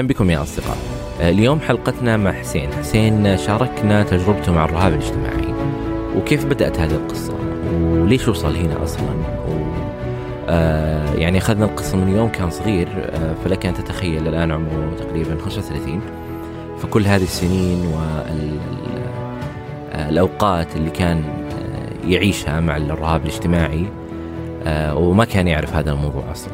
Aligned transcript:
أهلا 0.00 0.08
بكم 0.08 0.30
يا 0.30 0.42
أصدقاء. 0.42 0.76
اليوم 1.20 1.60
حلقتنا 1.60 2.16
مع 2.16 2.32
حسين، 2.32 2.72
حسين 2.72 3.36
شاركنا 3.36 4.02
تجربته 4.02 4.52
مع 4.52 4.64
الرهاب 4.64 4.92
الاجتماعي. 4.92 5.54
وكيف 6.16 6.44
بدأت 6.44 6.80
هذه 6.80 6.94
القصة؟ 6.94 7.34
وليش 7.80 8.28
وصل 8.28 8.56
هنا 8.56 8.84
أصلا؟ 8.84 9.10
و 9.48 9.52
آه 10.48 11.14
يعني 11.14 11.38
أخذنا 11.38 11.64
القصة 11.64 11.96
من 11.96 12.16
يوم 12.16 12.28
كان 12.28 12.50
صغير 12.50 12.88
آه 12.96 13.34
فلك 13.44 13.66
أن 13.66 13.74
تتخيل 13.74 14.28
الآن 14.28 14.50
عمره 14.50 14.90
تقريبا 14.98 15.36
35 15.44 16.00
فكل 16.78 17.06
هذه 17.06 17.22
السنين 17.22 17.92
والاوقات 19.94 20.76
اللي 20.76 20.90
كان 20.90 21.18
آه، 21.18 22.08
يعيشها 22.08 22.60
مع 22.60 22.76
الرهاب 22.76 23.22
الاجتماعي 23.22 23.86
آه، 24.66 24.96
وما 24.96 25.24
كان 25.24 25.48
يعرف 25.48 25.74
هذا 25.74 25.92
الموضوع 25.92 26.24
أصلا. 26.32 26.52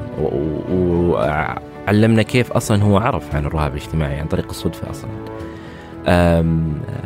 وعلمنا 1.87 2.23
كيف 2.23 2.53
أصلا 2.53 2.83
هو 2.83 2.99
عرف 2.99 3.35
عن 3.35 3.47
الرهاب 3.47 3.77
الاجتماعي 3.77 4.21
عن 4.21 4.27
طريق 4.27 4.49
الصدفة 4.49 4.91
أصلا. 4.91 5.11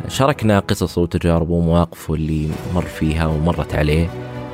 شاركنا 0.07 0.59
قصصه 0.59 1.01
وتجاربه 1.01 1.53
ومواقفه 1.53 2.13
اللي 2.13 2.49
مر 2.75 2.81
فيها 2.81 3.25
ومرت 3.25 3.75
عليه. 3.75 4.07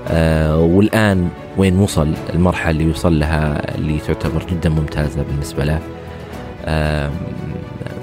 آه، 0.07 0.57
والآن 0.57 1.29
وين 1.57 1.79
وصل 1.79 2.13
المرحلة 2.33 2.71
اللي 2.71 2.89
وصل 2.89 3.19
لها 3.19 3.75
اللي 3.75 3.99
تعتبر 3.99 4.45
جدا 4.51 4.69
ممتازة 4.69 5.23
بالنسبة 5.23 5.63
له. 5.63 5.79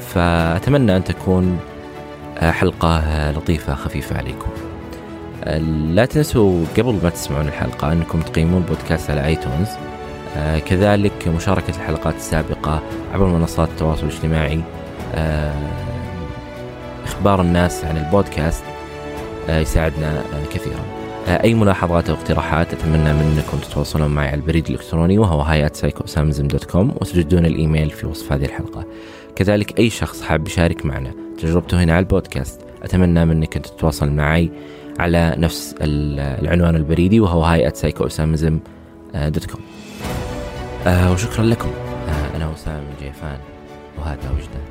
فأتمنى 0.00 0.96
أن 0.96 1.04
تكون 1.04 1.58
حلقة 2.40 3.30
لطيفة 3.30 3.74
خفيفة 3.74 4.16
عليكم. 4.16 4.50
لا 5.94 6.04
تنسوا 6.04 6.64
قبل 6.78 6.98
ما 7.02 7.10
تسمعون 7.10 7.48
الحلقة 7.48 7.92
أنكم 7.92 8.20
تقيمون 8.20 8.62
البودكاست 8.62 9.10
على 9.10 9.26
آيتونز. 9.26 9.68
كذلك 10.58 11.28
مشاركة 11.28 11.70
الحلقات 11.70 12.14
السابقة 12.16 12.82
عبر 13.14 13.26
منصات 13.26 13.68
التواصل 13.68 14.06
الاجتماعي 14.06 14.60
آه 15.14 15.54
إخبار 17.04 17.40
الناس 17.40 17.84
عن 17.84 17.96
البودكاست 17.96 18.64
آه 19.48 19.60
يساعدنا 19.60 20.18
آه 20.18 20.54
كثيرا. 20.54 20.80
آه 21.28 21.42
أي 21.44 21.54
ملاحظات 21.54 22.10
أو 22.10 22.14
اقتراحات 22.16 22.72
أتمنى 22.72 23.12
منكم 23.12 23.58
تتواصلون 23.58 24.14
معي 24.14 24.28
على 24.28 24.36
البريد 24.36 24.66
الإلكتروني 24.66 25.18
وهو 25.18 25.40
كوم 26.64 26.90
وتجدون 26.90 27.46
الإيميل 27.46 27.90
في 27.90 28.06
وصف 28.06 28.32
هذه 28.32 28.44
الحلقة. 28.44 28.84
كذلك 29.36 29.78
أي 29.78 29.90
شخص 29.90 30.22
حاب 30.22 30.46
يشارك 30.46 30.86
معنا 30.86 31.10
تجربته 31.38 31.82
هنا 31.82 31.92
على 31.92 32.02
البودكاست 32.02 32.60
أتمنى 32.82 33.24
منك 33.24 33.56
أن 33.56 33.62
تتواصل 33.62 34.10
معي 34.10 34.50
على 34.98 35.34
نفس 35.38 35.74
العنوان 35.80 36.76
البريدي 36.76 37.20
وهو 37.20 37.42
كوم 39.46 39.60
آه 40.86 41.12
وشكرا 41.12 41.44
لكم. 41.44 41.70
آه 42.08 42.36
أنا 42.36 42.48
وسام 42.48 42.84
جيفان 43.00 43.38
وهذا 43.98 44.30
وجدان 44.30 44.64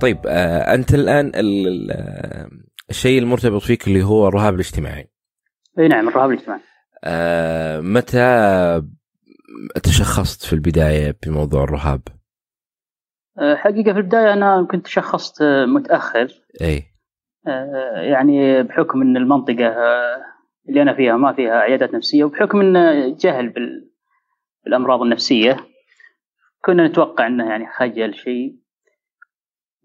طيب 0.00 0.18
آه 0.26 0.74
أنت 0.74 0.94
الآن 0.94 1.32
الشيء 2.90 3.18
المرتبط 3.18 3.62
فيك 3.62 3.86
اللي 3.86 4.02
هو 4.02 4.28
الرهاب 4.28 4.54
الاجتماعي. 4.54 5.10
إي 5.78 5.88
نعم 5.88 6.08
الرهاب 6.08 6.30
الاجتماعي. 6.30 6.60
آه 7.04 7.80
متى 7.80 8.82
تشخصت 9.82 10.46
في 10.46 10.52
البداية 10.52 11.16
بموضوع 11.26 11.64
الرهاب؟ 11.64 12.00
آه 13.38 13.54
حقيقة 13.54 13.92
في 13.92 13.98
البداية 13.98 14.32
أنا 14.32 14.66
كنت 14.70 14.84
تشخصت 14.84 15.42
متأخر. 15.66 16.28
إي. 16.62 16.84
آه 17.48 18.00
يعني 18.00 18.62
بحكم 18.62 19.02
إن 19.02 19.16
المنطقة 19.16 19.66
آه، 19.66 20.22
اللي 20.68 20.82
أنا 20.82 20.94
فيها 20.94 21.16
ما 21.16 21.32
فيها 21.32 21.52
عيادات 21.52 21.94
نفسية 21.94 22.24
وبحكم 22.24 22.60
إن 22.60 23.14
جهل 23.16 23.54
بالأمراض 24.64 25.02
النفسية 25.02 25.56
كنا 26.64 26.88
نتوقع 26.88 27.26
إنه 27.26 27.50
يعني 27.50 27.66
خجل 27.76 28.14
شيء. 28.14 28.65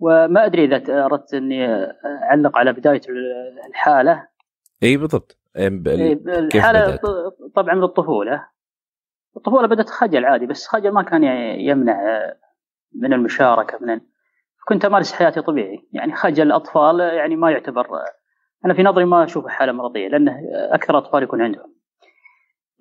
وما 0.01 0.45
أدري 0.45 0.65
إذا 0.65 1.05
أردت 1.05 1.33
أني 1.33 1.65
أعلق 2.05 2.57
على 2.57 2.73
بداية 2.73 3.01
الحالة. 3.67 4.27
إي 4.83 4.97
بالضبط. 4.97 5.37
الحالة 5.57 6.99
طبعا 7.55 7.75
من 7.75 7.83
الطفولة 7.83 8.47
الطفوله 9.37 9.67
بدأت 9.67 9.89
خجل 9.89 10.25
عادي 10.25 10.45
بس 10.45 10.67
خجل 10.67 10.91
ما 10.91 11.01
كان 11.03 11.23
يمنع 11.59 12.21
من 12.95 13.13
المشاركة 13.13 13.77
من 13.81 14.01
كنت 14.67 14.85
أمارس 14.85 15.13
حياتي 15.13 15.41
طبيعي. 15.41 15.87
يعني 15.93 16.15
خجل 16.15 16.47
الاطفال 16.47 16.99
يعني 16.99 17.35
ما 17.35 17.51
يعتبر 17.51 17.87
أنا 18.65 18.73
في 18.73 18.83
نظري 18.83 19.05
ما 19.05 19.23
اشوفه 19.23 19.49
حالة 19.49 19.71
مرضية 19.71 20.07
لأنه 20.07 20.41
أكثر 20.53 20.97
أطفال 20.97 21.23
يكون 21.23 21.41
عندهم. 21.41 21.75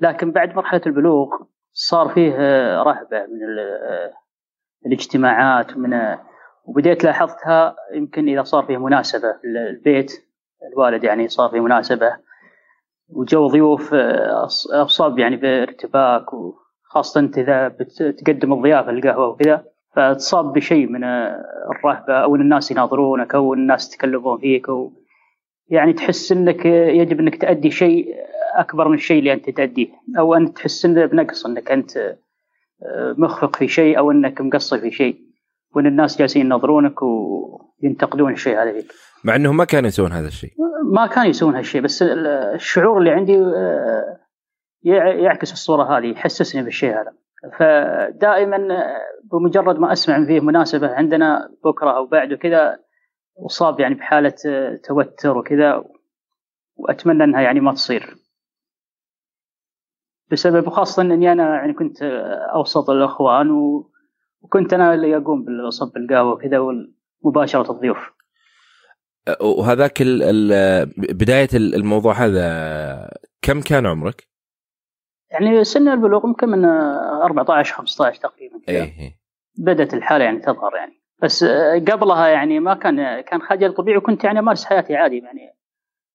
لكن 0.00 0.32
بعد 0.32 0.56
مرحلة 0.56 0.82
البلوغ 0.86 1.28
صار 1.72 2.08
فيه 2.08 2.32
رهبة 2.82 3.26
من 3.26 3.40
الاجتماعات 4.86 5.76
ومن 5.76 6.18
وبديت 6.70 7.04
لاحظتها 7.04 7.76
يمكن 7.94 8.28
إذا 8.28 8.42
صار 8.42 8.64
فيه 8.64 8.76
مناسبة. 8.76 9.32
في 9.32 9.46
البيت 9.46 10.12
الوالد 10.72 11.04
يعني 11.04 11.28
صار 11.28 11.50
فيه 11.50 11.60
مناسبة. 11.60 12.16
وجو 13.08 13.46
ضيوف 13.46 13.94
آه، 13.94 14.46
أصاب 14.72 15.18
يعني 15.18 15.36
بارتباك 15.36 16.26
وخاصه 16.32 17.20
انت 17.20 17.38
إذا 17.38 17.68
بتقدم 17.68 18.52
الضيافة 18.52 18.90
القهوة 18.90 19.28
وكذا 19.28 19.64
فتصاب 19.96 20.52
بشيء 20.52 20.86
من 20.86 21.04
آه، 21.04 21.42
الرهبة 21.70 22.14
أو 22.14 22.36
إن 22.36 22.40
الناس 22.40 22.70
يناظرونك 22.70 23.34
أو 23.34 23.54
الناس 23.54 23.94
يتكلمون 23.94 24.38
فيك 24.38 24.68
و 24.68 24.90
يعني 25.68 25.92
تحس 25.92 26.32
إنك 26.32 26.64
يجب 26.66 27.20
إنك 27.20 27.36
تأدي 27.36 27.70
شيء 27.70 28.14
أكبر 28.54 28.88
من 28.88 28.94
الشيء 28.94 29.18
اللي 29.18 29.32
أنت 29.32 29.50
تأديه. 29.50 29.88
أو 30.18 30.34
أنت 30.34 30.56
تحس 30.56 30.86
بنقص 30.86 31.46
إنك 31.46 31.70
أنت 31.70 31.96
آه، 32.82 33.14
مخفق 33.18 33.56
في 33.56 33.68
شيء 33.68 33.98
أو 33.98 34.10
إنك 34.10 34.40
مقصر 34.40 34.78
في 34.78 34.90
شيء. 34.90 35.29
وإن 35.74 35.86
الناس 35.86 36.18
جالسين 36.18 36.46
ينظرونك 36.46 37.02
وينتقدون 37.02 38.32
الشيء 38.32 38.62
هذا. 38.62 38.72
فيك 38.72 38.92
مع 39.24 39.36
إنهم 39.36 39.56
ما 39.56 39.64
كانوا 39.64 39.88
يسوون 39.88 40.12
هذا 40.12 40.26
الشيء. 40.26 40.50
ما 40.92 41.06
كانوا 41.06 41.28
يسوون 41.30 41.56
هالشيء 41.56 41.80
بس 41.80 42.02
الشعور 42.54 42.98
اللي 42.98 43.10
عندي 43.10 43.36
آه، 43.36 44.16
يعكس 44.82 45.52
الصورة 45.52 45.98
هذه 45.98 46.06
يحسسني 46.06 46.62
بالشيء 46.62 46.90
هذا. 46.90 47.12
فدائما 47.58 48.84
بمجرد 49.32 49.78
ما 49.78 49.92
أسمع 49.92 50.26
فيه 50.26 50.40
مناسبة 50.40 50.94
عندنا 50.94 51.50
بكرة 51.64 51.96
أو 51.96 52.06
بعد 52.06 52.32
وكذا 52.32 52.78
اصاب 53.46 53.80
يعني 53.80 53.94
بحالة 53.94 54.34
آه، 54.46 54.80
توتر 54.84 55.38
وكذا 55.38 55.84
وأتمنى 56.76 57.24
إنها 57.24 57.40
يعني 57.40 57.60
ما 57.60 57.72
تصير. 57.72 58.16
بسبب 60.30 60.68
خاصه 60.68 61.02
إني 61.02 61.32
أنا 61.32 61.54
يعني 61.54 61.72
كنت 61.72 62.02
أوسط 62.54 62.90
الإخوان 62.90 63.50
و 63.50 63.89
وكنت 64.42 64.72
أنا 64.72 64.94
اللي 64.94 65.16
أقوم 65.16 65.44
بالصب 65.44 65.96
القهوه 65.96 66.32
وكذا 66.32 66.58
ومباشره 67.24 67.72
الضيوف 67.72 68.10
وهذاك 69.40 70.02
بداية 70.96 71.48
الموضوع 71.54 72.12
هذا 72.12 73.10
كم 73.42 73.60
كان 73.60 73.86
عمرك؟ 73.86 74.28
يعني 75.30 75.64
سن 75.64 75.88
البلوغ 75.88 76.26
يمكن 76.26 76.48
من 76.48 76.64
14 76.64 77.74
15 77.74 78.20
تقريبا 78.20 78.60
كذا. 78.66 78.76
إيه. 78.76 79.20
بدأت 79.58 79.94
الحالة 79.94 80.24
يعني 80.24 80.38
تظهر 80.38 80.76
يعني. 80.76 81.02
بس 81.22 81.44
قبلها 81.88 82.28
يعني 82.28 82.60
ما 82.60 82.74
كان 82.74 83.20
كان 83.20 83.40
خجل 83.42 83.74
طبيعي 83.74 83.96
وكنت 83.96 84.24
يعني 84.24 84.38
أمارس 84.38 84.64
حياتي 84.64 84.96
عادي 84.96 85.18
يعني. 85.18 85.40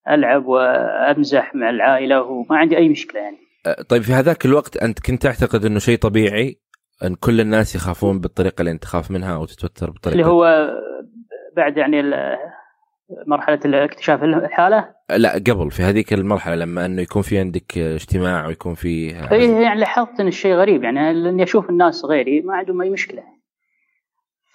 ألعب 0.09 0.45
وأمزح 0.45 1.55
مع 1.55 1.69
العائلة 1.69 2.21
وما 2.21 2.57
عندي 2.57 2.77
أي 2.77 2.89
مشكلة 2.89 3.21
يعني. 3.21 3.37
طيب 3.89 4.01
في 4.01 4.13
هذاك 4.13 4.45
الوقت 4.45 4.77
أنت 4.77 4.99
كنت 4.99 5.23
تعتقد 5.23 5.65
إنه 5.65 5.79
شيء 5.79 5.97
طبيعي؟ 5.97 6.61
أن 7.03 7.15
كل 7.15 7.41
الناس 7.41 7.75
يخافون 7.75 8.19
بالطريقة 8.19 8.61
اللي 8.61 8.71
أنت 8.71 8.83
تخاف 8.83 9.11
منها 9.11 9.35
أو 9.35 9.45
تتوتر 9.45 9.91
بالطريقة 9.91 10.15
اللي 10.15 10.27
هو 10.27 10.69
بعد 11.55 11.77
يعني 11.77 12.01
مرحلة 13.27 13.59
اكتشاف 13.65 14.23
الحالة؟ 14.23 14.95
لا 15.09 15.33
قبل 15.33 15.71
في 15.71 15.83
هذيك 15.83 16.13
المرحلة 16.13 16.55
لما 16.55 16.85
أنه 16.85 17.01
يكون 17.01 17.21
في 17.21 17.39
عندك 17.39 17.77
اجتماع 17.77 18.47
ويكون 18.47 18.73
في 18.75 18.87
اي 19.31 19.61
يعني 19.61 19.79
لاحظت 19.79 20.19
إن 20.19 20.27
الشيء 20.27 20.53
غريب 20.53 20.83
يعني 20.83 21.11
إني 21.11 21.43
أشوف 21.43 21.69
الناس 21.69 22.05
غيري 22.05 22.41
ما 22.41 22.55
عندهم 22.55 22.81
أي 22.81 22.89
مشكلة. 22.89 23.23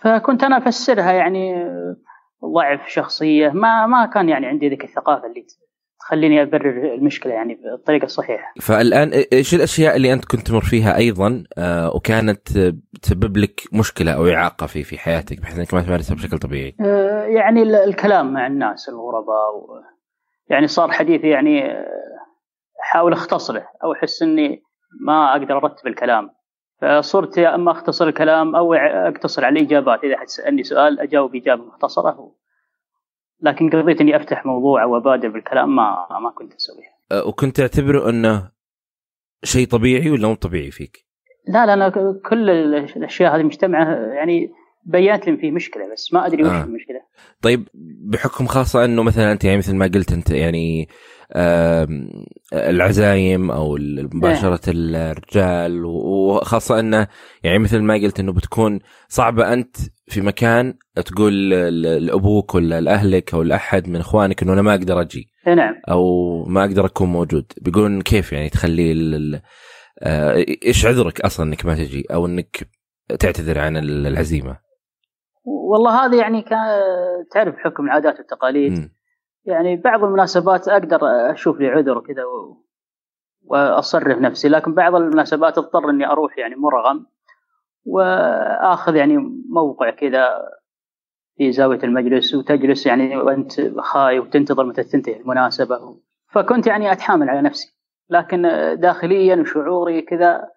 فكنت 0.00 0.44
أنا 0.44 0.58
أفسرها 0.58 1.12
يعني 1.12 1.70
ضعف 2.44 2.88
شخصية 2.88 3.48
ما 3.48 3.86
ما 3.86 4.06
كان 4.06 4.28
يعني 4.28 4.46
عندي 4.46 4.68
ذيك 4.68 4.84
الثقافة 4.84 5.26
اللي 5.26 5.44
تخليني 6.10 6.42
أبرر 6.42 6.94
المشكلة 6.94 7.32
يعني 7.32 7.54
بالطريقة 7.54 8.04
الصحيحه. 8.04 8.54
فالآن 8.60 9.10
إيش 9.32 9.54
الأشياء 9.54 9.96
اللي 9.96 10.12
أنت 10.12 10.24
كنت 10.24 10.46
تمر 10.46 10.60
فيها 10.60 10.96
أيضا 10.96 11.44
آه 11.58 11.96
وكانت 11.96 12.48
تسبب 13.02 13.36
لك 13.36 13.60
مشكلة 13.72 14.12
أو 14.12 14.26
إعاقة 14.26 14.66
في 14.66 14.82
في 14.82 14.98
حياتك 14.98 15.40
بحيث 15.40 15.58
إنك 15.58 15.74
ما 15.74 15.82
تمارسها 15.82 16.14
بشكل 16.14 16.38
طبيعي؟ 16.38 16.76
آه 16.80 17.24
يعني 17.24 17.62
الكلام 17.62 18.32
مع 18.32 18.46
الناس 18.46 18.88
الغرباء 18.88 19.56
و 19.56 19.80
يعني 20.48 20.66
صار 20.66 20.90
حديثي 20.90 21.28
يعني 21.28 21.64
آه، 21.64 21.86
أحاول 22.82 23.12
أختصره 23.12 23.66
أو 23.84 23.92
أحس 23.92 24.22
إني 24.22 24.62
ما 25.06 25.32
أقدر 25.32 25.56
أرتب 25.56 25.86
الكلام 25.86 26.30
فصرت 26.82 27.38
يا 27.38 27.54
إما 27.54 27.70
أختصر 27.70 28.08
الكلام 28.08 28.56
أو 28.56 28.74
أقتصر 28.74 29.44
على 29.44 29.60
الاجابات 29.60 30.04
إذا 30.04 30.16
حد 30.16 30.26
سألني 30.26 30.62
سؤال 30.62 31.00
أجاوب 31.00 31.36
إجابة 31.36 31.64
مختصرة 31.64 32.32
لكن 33.42 33.70
قضيت 33.70 34.00
إني 34.00 34.16
أفتح 34.16 34.46
موضوع 34.46 34.82
أو 34.82 34.96
ابادر 34.96 35.28
بالكلام 35.28 35.76
ما 35.76 36.06
ما 36.22 36.30
كنت 36.30 36.54
اسويها. 36.54 36.90
أه، 37.12 37.26
وكنت 37.26 37.56
تعتبره 37.56 38.10
أنه 38.10 38.50
شيء 39.44 39.66
طبيعي 39.66 40.10
ولا 40.10 40.28
مو 40.28 40.34
طبيعي 40.34 40.70
فيك؟ 40.70 41.06
لا 41.48 41.66
لا 41.66 41.74
أنا 41.74 41.88
كل 42.28 42.50
الأشياء 42.50 43.36
هذه 43.36 43.42
مجتمعة 43.42 43.94
يعني 43.94 44.50
بينت 44.84 45.26
لي 45.26 45.36
فيه 45.36 45.50
مشكلة 45.50 45.92
بس 45.92 46.12
ما 46.12 46.26
أدري 46.26 46.42
وش 46.42 46.50
آه. 46.50 46.64
المشكلة. 46.64 47.00
طيب 47.42 47.68
بحكم 48.04 48.46
خاصة 48.46 48.84
إنه 48.84 49.02
مثلا 49.02 49.32
أنت 49.32 49.44
يعني 49.44 49.58
مثل 49.58 49.76
ما 49.76 49.90
قلت 49.94 50.12
أنت 50.12 50.30
يعني 50.30 50.88
العزايم 52.52 53.50
أو 53.50 53.78
مباشرة 54.14 54.60
الرجال 54.68 55.84
وخاصة 55.84 56.80
إنه 56.80 57.08
يعني 57.42 57.58
مثل 57.58 57.80
ما 57.80 57.94
قلت 57.94 58.20
إنه 58.20 58.32
بتكون 58.32 58.80
صعبة 59.08 59.52
أنت 59.52 59.76
في 60.06 60.20
مكان 60.20 60.74
تقول 61.06 61.50
لأبوك 61.82 62.54
ولا 62.54 62.80
لأهلك 62.80 63.34
أو 63.34 63.42
لأحد 63.42 63.88
من 63.88 63.96
إخوانك 63.96 64.42
إنه 64.42 64.52
أنا 64.52 64.62
ما 64.62 64.74
أقدر 64.74 65.00
أجي 65.00 65.30
نعم. 65.46 65.74
أو 65.90 66.04
ما 66.44 66.64
أقدر 66.64 66.86
أكون 66.86 67.08
موجود. 67.08 67.52
بيقولون 67.62 68.02
كيف 68.02 68.32
يعني 68.32 68.48
تخليه 68.48 68.94
آه، 70.02 70.44
إيش 70.66 70.86
عذرك 70.86 71.20
أصلا 71.20 71.46
إنك 71.46 71.66
ما 71.66 71.74
تجي 71.74 72.04
أو 72.10 72.26
إنك 72.26 72.68
تعتذر 73.18 73.58
عن 73.58 73.76
العزيمة؟ 73.76 74.58
والله 75.44 76.06
هذا 76.06 76.16
يعني 76.20 76.44
تعرف 77.32 77.54
حكم 77.56 77.84
العادات 77.84 78.18
والتقاليد. 78.18 78.72
م. 78.72 78.88
يعني 79.44 79.76
بعض 79.76 80.04
المناسبات 80.04 80.68
أقدر 80.68 81.00
أشوف 81.32 81.60
لي 81.60 81.68
عذر 81.68 81.98
وكذا 81.98 82.22
وأصرف 83.44 84.18
نفسي 84.18 84.48
لكن 84.48 84.74
بعض 84.74 84.94
المناسبات 84.94 85.58
اضطر 85.58 85.90
إني 85.90 86.06
أروح 86.06 86.38
يعني 86.38 86.56
مرغم 86.56 87.06
وأخذ 87.84 88.96
يعني 88.96 89.16
موقع 89.50 89.90
كذا 89.90 90.48
في 91.36 91.52
زاوية 91.52 91.78
المجلس 91.84 92.34
وتجلس 92.34 92.86
يعني 92.86 93.16
وأنت 93.16 93.52
خايف 93.78 94.24
وتنتظر 94.24 94.64
متى 94.64 94.82
تنتهي 94.82 95.16
المناسبة 95.16 95.96
فكنت 96.28 96.66
يعني 96.66 96.92
أتحامل 96.92 97.30
على 97.30 97.42
نفسي 97.42 97.76
لكن 98.10 98.42
داخليا 98.80 99.36
وشعوري 99.36 100.02
كذا 100.02 100.48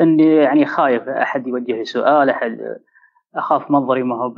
إني 0.00 0.36
يعني 0.36 0.66
خايف 0.66 1.08
أحد 1.08 1.46
يوجه 1.46 1.72
لي 1.72 1.84
سؤال 1.84 2.30
أحد 2.30 2.78
أخاف 3.34 3.70
منظري 3.70 4.02
ما 4.02 4.16
هو 4.16 4.34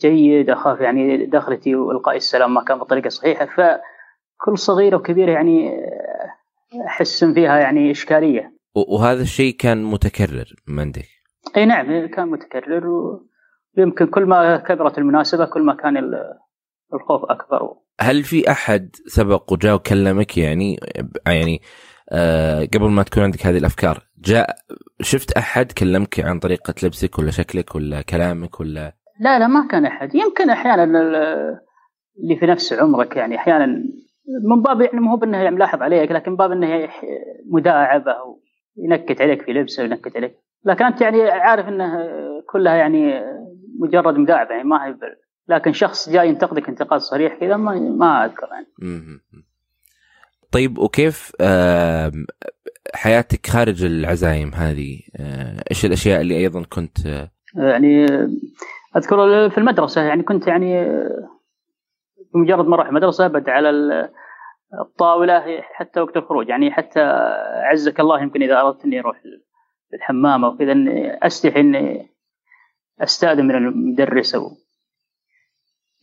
جيد 0.00 0.50
أخاف 0.50 0.80
يعني 0.80 1.26
دخلتي 1.26 1.74
وإلقاء 1.74 2.16
السلام 2.16 2.54
ما 2.54 2.64
كان 2.64 2.78
بالطريقة 2.78 3.06
الصحيحه 3.06 3.46
فكل 3.46 4.58
صغيره 4.58 4.96
وكبيره 4.96 5.30
يعني 5.30 5.70
أحس 6.86 7.24
فيها 7.24 7.58
يعني 7.58 7.90
إشكالية. 7.90 8.52
وهذا 8.74 9.22
الشيء 9.22 9.54
كان 9.56 9.84
متكرر 9.84 10.54
من 10.66 10.80
عندك؟ 10.80 11.08
إي 11.56 11.66
نعم 11.66 12.06
كان 12.06 12.28
متكرر 12.28 12.86
ويمكن 13.78 14.06
كل 14.06 14.24
ما 14.24 14.56
كبرت 14.56 14.98
المناسبة 14.98 15.44
كل 15.44 15.62
ما 15.62 15.74
كان 15.74 15.96
الخوف 16.94 17.22
أكبر. 17.30 17.74
هل 18.00 18.22
في 18.22 18.50
أحد 18.50 18.90
سبق 19.06 19.52
وجاء 19.52 19.74
وكلمك 19.74 20.38
يعني 20.38 20.80
يعني 21.26 21.60
آه 22.10 22.68
قبل 22.74 22.90
ما 22.90 23.02
تكون 23.02 23.22
عندك 23.22 23.46
هذه 23.46 23.58
الأفكار 23.58 24.07
جاء 24.24 24.56
شفت 25.00 25.32
أحد 25.32 25.72
كلمك 25.72 26.20
عن 26.20 26.38
طريقة 26.38 26.74
لبسك 26.82 27.18
ولا 27.18 27.30
شكلك 27.30 27.74
ولا 27.74 28.02
كلامك 28.02 28.60
ولا؟ 28.60 28.92
لا 29.20 29.38
لا 29.38 29.46
ما 29.46 29.68
كان 29.70 29.86
أحد. 29.86 30.14
يمكن 30.14 30.50
أحيانا 30.50 30.84
اللي 30.84 32.36
في 32.40 32.46
نفس 32.46 32.72
عمرك 32.72 33.16
يعني 33.16 33.36
أحيانا 33.36 33.66
من 34.48 34.62
باب 34.62 34.80
يعني 34.80 35.00
مو 35.00 35.16
بأنه 35.16 35.38
يعني 35.38 35.56
ملاحظ 35.56 35.82
عليك 35.82 36.12
لكن 36.12 36.36
باب 36.36 36.52
أنه 36.52 36.88
مداعبه 37.50 38.14
ينكت 38.76 39.20
عليك 39.20 39.42
في 39.42 39.52
لبسه 39.52 39.82
وينكت 39.82 40.16
عليك. 40.16 40.34
لكن 40.64 40.84
أنت 40.84 41.00
يعني 41.00 41.22
عارف 41.22 41.68
أنه 41.68 42.08
كلها 42.52 42.74
يعني 42.74 43.22
مجرد 43.80 44.18
مداعبة 44.18 44.50
يعني 44.50 44.68
ما 44.68 44.86
هي 44.86 44.94
لكن 45.48 45.72
شخص 45.72 46.10
جاي 46.10 46.28
ينتقدك 46.28 46.68
انتقاد 46.68 47.00
صريح 47.00 47.34
كذا 47.40 47.56
ما 47.56 47.74
ما 47.74 48.24
أذكر 48.24 48.48
يعني. 48.52 48.66
طيب 50.52 50.78
وكيف 50.78 51.32
حياتك 52.94 53.46
خارج 53.46 53.84
العزايم 53.84 54.54
هذه؟ 54.54 55.00
آه، 55.16 55.64
إيش 55.70 55.84
الأشياء 55.84 56.20
اللي 56.20 56.36
أيضا 56.36 56.62
كنت 56.62 57.28
يعني 57.54 58.06
أذكر 58.96 59.50
في 59.50 59.58
المدرسة 59.58 60.02
يعني 60.02 60.22
كنت 60.22 60.46
يعني 60.46 60.84
بمجرد 62.34 62.66
ما 62.66 62.74
أروح 62.74 62.86
المدرسة 62.86 63.26
ابد 63.26 63.48
على 63.48 63.70
الطاولة 64.80 65.60
حتى 65.60 66.00
وقت 66.00 66.16
الخروج 66.16 66.48
يعني 66.48 66.70
حتى 66.70 67.00
عزك 67.62 68.00
الله 68.00 68.22
يمكن 68.22 68.42
إذا 68.42 68.60
أردت 68.60 68.84
إني 68.84 69.00
أروح 69.00 69.22
الحمام 69.94 70.44
أو 70.44 70.56
كذا 70.56 70.74
أستحي 71.22 71.60
إني 71.60 72.10
أستأذن 73.00 73.46
من 73.46 73.54
المدرس 73.54 74.34
أو 74.34 74.50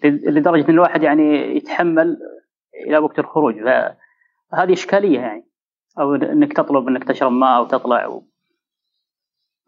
لدرجة 0.03 0.65
إن 0.65 0.73
الواحد 0.73 1.03
يعني 1.03 1.55
يتحمل 1.57 2.17
إلى 2.87 2.97
وقت 2.97 3.19
الخروج. 3.19 3.55
فهذه 4.55 4.73
إشكالية 4.73 5.19
يعني. 5.19 5.45
أو 5.99 6.15
إنك 6.15 6.53
تطلب 6.53 6.87
إنك 6.87 7.03
تشرب 7.03 7.31
ماء 7.31 7.57
أو 7.57 7.65
تطلع 7.65 8.07
و... 8.07 8.23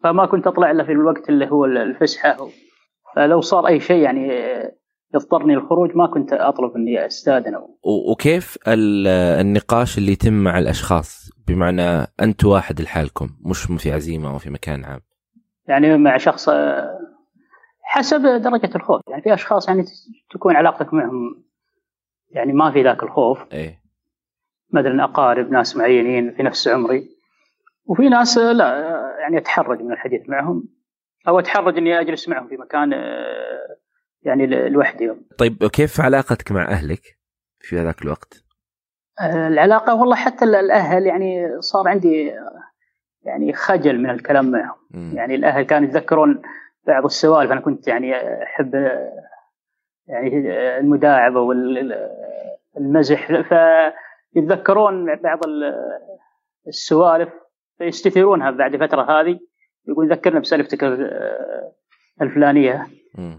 فما 0.02 0.26
كنت 0.26 0.46
أطلع 0.46 0.70
إلا 0.70 0.84
في 0.84 0.92
الوقت 0.92 1.28
اللي 1.28 1.50
هو 1.50 1.64
الفسحة 1.64 2.36
فلو 3.16 3.40
صار 3.40 3.66
أي 3.66 3.80
شيء 3.80 4.02
يعني 4.02 4.32
يضطرني 5.14 5.54
الخروج 5.54 5.96
ما 5.96 6.06
كنت 6.06 6.32
أطلب 6.32 6.76
إني 6.76 7.06
أستاذن 7.06 7.58
وكيف 7.82 8.58
النقاش 8.68 9.98
اللي 9.98 10.12
يتم 10.12 10.32
مع 10.32 10.58
الأشخاص؟ 10.58 11.30
بمعنى 11.48 12.06
أنت 12.20 12.44
واحد 12.44 12.80
لحالكم 12.80 13.28
مش 13.40 13.62
في 13.62 13.92
عزيمة 13.92 14.30
أو 14.30 14.38
في 14.38 14.50
مكان 14.50 14.84
عام. 14.84 15.00
يعني 15.68 15.98
مع 15.98 16.16
شخص 16.16 16.50
حسب 17.82 18.20
درجة 18.22 18.70
الخوف. 18.76 19.00
يعني 19.08 19.22
في 19.22 19.34
أشخاص 19.34 19.68
يعني 19.68 19.84
تكون 20.30 20.56
علاقتك 20.56 20.94
معهم 20.94 21.44
يعني 22.30 22.52
ما 22.52 22.70
في 22.70 22.82
ذاك 22.82 23.02
الخوف. 23.02 23.38
إيه. 23.52 23.77
مثلا 24.70 25.04
أقارب 25.04 25.50
ناس 25.50 25.76
معينين 25.76 26.32
في 26.32 26.42
نفس 26.42 26.68
عمري. 26.68 27.08
وفي 27.86 28.08
ناس 28.08 28.38
لا 28.38 28.78
يعني 29.20 29.38
أتحرج 29.38 29.82
من 29.82 29.92
الحديث 29.92 30.28
معهم. 30.28 30.68
أو 31.28 31.38
أتحرج 31.38 31.78
إني 31.78 32.00
أجلس 32.00 32.28
معهم 32.28 32.48
في 32.48 32.56
مكان 32.56 32.92
يعني 34.22 34.46
لوحدي. 34.46 35.12
طيب 35.38 35.66
كيف 35.66 36.00
علاقتك 36.00 36.52
مع 36.52 36.68
أهلك 36.68 37.18
في 37.60 37.78
هذاك 37.78 38.02
الوقت؟ 38.02 38.44
العلاقة 39.22 39.94
والله 39.94 40.16
حتى 40.16 40.44
الأهل 40.44 41.06
يعني 41.06 41.60
صار 41.60 41.88
عندي 41.88 42.32
يعني 43.22 43.52
خجل 43.52 43.98
من 43.98 44.10
الكلام 44.10 44.50
معهم. 44.50 44.78
م. 44.90 45.16
يعني 45.16 45.34
الأهل 45.34 45.62
كانوا 45.62 45.88
يتذكرون 45.88 46.42
بعض 46.86 47.04
السوالف. 47.04 47.52
أنا 47.52 47.60
كنت 47.60 47.88
يعني 47.88 48.14
أحب 48.42 48.74
يعني 50.06 50.28
المداعبة 50.78 51.40
والمزح 52.80 53.40
ف 53.40 53.54
يتذكرون 54.36 55.16
بعض 55.16 55.38
السوالف 56.68 57.28
فيستثيرونها 57.78 58.50
بعد 58.50 58.76
فترة 58.76 59.20
هذه. 59.20 59.38
يقول 59.88 60.12
ذكرنا 60.12 60.40
بسالفتك 60.40 60.84
الفلانية. 62.22 62.86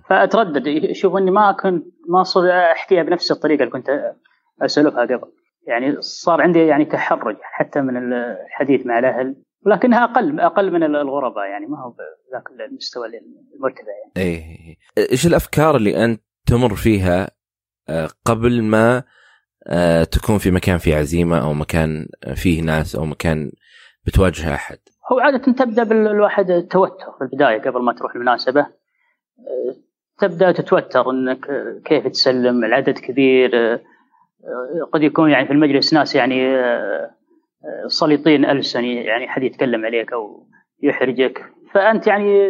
فأتردد. 0.09 0.67
يشوف 0.67 1.15
إني 1.15 1.31
ما 1.31 1.51
كنت 1.51 1.85
ما 2.09 2.23
صرت 2.23 2.49
أحكيها 2.49 3.03
بنفس 3.03 3.31
الطريقة 3.31 3.59
اللي 3.59 3.71
كنت 3.71 4.15
اسولفها 4.61 5.01
قبل. 5.01 5.31
يعني 5.67 6.01
صار 6.01 6.41
عندي 6.41 6.59
يعني 6.59 6.85
تحرج 6.85 7.37
حتى 7.41 7.81
من 7.81 8.13
الحديث 8.13 8.85
مع 8.85 8.99
الأهل 8.99 9.35
ولكنها 9.65 10.03
أقل 10.03 10.39
أقل 10.39 10.71
من 10.71 10.83
الغرباء 10.83 11.45
يعني 11.45 11.65
ما 11.65 11.77
هو 11.77 11.89
بذاك 11.89 12.69
المستوى 12.69 13.07
المرتفع 13.55 13.91
يعني. 14.03 14.11
إيه. 14.17 14.75
إيش 15.11 15.27
الأفكار 15.27 15.75
اللي 15.75 16.05
أنت 16.05 16.21
تمر 16.45 16.75
فيها 16.75 17.31
آه، 17.89 18.09
قبل 18.25 18.63
ما 18.63 19.03
تكون 20.11 20.37
في 20.37 20.51
مكان 20.51 20.77
فيه 20.77 20.95
عزيمة 20.95 21.43
أو 21.43 21.53
مكان 21.53 22.07
فيه 22.35 22.61
ناس 22.61 22.95
أو 22.95 23.05
مكان 23.05 23.51
بتواجه 24.05 24.53
أحد. 24.53 24.77
هو 25.11 25.19
عادة 25.19 25.51
تبدأ 25.53 25.83
بالواحد 25.83 26.51
التوتر 26.51 27.11
في 27.17 27.21
البداية 27.21 27.61
قبل 27.61 27.81
ما 27.81 27.93
تروح 27.93 28.15
المناسبة. 28.15 28.61
آه، 28.61 29.75
تبدأ 30.19 30.51
تتوتر 30.51 31.09
إنك 31.09 31.47
كيف 31.85 32.07
تسلم 32.07 32.65
العدد 32.65 32.99
كبير. 32.99 33.79
قد 34.93 35.03
يكون 35.03 35.29
يعني 35.29 35.47
في 35.47 35.53
المجلس 35.53 35.93
ناس 35.93 36.15
يعني 36.15 36.63
سليطين 37.87 38.45
ألسن 38.45 38.83
يعني 38.83 39.27
حد 39.27 39.43
يتكلم 39.43 39.85
عليك 39.85 40.13
أو 40.13 40.47
يحرجك. 40.83 41.45
فأنت 41.73 42.07
يعني 42.07 42.49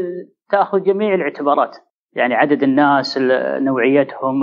تأخذ 0.49 0.83
جميع 0.83 1.15
الاعتبارات. 1.15 1.75
يعني 2.15 2.35
عدد 2.35 2.63
الناس 2.63 3.17
نوعيتهم 3.61 4.39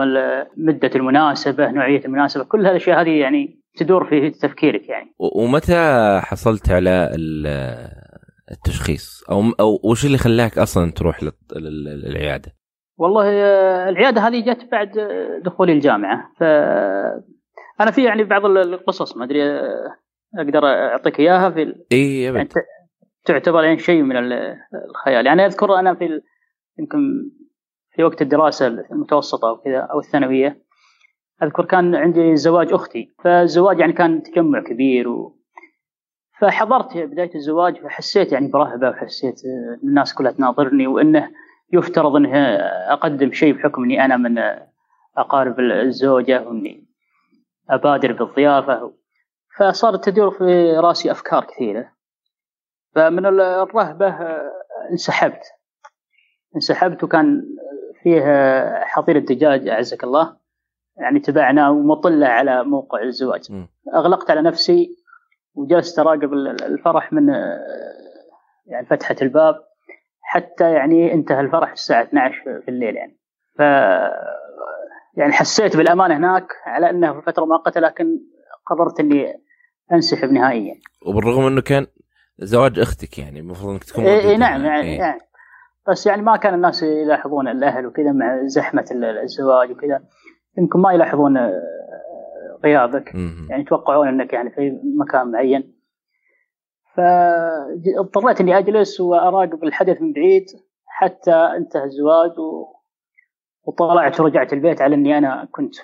مدة 0.57 0.91
المناسبة 0.97 1.71
نوعية 1.71 2.05
المناسبة 2.05 2.45
كل 2.45 2.61
الأشياء 2.61 3.01
هذه 3.01 3.21
يعني 3.21 3.61
تدور 3.77 4.05
في 4.05 4.31
تفكيرك 4.31 4.89
يعني. 4.89 5.15
ومتى 5.19 6.21
حصلت 6.23 6.71
على 6.71 7.11
التشخيص؟ 8.51 9.25
أو 9.31 9.43
أو 9.61 9.81
وش 9.85 10.07
اللي 10.07 10.19
خلاك 10.19 10.59
أصلا 10.59 10.91
تروح 10.91 11.21
للعيادة؟ 11.57 12.53
والله 12.99 13.29
العيادة 13.89 14.21
هذه 14.21 14.53
جت 14.53 14.69
بعد 14.73 14.91
دخولي 15.45 15.73
الجامعة. 15.73 16.33
ف 16.39 16.43
أنا 17.81 17.91
في 17.91 18.05
يعني 18.05 18.25
بعض 18.25 18.45
القصص 18.45 19.17
ما 19.17 19.25
أدري 19.25 19.43
أقدر 20.39 20.67
أعطيك 20.67 21.21
إياها 21.21 21.51
في 21.51 21.75
إي 21.93 22.23
يعني 22.23 22.49
تعتبر 23.25 23.65
يعني 23.65 23.79
شيء 23.79 24.03
من 24.03 24.17
الخيال. 24.17 25.27
يعني 25.27 25.47
أذكر 25.47 25.75
أنا 25.75 25.95
في 25.95 26.21
يمكن 26.79 27.31
في 27.97 28.05
وقت 28.05 28.23
الدراسة 28.23 28.67
المتوسطة 28.67 29.51
وكذا 29.53 29.79
أو 29.79 29.99
الثانوية. 29.99 30.63
أذكر 31.43 31.65
كان 31.65 31.95
عندي 31.95 32.37
زواج 32.37 32.73
أختي 32.73 33.15
فالزواج 33.25 33.81
يعني 33.81 33.93
كان 33.93 34.23
تجمع 34.23 34.61
كبير 34.61 35.09
و 35.09 35.37
فحضرت 36.41 36.97
بداية 36.97 37.35
الزواج 37.35 37.83
فحسيت 37.83 38.33
يعني 38.33 38.49
برهبة 38.49 38.89
وحسيت 38.89 39.43
الناس 39.85 40.15
كلها 40.15 40.33
تناظرني 40.33 40.87
وإنه 40.87 41.31
يفترض 41.73 42.17
إنه 42.17 42.39
أقدم 42.93 43.33
شيء 43.33 43.55
بحكم 43.55 43.85
إني 43.85 44.05
أنا 44.05 44.17
من 44.17 44.39
أقارب 45.17 45.61
الزوجة 45.61 46.49
وإني 46.49 46.87
أبادر 47.71 48.13
بالضيافة. 48.13 48.93
فصارت 49.59 50.05
تدور 50.05 50.31
في 50.31 50.77
راسي 50.77 51.11
أفكار 51.11 51.45
كثيرة. 51.45 51.93
فمن 52.95 53.27
الرهبة 53.27 54.17
انسحبت. 54.91 55.43
انسحبت 56.57 57.05
وكان 57.05 57.43
فيها 58.07 58.85
حظيره 58.85 59.19
دجاج 59.19 59.69
أعزك 59.69 60.05
الله. 60.05 60.37
يعني 60.97 61.21
تبعنا 61.21 61.69
ومطله 61.69 62.27
على 62.27 62.65
موقع 62.65 63.03
الزواج. 63.03 63.53
م. 63.53 63.67
أغلقت 63.95 64.31
على 64.31 64.43
نفسي 64.43 64.97
وجلست 65.55 65.99
اراقب 65.99 66.33
الفرح 66.33 67.13
من 67.13 67.29
يعني 68.67 68.87
فتحة 68.87 69.17
الباب 69.23 69.55
حتى 70.21 70.73
يعني 70.73 71.13
انتهى 71.13 71.41
الفرح 71.41 71.73
الساعة 71.73 72.03
12 72.03 72.35
في 72.65 72.69
الليل 72.69 72.97
يعني. 72.97 73.19
ف 73.59 73.61
يعني 75.17 75.33
حسيت 75.33 75.77
بالامانه 75.77 76.17
هناك 76.17 76.47
على 76.67 76.91
أنه 76.91 77.21
فترة 77.21 77.45
مؤقتة 77.45 77.81
لكن 77.81 78.07
قررت 78.67 79.01
إني 79.01 79.35
أنسحب 79.93 80.33
نهائيا. 80.33 80.75
وبالرغم 81.07 81.47
إنه 81.47 81.61
كان 81.61 81.87
زواج 82.39 82.79
أختك 82.79 83.19
يعني 83.19 83.41
المفروض 83.41 83.71
إنك 83.73 83.85
تكون 83.85 84.05
إيه, 84.05 84.31
إيه 84.31 84.37
نعم 84.37 84.65
يعني, 84.65 84.83
إيه. 84.83 84.99
يعني. 84.99 85.21
بس 85.89 86.07
يعني 86.07 86.23
ما 86.23 86.37
كان 86.37 86.55
الناس 86.55 86.83
يلاحظون 86.83 87.49
الأهل 87.49 87.87
وكذا 87.87 88.13
مع 88.13 88.47
زحمة 88.47 88.85
الزواج 89.23 89.71
وكذا. 89.71 90.01
يمكن 90.59 90.81
ما 90.81 90.93
يلاحظون 90.93 91.37
آه، 91.37 91.63
غيابك 92.65 93.15
يعني 93.51 93.63
يتوقعون 93.63 94.09
إنك 94.09 94.33
يعني 94.33 94.51
في 94.51 94.81
مكان 94.99 95.31
معين. 95.31 95.77
فاضطريت 96.95 98.41
إني 98.41 98.59
أجلس 98.59 99.01
وأراقب 99.01 99.65
الحدث 99.65 100.03
من 100.03 100.13
بعيد 100.13 100.45
حتى 100.87 101.35
انتهى 101.35 101.85
الزواج 101.85 102.39
و... 102.39 102.67
وطلعت 103.65 104.21
ورجعت 104.21 104.53
البيت 104.53 104.81
على 104.83 104.95
إني 104.95 105.19
أنا 105.19 105.49
كنت 105.53 105.75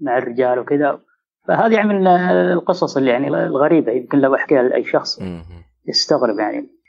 مع 0.00 0.18
الرجال 0.18 0.58
وكذا. 0.58 1.00
فهذه 1.48 1.74
يعني 1.74 1.88
من 1.88 2.06
القصص 2.52 2.96
اللي 2.96 3.10
يعني 3.10 3.28
الغريبة 3.28 3.92
يمكن 3.92 4.18
لو 4.18 4.34
أحكيها 4.34 4.62
لأي 4.62 4.84
شخص 4.84 5.20
يستغرب 5.88 6.38
يعني. 6.38 6.81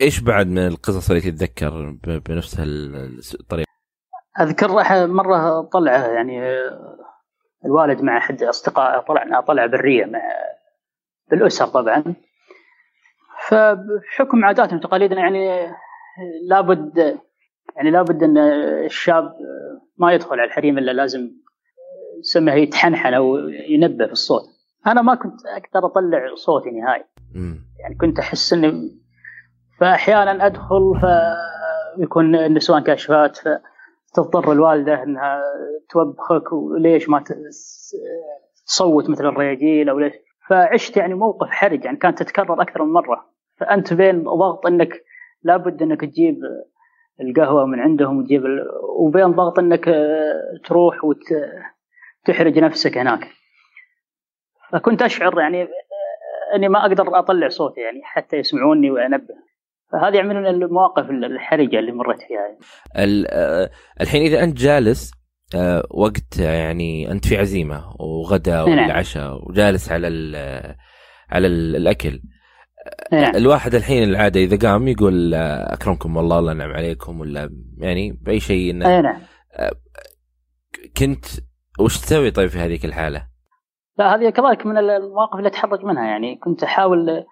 إيش 0.00 0.20
بعد 0.20 0.46
من 0.46 0.66
القصص 0.66 1.10
اللي 1.10 1.22
تتذكر 1.22 1.96
بنفس 2.28 2.60
الطريقة؟ 3.40 3.66
أذكر 4.40 4.68
مرة 5.06 5.62
طلعه 5.62 6.06
يعني 6.06 6.40
الوالد 7.64 8.02
مع 8.02 8.18
أحد 8.18 8.42
أصدقائه 8.42 9.00
طلعنا 9.00 9.40
طلعه 9.40 9.66
برية 9.66 10.04
مع 10.04 10.20
بالأسر 11.30 11.66
طبعا. 11.66 12.04
فبحكم 13.48 14.44
عاداتنا 14.44 14.78
وتقاليدنا 14.78 15.20
يعني 15.20 15.72
لابد 16.48 17.18
يعني 17.76 17.90
لابد 17.90 18.22
إن 18.22 18.38
الشاب 18.84 19.32
ما 19.96 20.12
يدخل 20.12 20.40
على 20.40 20.44
الحريم 20.44 20.78
إلا 20.78 20.90
لازم 20.90 21.30
سمه 22.22 22.54
يتحنحن 22.54 23.14
أو 23.14 23.38
ينبه 23.68 24.06
بالصوت 24.06 24.42
أنا 24.86 25.02
ما 25.02 25.14
كنت 25.14 25.46
أقدر 25.46 25.86
أطلع 25.86 26.34
صوتي 26.34 26.70
نهائي. 26.70 27.04
يعني 27.78 27.94
كنت 28.00 28.18
أحس 28.18 28.52
إني 28.52 29.01
فأحيانا 29.82 30.46
أدخل 30.46 31.00
فيكون 31.96 32.36
النسوان 32.36 32.82
كاشفات 32.82 33.38
فتضطر 33.38 34.52
الوالدة 34.52 35.02
إنها 35.02 35.42
توبخك 35.90 36.52
وليش 36.52 37.08
ما 37.08 37.24
تصوت 38.66 39.10
مثل 39.10 39.26
الرياجيل 39.26 39.88
أو 39.88 39.98
ليش. 39.98 40.12
فعشت 40.48 40.96
يعني 40.96 41.14
موقف 41.14 41.50
حرج 41.50 41.84
يعني 41.84 41.96
كانت 41.96 42.22
تتكرر 42.22 42.62
أكثر 42.62 42.84
من 42.84 42.92
مرة. 42.92 43.26
فأنت 43.56 43.92
بين 43.92 44.24
ضغط 44.24 44.66
إنك 44.66 45.04
لابد 45.42 45.82
إنك 45.82 46.00
تجيب 46.00 46.36
القهوة 47.20 47.66
من 47.66 47.80
عندهم 47.80 48.18
وتجيب 48.18 48.46
ال... 48.46 48.66
وبين 48.98 49.32
ضغط 49.32 49.58
إنك 49.58 49.84
تروح 50.64 50.96
وتحرج 51.04 52.58
نفسك 52.58 52.98
هناك. 52.98 53.28
فكنت 54.72 55.02
أشعر 55.02 55.40
يعني 55.40 55.68
إني 56.54 56.68
ما 56.68 56.86
أقدر 56.86 57.18
أطلع 57.18 57.48
صوتي 57.48 57.80
يعني 57.80 58.00
حتى 58.04 58.36
يسمعوني 58.36 58.90
وأنبه. 58.90 59.51
فهذه 59.92 60.22
من 60.22 60.46
المواقف 60.46 61.10
الحرجة 61.10 61.78
اللي 61.78 61.92
مريت 61.92 62.20
فيها 62.20 62.38
يعني. 62.38 62.58
الحين 64.00 64.22
إذا 64.22 64.44
أنت 64.44 64.58
جالس 64.58 65.12
آه، 65.54 65.82
وقت 65.90 66.38
يعني 66.38 67.10
أنت 67.10 67.26
في 67.26 67.36
عزيمة 67.36 67.84
وغدا 68.00 68.56
نعم. 68.56 68.70
والعشاء 68.70 69.48
وجالس 69.48 69.92
على 69.92 70.06
على 71.30 71.46
الأكل 71.46 72.20
نعم. 73.12 73.36
الواحد 73.36 73.74
الحين 73.74 74.02
العادة 74.02 74.40
إذا 74.40 74.68
قام 74.68 74.88
يقول 74.88 75.34
أكرمكم 75.34 76.18
الله 76.18 76.38
الله 76.38 76.52
ينعم 76.52 76.70
عليكم 76.70 77.20
ولا 77.20 77.50
يعني 77.78 78.12
بأي 78.12 78.40
شيء 78.40 78.70
انه 78.70 79.00
نعم. 79.00 79.20
آه، 79.56 79.70
كنت 80.96 81.24
وش 81.80 81.98
تسوي 81.98 82.30
طيب 82.30 82.48
في 82.48 82.58
هذيك 82.58 82.84
الحالة؟ 82.84 83.26
لا 83.98 84.14
هذه 84.14 84.30
كذلك 84.30 84.66
من 84.66 84.78
المواقف 84.78 85.38
اللي 85.38 85.48
أتحرج 85.48 85.84
منها 85.84 86.06
يعني 86.06 86.36
كنت 86.36 86.62
أحاول 86.62 87.24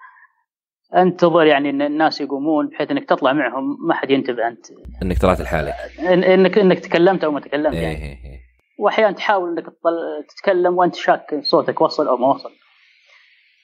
انتظر 0.97 1.47
يعني 1.47 1.71
إن 1.71 1.83
الناس 1.83 2.21
يقومون 2.21 2.69
بحيث 2.69 2.91
إنك 2.91 3.05
تطلع 3.05 3.33
معهم 3.33 3.77
ما 3.89 3.95
حد 3.95 4.11
ينتبه 4.11 4.49
أنت 4.49 4.67
إنك 5.03 5.19
طلعت 5.19 5.41
لحالك 5.41 5.75
انك 6.09 6.59
إنك 6.59 6.79
تكلمت 6.79 7.25
أو 7.25 7.31
ما 7.31 7.41
تكلمت 7.41 7.75
يعني 7.75 7.97
إيه 7.97 8.03
إيه. 8.03 8.25
إيه. 8.25 8.41
وأحيانا 8.79 9.13
تحاول 9.13 9.51
إنك 9.51 9.67
تتكلم 10.29 10.79
وأنت 10.79 10.95
شاك 10.95 11.41
صوتك 11.43 11.81
وصل 11.81 12.09
أو 12.09 12.17
ما 12.17 12.29
وصل 12.29 12.51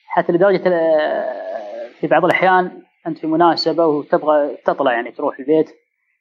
حتى 0.07 0.33
لدرجة 0.33 0.63
في 2.01 2.07
بعض 2.07 2.25
الأحيان 2.25 2.83
أنت 3.07 3.19
في 3.19 3.27
مناسبة 3.27 3.87
وتبغى 3.87 4.57
تطلع 4.65 4.93
يعني 4.93 5.13
تروح 5.13 5.39
البيت 5.39 5.71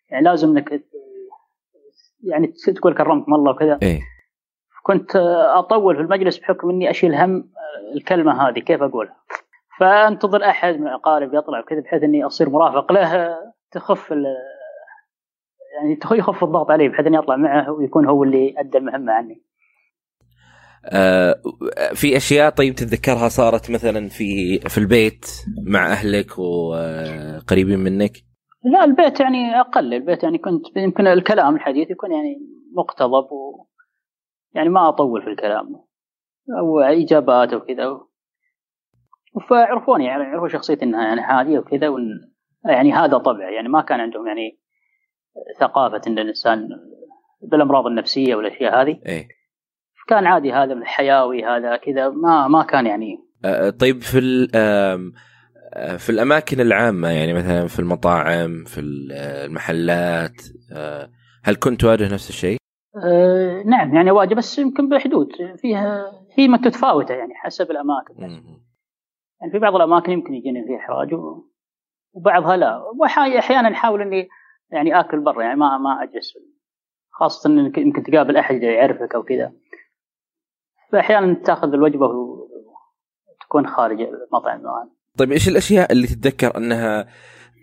يعني 0.10 0.26
لازم 0.26 0.50
إنك 0.50 0.82
يعني 2.24 2.54
تقول 2.76 2.94
كرمكم 2.94 3.34
الله 3.34 3.52
وكذا 3.52 3.80
إيه؟ 3.82 4.00
كنت 4.84 5.16
أطول 5.56 5.96
في 5.96 6.02
المجلس 6.02 6.38
بحكم 6.38 6.70
إني 6.70 6.90
أشيل 6.90 7.16
هم 7.16 7.50
الكلمة 7.96 8.48
هذه 8.48 8.60
كيف 8.60 8.82
أقولها 8.82 9.16
فانتظر 9.80 10.50
أحد 10.50 10.74
من 10.80 10.88
الأقارب 10.88 11.34
يطلع 11.34 11.60
وكذا 11.60 11.80
بحيث 11.80 12.04
إني 12.04 12.26
أصير 12.26 12.50
مرافق 12.50 12.92
له 12.92 13.38
تخف 13.72 14.12
يعني 15.76 16.00
يخف 16.12 16.44
الضغط 16.44 16.72
علي 16.72 16.90
بحيث 16.90 17.08
إني 17.08 17.20
أطلع 17.20 17.36
معه 17.36 17.72
ويكون 17.72 18.06
هو 18.06 18.24
اللي 18.24 18.54
أدى 18.58 18.78
المهمة 18.78 19.14
عني. 19.14 19.42
آه 20.86 21.36
في 21.94 22.18
أشياء 22.18 22.50
طيب 22.50 22.76
تتذكرها 22.76 23.28
صارت 23.28 23.72
مثلا 23.72 24.10
في 24.10 24.60
في 24.60 24.78
البيت 24.78 25.26
مع 25.68 25.92
أهلك 25.92 26.40
وقريبين 26.40 27.80
منك؟ 27.80 28.12
لا 28.64 28.84
البيت 28.84 29.20
يعني 29.20 29.60
أقل 29.60 29.94
البيت 29.94 30.24
يعني 30.24 30.38
كنت 30.38 30.78
يمكن 30.78 31.08
الكلام 31.08 31.56
الحديث 31.56 31.92
يكون 31.92 32.12
يعني 32.12 32.38
مقتضب 32.78 33.32
و 33.32 33.66
يعني 34.54 34.70
ما 34.70 34.90
أطول 34.90 35.22
في 35.22 35.30
الكلام 35.30 35.86
أو 36.60 36.80
إجابات 36.80 37.54
وكذا 37.54 38.00
فعرفوني 39.50 40.06
يعني 40.06 40.24
عرفوا 40.24 40.48
شخصيتي 40.48 40.86
إنها 40.86 41.08
يعني 41.08 41.22
هاديه 41.22 41.60
وكذا 41.60 41.90
وإن 41.90 42.04
يعني 42.66 42.94
هذا 42.94 43.18
طبع 43.18 43.50
يعني 43.50 43.70
ما 43.70 43.82
كان 43.82 44.00
عندهم 44.00 44.28
يعني 44.28 44.60
ثقافة 45.60 46.02
إن 46.08 46.20
الإنسان 46.20 46.70
بالأمراض 47.42 47.86
النفسية 47.88 48.36
والأشياء 48.36 48.82
هذه 48.82 49.00
إيه؟ 49.06 49.28
كان 50.08 50.26
عادي 50.26 50.54
هذا 50.54 50.74
من 50.74 50.82
الحيوي 50.82 51.46
هذا 51.46 51.78
كذا 51.78 52.10
ما 52.10 52.48
ما 52.48 52.64
كان 52.64 52.86
يعني 52.86 53.18
أه 53.46 53.70
طيب 53.70 54.02
في 54.02 54.48
في 55.98 56.10
الأماكن 56.10 56.60
العامة 56.60 57.08
يعني 57.08 57.34
مثلا 57.34 57.68
في 57.68 57.80
المطاعم 57.80 58.64
في 58.64 58.82
المحلات 58.82 60.42
أه 60.74 61.10
هل 61.44 61.56
كنت 61.56 61.82
تواجه 61.82 62.14
نفس 62.14 62.30
الشيء؟ 62.30 62.58
أه 63.04 63.64
نعم 63.66 63.96
يعني 63.96 64.10
اواجه 64.10 64.36
بس 64.36 64.60
يمكن 64.60 64.90
بحدود 64.90 65.28
فيها 65.58 66.06
هي 66.38 66.48
متفاوته 66.48 67.14
يعني 67.14 67.34
حسب 67.36 67.72
الأماكن 67.72 68.14
يعني 68.22 68.65
في 69.52 69.60
بعض 69.60 69.76
الأماكن 69.76 70.12
يمكن 70.12 70.34
يجيني 70.34 70.66
فيها 70.68 70.78
إحراج 70.78 71.10
وبعضها 72.14 72.58
لا. 72.58 72.84
واحيانا 73.00 73.72
أحاول 73.72 74.02
إني 74.02 74.28
يعني 74.72 75.00
آكل 75.00 75.20
برا 75.20 75.44
يعني 75.44 75.60
ما 75.60 75.78
ما 75.78 76.04
أجلس 76.04 76.34
خاصة 77.12 77.50
انك 77.50 77.78
يمكن 77.78 78.04
تقابل 78.04 78.38
أحد 78.38 78.64
يعرفك 78.64 79.16
أو 79.16 79.24
كذا. 79.24 79.54
فأحيانا 80.92 81.34
تأخذ 81.34 81.74
الوجبة 81.74 82.06
وتكون 82.06 83.68
خارج 83.68 84.02
المطعم 84.02 84.62
طيب 85.18 85.32
إيش 85.32 85.48
الأشياء 85.48 85.92
اللي 85.92 86.08
تتذكر 86.08 86.58
أنها 86.58 87.08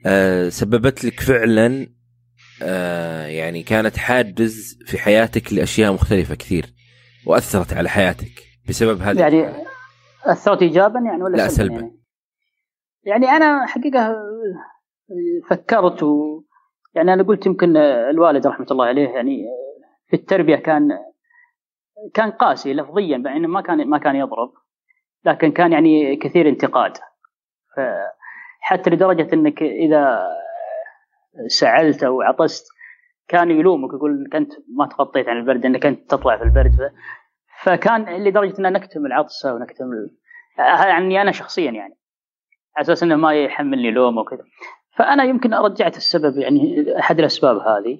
آه 0.06 0.48
سببت 0.48 1.04
لك 1.04 1.20
فعلا 1.20 1.86
آه 2.62 3.26
يعني 3.26 3.62
كانت 3.62 3.96
حاجز 3.96 4.78
في 4.86 4.98
حياتك 4.98 5.52
لأشياء 5.52 5.92
مختلفة 5.92 6.34
كثير 6.34 6.66
وأثرت 7.26 7.72
على 7.72 7.88
حياتك 7.88 8.42
بسبب 8.68 9.00
هذه 9.00 9.20
يعني 9.20 9.71
اثرت 10.24 10.62
ايجابا 10.62 11.00
يعني 11.00 11.22
ولا 11.22 11.36
لا 11.36 11.48
سلبا 11.48 11.74
يعني. 11.74 12.02
يعني 13.04 13.26
أنا 13.26 13.66
حقيقة 13.66 14.16
فكرت 15.50 16.02
و 16.02 16.42
يعني 16.94 17.12
أنا 17.12 17.22
قلت 17.22 17.46
يمكن 17.46 17.76
الوالد 17.76 18.46
رحمة 18.46 18.66
الله 18.70 18.84
عليه 18.84 19.08
يعني 19.08 19.44
في 20.06 20.16
التربية 20.16 20.56
كان 20.56 20.98
كان 22.14 22.30
قاسي 22.30 22.74
لفظيا 22.74 23.18
مع 23.18 23.36
إنه 23.36 23.48
ما 23.48 23.60
كان 23.60 23.88
ما 23.88 23.98
كان 23.98 24.16
يضرب 24.16 24.52
لكن 25.24 25.52
كان 25.52 25.72
يعني 25.72 26.16
كثير 26.16 26.48
انتقاد. 26.48 26.92
حتى 28.60 28.90
لدرجة 28.90 29.34
إنك 29.34 29.62
إذا 29.62 30.28
سعلت 31.46 32.02
أو 32.02 32.22
عطست 32.22 32.66
كان 33.28 33.50
يلومك 33.50 33.94
يقول 33.94 34.10
إنك 34.10 34.36
أنت 34.36 34.52
ما 34.76 34.86
تغطيت 34.86 35.28
عن 35.28 35.36
البرد 35.36 35.66
إنك 35.66 35.86
أنت 35.86 36.10
تطلع 36.10 36.36
في 36.36 36.44
البرد. 36.44 36.92
فكان 37.62 38.24
لدرجة 38.24 38.58
إن 38.58 38.72
نكتم 38.72 39.06
العطسه 39.06 39.54
ونكتم 39.54 39.90
يعني 40.58 41.22
أنا 41.22 41.32
شخصيا 41.32 41.70
يعني 41.70 41.98
على 42.76 42.84
أساس 42.84 43.02
إنه 43.02 43.16
ما 43.16 43.32
يحملني 43.32 43.90
لوم 43.90 44.18
وكذا. 44.18 44.44
فأنا 44.96 45.24
يمكن 45.24 45.54
رجعت 45.54 45.96
السبب 45.96 46.38
يعني 46.38 46.84
أحد 46.98 47.18
الأسباب 47.18 47.56
هذه 47.56 47.98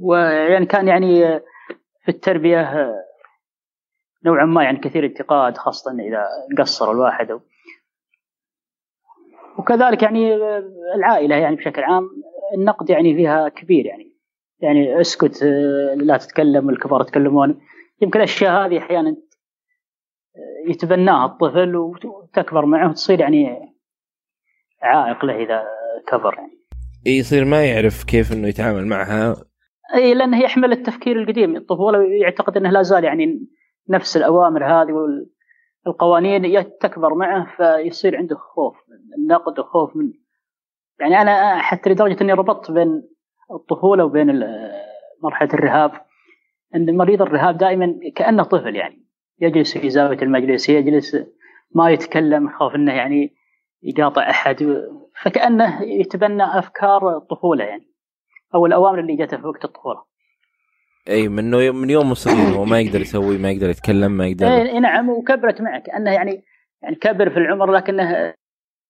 ويعني 0.00 0.66
كان 0.66 0.88
يعني 0.88 1.40
في 2.02 2.08
التربية 2.08 2.92
نوعا 4.24 4.44
ما 4.44 4.64
يعني 4.64 4.78
كثير 4.78 5.04
انتقاد 5.04 5.56
خاصة 5.56 5.92
إذا 5.92 6.26
قصر 6.58 6.92
الواحد. 6.92 7.40
وكذلك 9.58 10.02
يعني 10.02 10.34
العائلة 10.94 11.36
يعني 11.36 11.56
بشكل 11.56 11.82
عام 11.82 12.08
النقد 12.54 12.90
يعني 12.90 13.14
فيها 13.14 13.48
كبير 13.48 13.86
يعني 13.86 14.16
يعني 14.60 15.00
اسكت 15.00 15.42
لا 15.96 16.16
تتكلم 16.16 16.70
الكبار 16.70 17.00
يتكلمون. 17.00 17.60
يمكن 18.02 18.18
الأشياء 18.18 18.66
هذه 18.66 18.78
أحيانا 18.78 19.16
يتبناها 20.68 21.26
الطفل 21.26 21.76
وتكبر 21.76 22.66
معه 22.66 22.88
وتصير 22.88 23.20
يعني 23.20 23.74
عائق 24.82 25.24
له 25.24 25.42
إذا 25.42 25.64
كبر 26.08 26.34
يعني. 26.34 26.66
يصير 27.06 27.44
ما 27.44 27.64
يعرف 27.64 28.04
كيف 28.04 28.32
إنه 28.32 28.48
يتعامل 28.48 28.86
معها. 28.86 29.36
إي 29.94 30.14
لأنه 30.14 30.42
يحمل 30.42 30.72
التفكير 30.72 31.22
القديم. 31.22 31.56
الطفولة 31.56 32.02
يعتقد 32.02 32.56
إنه 32.56 32.70
لا 32.70 32.82
زال 32.82 33.04
يعني 33.04 33.46
نفس 33.90 34.16
الأوامر 34.16 34.64
هذه 34.64 34.92
والقوانين 35.86 36.64
تكبر 36.80 37.14
معه 37.14 37.56
فيصير 37.56 38.16
عنده 38.16 38.36
خوف 38.36 38.76
من 38.88 39.22
النقد 39.22 39.58
وخوف 39.58 39.96
من 39.96 40.12
يعني 41.00 41.22
أنا 41.22 41.58
حتى 41.58 41.90
لدرجه 41.90 42.22
إني 42.22 42.32
ربطت 42.32 42.70
بين 42.70 43.02
الطفولة 43.50 44.04
وبين 44.04 44.44
مرحلة 45.22 45.54
الرهاب. 45.54 46.05
أن 46.74 46.96
مريض 46.96 47.22
الرهاب 47.22 47.58
دائما 47.58 47.94
كأنه 48.14 48.42
طفل 48.42 48.76
يعني 48.76 49.06
يجلس 49.40 49.78
في 49.78 49.90
زاوية 49.90 50.18
المجلس 50.22 50.68
يجلس 50.68 51.16
ما 51.74 51.90
يتكلم 51.90 52.48
خوف 52.48 52.74
إنه 52.74 52.92
يعني 52.92 53.34
يقاطع 53.82 54.30
أحد 54.30 54.86
فكأنه 55.22 55.82
يتبنى 55.82 56.58
أفكار 56.58 57.16
الطفوله 57.16 57.64
يعني 57.64 57.86
أو 58.54 58.66
الأوامر 58.66 59.00
اللي 59.00 59.16
جاته 59.16 59.36
في 59.36 59.46
وقت 59.46 59.64
الطفولة. 59.64 60.02
إي 61.08 61.28
من 61.28 61.50
من 61.74 61.90
يوم 61.90 62.14
صغير 62.14 62.56
هو 62.56 62.64
ما 62.64 62.80
يقدر 62.80 63.00
يسوي 63.00 63.38
ما 63.38 63.50
يقدر 63.50 63.70
يتكلم 63.70 64.12
ما 64.12 64.26
يقدر 64.26 64.46
إي 64.46 64.80
نعم 64.80 65.08
وكبرت 65.08 65.60
معه 65.60 65.78
كأنه 65.78 66.10
يعني 66.10 66.44
يعني 66.82 66.96
كبر 66.96 67.30
في 67.30 67.36
العمر 67.36 67.72
لكنه 67.72 68.34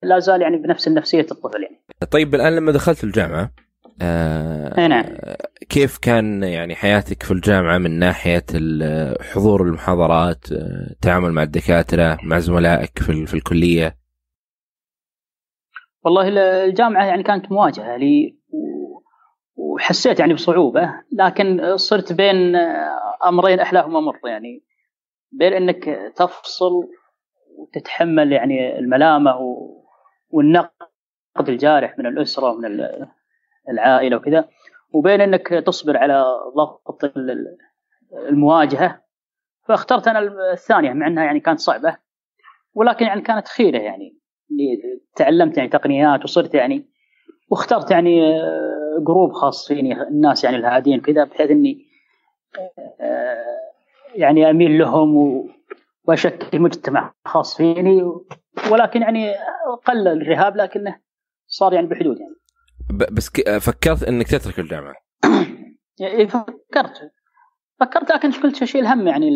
لا 0.03 0.19
زال 0.19 0.43
يعني 0.43 0.57
بنفس 0.57 0.89
نفسيه 0.89 1.21
الطفل 1.21 1.63
يعني. 1.63 1.81
طيب 2.11 2.35
الآن 2.35 2.57
لما 2.57 2.73
دخلت 2.73 3.05
الجامعة 3.05 3.51
آه 4.03 4.87
نعم. 4.87 5.05
كيف 5.69 5.99
كان 5.99 6.43
يعني 6.43 6.75
حياتك 6.75 7.23
في 7.23 7.31
الجامعة 7.31 7.79
من 7.79 7.99
ناحية 7.99 8.45
حضور 9.21 9.63
المحاضرات 9.63 10.53
التعامل 10.91 11.33
مع 11.33 11.43
الدكاترة 11.43 12.19
مع 12.23 12.39
زملائك 12.39 12.99
في, 12.99 13.27
في 13.27 13.35
الكلية؟ 13.35 13.97
والله 16.05 16.29
الجامعة 16.65 17.05
يعني 17.05 17.23
كانت 17.23 17.53
مواجهة 17.53 17.97
لي 17.97 18.37
وحسيت 19.57 20.21
يعني 20.21 20.35
بصعوبة 20.35 20.91
لكن 21.13 21.77
صرت 21.77 22.13
بين 22.13 22.57
أمرين 23.27 23.61
أحلاهما 23.61 24.01
مر 24.01 24.21
يعني 24.25 24.65
بين 25.33 25.53
أنك 25.53 25.85
تفصل 26.17 26.73
وتتحمل 27.59 28.33
يعني 28.33 28.79
الملامة 28.79 29.35
والنقد 30.31 30.71
الجارح 31.49 31.99
من 31.99 32.07
الأسرة 32.07 32.51
ومن 32.51 32.81
العائلة 33.69 34.17
وكذا. 34.17 34.49
وبين 34.97 35.21
انك 35.21 35.49
تصبر 35.49 35.97
على 35.97 36.25
ضغط 36.57 37.01
المواجهة 38.29 39.03
فاخترت 39.69 40.09
أنا 40.09 40.53
الثانية 40.53 40.93
مع 40.93 41.07
إنها 41.07 41.25
يعني 41.25 41.41
كانت 41.41 41.61
صعبة 41.61 41.97
ولكن 42.75 43.07
يعني 43.07 43.21
كانت 43.21 43.49
خيرة 43.49 43.79
يعني. 43.79 44.19
تعلمت 45.17 45.57
يعني 45.57 45.69
تقنيات 45.69 46.25
وصرت 46.25 46.55
يعني 46.55 46.89
واخترت 47.51 47.91
يعني 47.91 48.21
جروب 49.07 49.33
خاص 49.33 49.69
فيني 49.69 50.03
الناس 50.03 50.45
يعني 50.45 50.57
الهادين 50.57 51.01
كذا 51.01 51.25
بحيث 51.25 51.51
إني 51.51 51.87
يعني 54.15 54.51
أميل 54.51 54.79
لهم 54.79 55.43
وأشكل 56.05 56.61
مجتمع 56.61 57.15
خاص 57.25 57.57
فيني 57.57 58.03
ولكن 58.71 59.03
يعني 59.03 59.35
قل 59.87 60.09
الرهاب 60.09 60.57
لكنه 60.57 60.99
صار 61.47 61.73
يعني 61.73 61.87
بحدود 61.87 62.21
يعني. 62.21 62.26
بس 62.91 63.31
فكرت 63.61 64.03
إنك 64.03 64.27
تترك 64.27 64.59
الجامعة 64.59 64.95
يعني 66.01 66.29
فكرت. 66.29 67.11
فكرت 67.81 68.13
لكن 68.13 68.33
قلت 68.33 68.63
اشيل 68.63 68.87
هم 68.87 69.09
يعني 69.09 69.29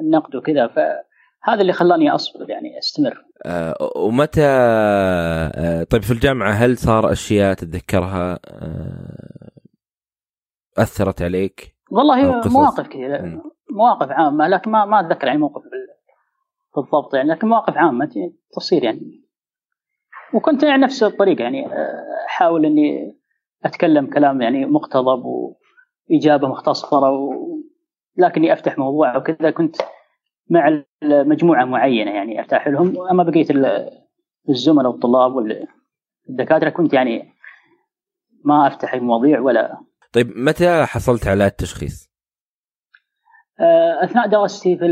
النقد 0.00 0.36
وكذا 0.36 0.66
فهذا 0.66 1.60
اللي 1.60 1.72
خلاني 1.72 2.10
أصبر 2.10 2.50
يعني 2.50 2.78
أستمر. 2.78 3.24
أه 3.46 3.92
ومتى 3.96 4.46
أه 4.46 5.82
طيب 5.82 6.02
في 6.02 6.10
الجامعة 6.10 6.50
هل 6.50 6.78
صار 6.78 7.12
أشياء 7.12 7.54
تتذكرها؟ 7.54 8.38
أه 8.46 9.50
أثرت 10.78 11.22
عليك؟ 11.22 11.76
والله 11.90 12.48
مواقف 12.48 12.88
كثيره 12.88 13.42
مواقف 13.70 14.10
عامة 14.10 14.48
لكن 14.48 14.70
ما 14.70 14.84
ما 14.84 15.00
أتذكر 15.00 15.26
يعني 15.26 15.38
موقف 15.38 15.62
بالضبط 16.76 17.14
يعني 17.14 17.28
لكن 17.28 17.48
مواقف 17.48 17.76
عامة 17.76 18.32
تصير 18.56 18.84
يعني. 18.84 19.21
وكنت 20.34 20.62
يعني 20.62 20.82
نفس 20.82 21.02
الطريقة 21.02 21.42
يعني 21.42 21.66
أحاول 22.26 22.66
إني 22.66 23.18
أتكلم 23.64 24.06
كلام 24.06 24.42
يعني 24.42 24.66
مقتضب 24.66 25.24
وإجابة 25.24 26.48
مختصرة 26.48 27.10
و... 27.10 27.32
لكني 28.16 28.52
أفتح 28.52 28.78
موضوع 28.78 29.16
وكذا 29.16 29.50
كنت 29.50 29.76
مع 30.50 30.82
مجموعة 31.02 31.64
معينة 31.64 32.10
يعني 32.10 32.38
ارتاح 32.38 32.68
لهم 32.68 33.08
أما 33.10 33.22
بقية 33.22 33.46
الزملاء 34.48 34.92
والطلاب 34.92 35.32
والدكاترة 36.28 36.70
كنت 36.70 36.92
يعني 36.92 37.32
ما 38.44 38.66
أفتح 38.66 38.94
المواضيع 38.94 39.40
ولا 39.40 39.80
طيب 40.12 40.26
متى 40.36 40.84
حصلت 40.84 41.28
على 41.28 41.46
التشخيص؟ 41.46 42.12
أثناء 44.02 44.28
دراستي 44.28 44.76
في 44.76 44.86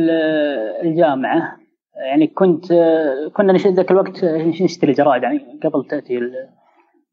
الجامعة 0.83 1.60
يعني 1.95 2.27
كنت 2.27 2.67
كنا 3.37 3.53
ذاك 3.53 3.91
الوقت 3.91 4.25
نشتري 4.25 4.93
جرائد 4.93 5.23
يعني 5.23 5.61
قبل 5.65 5.87
تأتي 5.87 6.21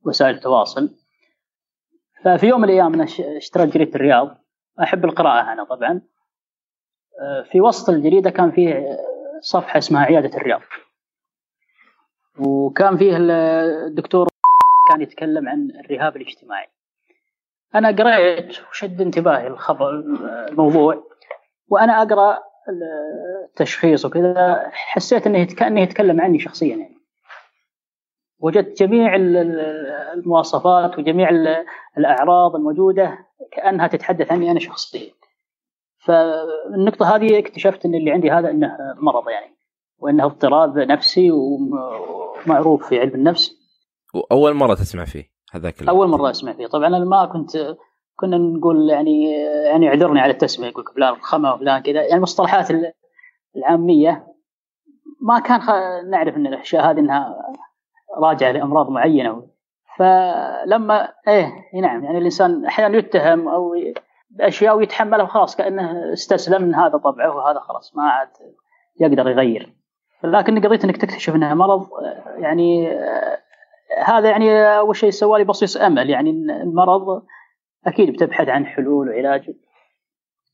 وسائل 0.06 0.36
التواصل. 0.36 0.96
ففي 2.24 2.48
يوم 2.48 2.62
من 2.62 2.70
الأيام 2.70 2.94
أنا 2.94 3.04
اشتريت 3.38 3.74
جريدة 3.74 3.96
الرياض. 3.96 4.38
أحب 4.82 5.06
القراءة 5.06 5.54
أنا 5.54 5.64
طبعا. 5.64 6.02
في 7.52 7.62
وسط 7.62 7.90
الجريدة 7.90 8.30
كان 8.30 8.52
فيه 8.52 8.98
صفحة 9.42 9.78
اسمها 9.78 10.06
عيادة 10.06 10.38
الرياض. 10.38 10.62
وكان 12.40 12.98
فيه 12.98 13.18
الدكتور 13.18 14.28
كان 14.90 15.02
يتكلم 15.02 15.50
عن 15.50 15.72
الرهاب 15.86 16.18
الاجتماعي. 16.18 16.68
أنا 17.76 17.92
قرأت 17.92 18.56
وشد 18.70 19.02
انتباهي 19.02 19.48
الخبر 19.48 19.90
الموضوع. 20.50 21.04
وأنا 21.68 22.02
أقرأ 22.02 22.40
التشخيص 22.70 24.06
وكذا 24.06 24.70
حسيت 24.72 25.28
إنه 25.28 25.46
كانه 25.46 25.82
يتكلم 25.82 26.22
عني 26.22 26.40
شخصيا 26.40 26.76
يعني. 26.76 26.98
وجدت 28.40 28.80
جميع 28.80 29.16
المواصفات 30.14 31.00
وجميع 31.00 31.30
الأعراض 31.98 32.56
الموجودة 32.56 33.18
كأنها 33.52 33.88
تتحدث 33.88 34.32
عني 34.32 34.52
أنا 34.52 34.60
شخصيا. 34.60 35.12
فالنقطة 36.00 37.16
هذه 37.16 37.40
اكتشفت 37.40 37.86
إن 37.86 37.96
اللي 37.96 38.12
عندي 38.12 38.32
هذا 38.32 38.50
إنه 38.50 38.78
مرض 38.96 39.30
يعني 39.30 39.58
وإنه 40.00 40.26
اضطراب 40.26 40.78
نفسي 40.78 41.32
ومعروف 41.32 42.90
في 42.90 43.00
علم 43.00 43.16
النفس. 43.16 43.52
وأول 44.14 44.54
مرة 44.54 44.74
تسمع 44.74 45.06
فيه 45.06 45.24
هذاك 45.52 45.84
أول 45.84 46.08
مرة 46.08 46.30
أسمع 46.30 46.54
فيه. 46.54 46.68
طبعا 46.68 46.88
أنا 46.88 47.00
ما 47.00 47.26
كنت 47.26 47.78
كنا 48.20 48.38
نقول 48.38 48.90
يعني 48.90 49.32
يعني 49.42 49.88
اعذرني 49.88 50.20
على 50.20 50.32
التسمية 50.32 50.68
يقول 50.68 50.84
فلان 50.96 51.14
رخمه 51.14 51.54
وفلان 51.54 51.82
كذا. 51.82 52.02
يعني 52.02 52.14
المصطلحات 52.14 52.68
العامية 53.56 54.28
ما 55.22 55.40
كان 55.40 55.60
نعرف 56.10 56.36
إن 56.36 56.48
الأشياء 56.48 56.92
هذه 56.92 57.00
إنها 57.00 57.36
راجعة 58.18 58.52
لأمراض 58.52 58.90
معينة. 58.90 59.48
فلما 59.98 61.10
إيه 61.28 61.54
نعم 61.82 62.04
يعني 62.04 62.18
الإنسان 62.18 62.66
أحيانا 62.66 62.98
يتهم 62.98 63.48
أو 63.48 63.76
بأشياء 64.30 64.78
ويتحملها 64.78 65.26
خلاص 65.26 65.56
كأنه 65.56 66.14
استسلم 66.14 66.64
ان 66.64 66.76
هذا 66.76 66.98
طبعه 66.98 67.36
وهذا 67.36 67.60
خلاص 67.60 67.96
ما 67.96 68.04
عاد 68.04 68.30
يقدر 69.00 69.30
يغير. 69.30 69.74
لكن 70.24 70.60
قضية 70.66 70.80
إنك 70.84 70.98
تكتشف 70.98 71.36
إنها 71.36 71.54
مرض 71.54 71.88
يعني 72.38 72.98
هذا 74.06 74.30
يعني 74.30 74.78
أول 74.78 74.96
شيء 74.96 75.10
سوالي 75.10 75.44
بصيص 75.44 75.78
أمل 75.78 76.10
يعني 76.10 76.30
المرض 76.30 77.24
أكيد 77.86 78.14
بتبحث 78.14 78.48
عن 78.48 78.66
حلول 78.66 79.10
وعلاج. 79.10 79.56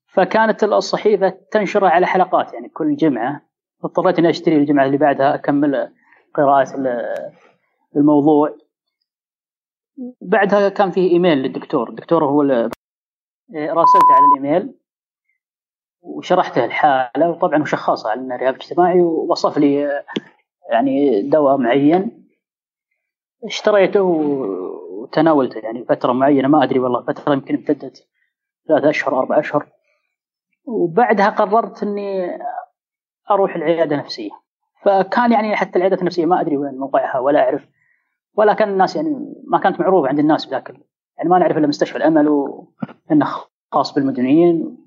فكانت 0.08 0.64
الصحيفة 0.64 1.30
تنشرها 1.52 1.90
على 1.90 2.06
حلقات 2.06 2.54
يعني 2.54 2.70
كل 2.70 2.96
جمعة. 2.96 3.42
اضطريت 3.84 4.20
إني 4.20 4.30
أشتري 4.30 4.58
الجمعة 4.58 4.86
اللي 4.86 4.98
بعدها 4.98 5.36
أكمل 5.36 5.94
قراءة 6.34 6.68
الموضوع. 7.96 8.58
بعدها 10.22 10.70
كان 10.70 10.92
فيه 10.92 11.12
إيميل 11.12 11.38
للدكتور. 11.38 11.90
الدكتور 11.90 12.26
هو 12.26 12.42
راسلته 13.56 14.14
على 14.14 14.26
الإيميل 14.38 14.76
وشرحته 16.02 16.66
الحالة 16.66 17.30
وطبعا 17.30 17.62
وشخصها 17.62 18.12
على 18.12 18.22
انه 18.22 18.36
رهاب 18.36 18.56
اجتماعي 18.56 19.02
ووصف 19.02 19.58
لي 19.58 20.04
يعني 20.72 21.22
دواء 21.30 21.58
معين. 21.58 22.28
اشتريته 23.44 24.02
وتناولته 25.04 25.60
يعني 25.60 25.86
فترة 25.86 26.14
معينة 26.14 26.48
ما 26.48 26.64
أدري 26.64 26.80
والله 26.80 27.04
فترة 27.06 27.34
يمكن 27.34 27.56
امتدت 27.56 28.08
ثلاثة 28.68 28.90
أشهر 28.90 29.20
أربع 29.20 29.40
أشهر. 29.40 29.68
وبعدها 30.66 31.30
قررت 31.30 31.84
إني 31.84 32.40
أروح 33.32 33.56
العيادة 33.56 33.96
النفسيه 33.96 34.32
فكان 34.82 35.32
يعني 35.32 35.56
حتى 35.56 35.76
العيادة 35.76 36.00
النفسية 36.02 36.26
ما 36.26 36.42
أدري 36.42 36.58
وين 36.58 36.78
موقعها 36.78 37.20
ولا 37.20 37.40
أعرف. 37.40 37.68
ولا 38.36 38.54
كان 38.54 38.70
الناس 38.70 38.96
يعني 38.96 39.34
ما 39.48 39.60
كانت 39.60 39.80
معروفة 39.80 40.08
عند 40.08 40.20
الناس 40.20 40.46
بذاك 40.46 40.70
يعني 41.18 41.30
ما 41.30 41.40
نعرف 41.40 41.58
إلا 41.58 41.68
مستشفى 41.68 41.98
الأمل 41.98 42.28
وإنه 42.28 43.28
خاص 43.72 43.94
بالمدنيين. 43.94 44.78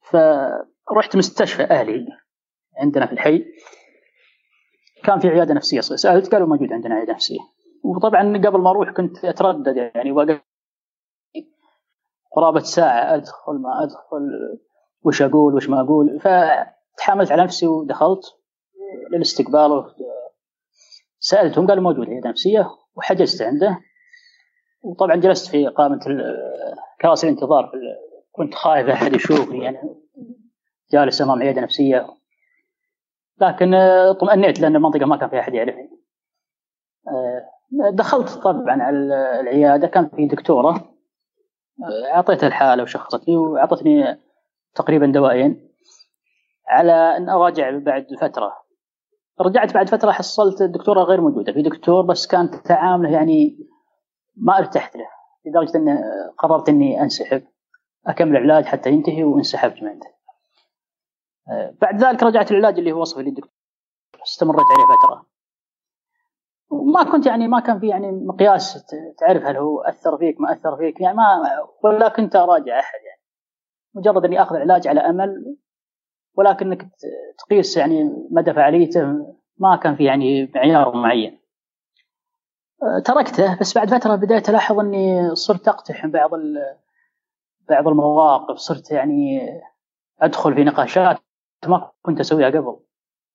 فرحت 0.00 1.16
مستشفى 1.16 1.62
أهلي 1.62 2.06
عندنا 2.78 3.06
في 3.06 3.12
الحي. 3.12 3.44
كان 5.04 5.18
في 5.18 5.28
عيادة 5.28 5.54
نفسية 5.54 5.80
سألت 5.80 6.32
قالوا 6.32 6.48
موجود 6.48 6.72
عندنا 6.72 6.94
عيادة 6.94 7.12
نفسية. 7.12 7.40
وطبعا 7.86 8.38
قبل 8.38 8.60
ما 8.60 8.70
أروح 8.70 8.90
كنت 8.90 9.24
أتردد 9.24 9.76
يعني 9.76 10.12
وقت 10.12 10.42
قرابه 12.32 12.60
ساعة 12.60 13.14
أدخل 13.14 13.52
ما 13.52 13.82
أدخل 13.82 14.58
وش 15.02 15.22
أقول 15.22 15.54
وش 15.54 15.68
ما 15.68 15.80
أقول. 15.80 16.20
فتحاملت 16.20 17.32
على 17.32 17.42
نفسي 17.42 17.66
ودخلت 17.66 18.20
للاستقبال 19.12 19.94
سألتهم 21.18 21.66
قالوا 21.66 21.82
موجود 21.84 22.08
عياده 22.08 22.30
نفسية 22.30 22.70
وحجزت 22.96 23.42
عنده. 23.42 23.78
وطبعا 24.82 25.16
جلست 25.16 25.50
في 25.50 25.66
قائمه 25.66 25.98
كراسي 27.00 27.26
الانتظار 27.26 27.72
كنت 28.32 28.54
خايف 28.54 28.88
أحد 28.88 29.12
يشوفني 29.12 29.64
يعني 29.64 29.78
جالس 30.92 31.22
أمام 31.22 31.42
عيادة 31.42 31.60
نفسية. 31.60 32.06
لكن 33.40 33.74
اطمئنيت 33.74 34.60
لأن 34.60 34.76
المنطقة 34.76 35.06
ما 35.06 35.16
كان 35.16 35.28
فيها 35.28 35.40
أحد 35.40 35.54
يعرفني. 35.54 35.90
دخلت 37.70 38.28
طبعا 38.28 38.82
على 38.82 38.96
العيادة 39.40 39.86
كان 39.86 40.08
في 40.08 40.26
دكتورة 40.26 40.94
أعطيتها 42.14 42.46
الحالة 42.46 42.82
وشخصتني 42.82 43.36
وأعطتني 43.36 44.20
تقريبا 44.74 45.06
دوائين 45.06 45.70
على 46.68 46.92
أن 46.92 47.28
أراجع 47.28 47.78
بعد 47.78 48.06
فترة 48.20 48.52
رجعت 49.40 49.74
بعد 49.74 49.88
فترة 49.88 50.10
حصلت 50.10 50.62
الدكتورة 50.62 51.02
غير 51.02 51.20
موجودة 51.20 51.52
في 51.52 51.62
دكتور 51.62 52.02
بس 52.02 52.26
كانت 52.26 52.54
تعامله 52.54 53.10
يعني 53.10 53.58
ما 54.36 54.58
ارتحت 54.58 54.96
له 54.96 55.06
لدرجة 55.46 55.76
اني 55.76 55.98
قررت 56.38 56.68
إني 56.68 57.02
أنسحب 57.02 57.42
أكمل 58.06 58.36
العلاج 58.36 58.64
حتى 58.64 58.90
ينتهي 58.90 59.24
وانسحبت 59.24 59.82
من 59.82 59.88
عنده. 59.88 60.16
بعد 61.80 62.04
ذلك 62.04 62.22
رجعت 62.22 62.50
العلاج 62.50 62.78
اللي 62.78 62.92
هو 62.92 63.00
وصفه 63.00 63.22
للدكتور 63.22 63.50
استمريت 64.26 64.60
عليه 64.60 64.84
فترة. 64.96 65.26
وما 66.70 67.02
كنت 67.12 67.26
يعني 67.26 67.48
ما 67.48 67.60
كان 67.60 67.80
في 67.80 67.88
يعني 67.88 68.12
مقياس 68.12 68.86
تعرف 69.18 69.42
هل 69.42 69.56
هو 69.56 69.80
أثر 69.80 70.18
فيك 70.18 70.40
ما 70.40 70.52
أثر 70.52 70.76
فيك 70.76 71.00
يعني 71.00 71.16
ما 71.16 71.42
ولا 71.84 72.08
كنت 72.08 72.36
أراجع 72.36 72.80
أحد 72.80 72.98
يعني 73.06 73.22
مجرد 73.94 74.24
إني 74.24 74.42
أخذ 74.42 74.56
علاج 74.56 74.88
على 74.88 75.00
أمل 75.00 75.56
ولكنك 76.34 76.88
تقيس 77.38 77.76
يعني 77.76 78.26
مدى 78.30 78.52
فعاليته 78.52 79.02
ما 79.58 79.76
كان 79.76 79.96
في 79.96 80.04
يعني 80.04 80.52
معيار 80.54 80.96
معين. 80.96 81.38
تركته 83.04 83.58
بس 83.60 83.78
بعد 83.78 83.90
فترة 83.90 84.14
بدأت 84.14 84.48
ألاحظ 84.48 84.78
إني 84.78 85.34
صرت 85.34 85.68
أقتحم 85.68 86.10
بعض 86.10 86.30
بعض 87.68 87.88
المواقف 87.88 88.56
صرت 88.56 88.90
يعني 88.90 89.40
أدخل 90.20 90.54
في 90.54 90.64
نقاشات 90.64 91.18
ما 91.66 91.90
كنت 92.02 92.20
أسويها 92.20 92.46
قبل 92.46 92.76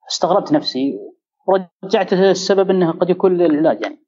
استغربت 0.09 0.51
نفسي 0.51 0.99
ورجعت 1.47 2.13
السبب 2.13 2.69
إنه 2.69 2.91
قد 2.91 3.09
يكون 3.09 3.37
للعلاج 3.37 3.81
يعني 3.81 4.01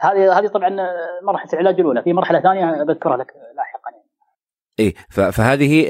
هذه 0.00 0.38
هذه 0.38 0.46
طبعا 0.46 0.76
مرحلة 1.22 1.52
العلاج 1.52 1.80
الأولى 1.80 2.02
في 2.02 2.12
مرحلة 2.12 2.40
ثانية 2.40 2.84
بذكرها 2.84 3.16
لك 3.16 3.32
لاحقا 3.56 3.90
يعني. 3.92 4.08
إيه 4.78 4.94
فهذه 5.30 5.86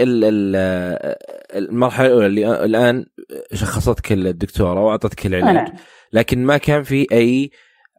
المرحلة 1.55 2.07
الأولى 2.07 2.27
اللي 2.27 2.65
الآن 2.65 3.07
شخصتك 3.53 4.13
الدكتورة 4.13 4.85
وأعطتك 4.85 5.27
العلاج 5.27 5.55
نعم. 5.55 5.73
لكن 6.13 6.45
ما 6.45 6.57
كان 6.57 6.83
في 6.83 7.07
أي 7.13 7.51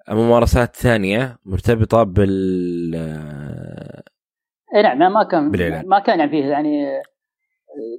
ممارسات 0.10 0.76
ثانية 0.76 1.38
مرتبطة 1.46 2.04
بال 2.04 2.96
إي 4.76 4.82
نعم 4.82 5.14
ما 5.14 5.24
كان 5.24 5.52
بالعلاج. 5.52 5.86
ما 5.86 6.00
كان 6.00 6.20
يعني 6.20 6.32
فيه 6.32 6.46
يعني 6.46 7.02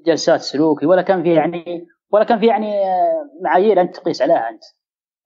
جلسات 0.07 0.41
سلوكي 0.41 0.87
ولا 0.87 1.03
كان 1.03 1.23
فيه 1.23 1.35
يعني 1.35 1.87
ولا 2.11 2.25
كان 2.25 2.39
فيه 2.39 2.49
يعني 2.49 2.75
معايير 3.43 3.81
أنت 3.81 3.97
تقيس 3.97 4.23
عليها 4.23 4.49
أنت. 4.51 4.63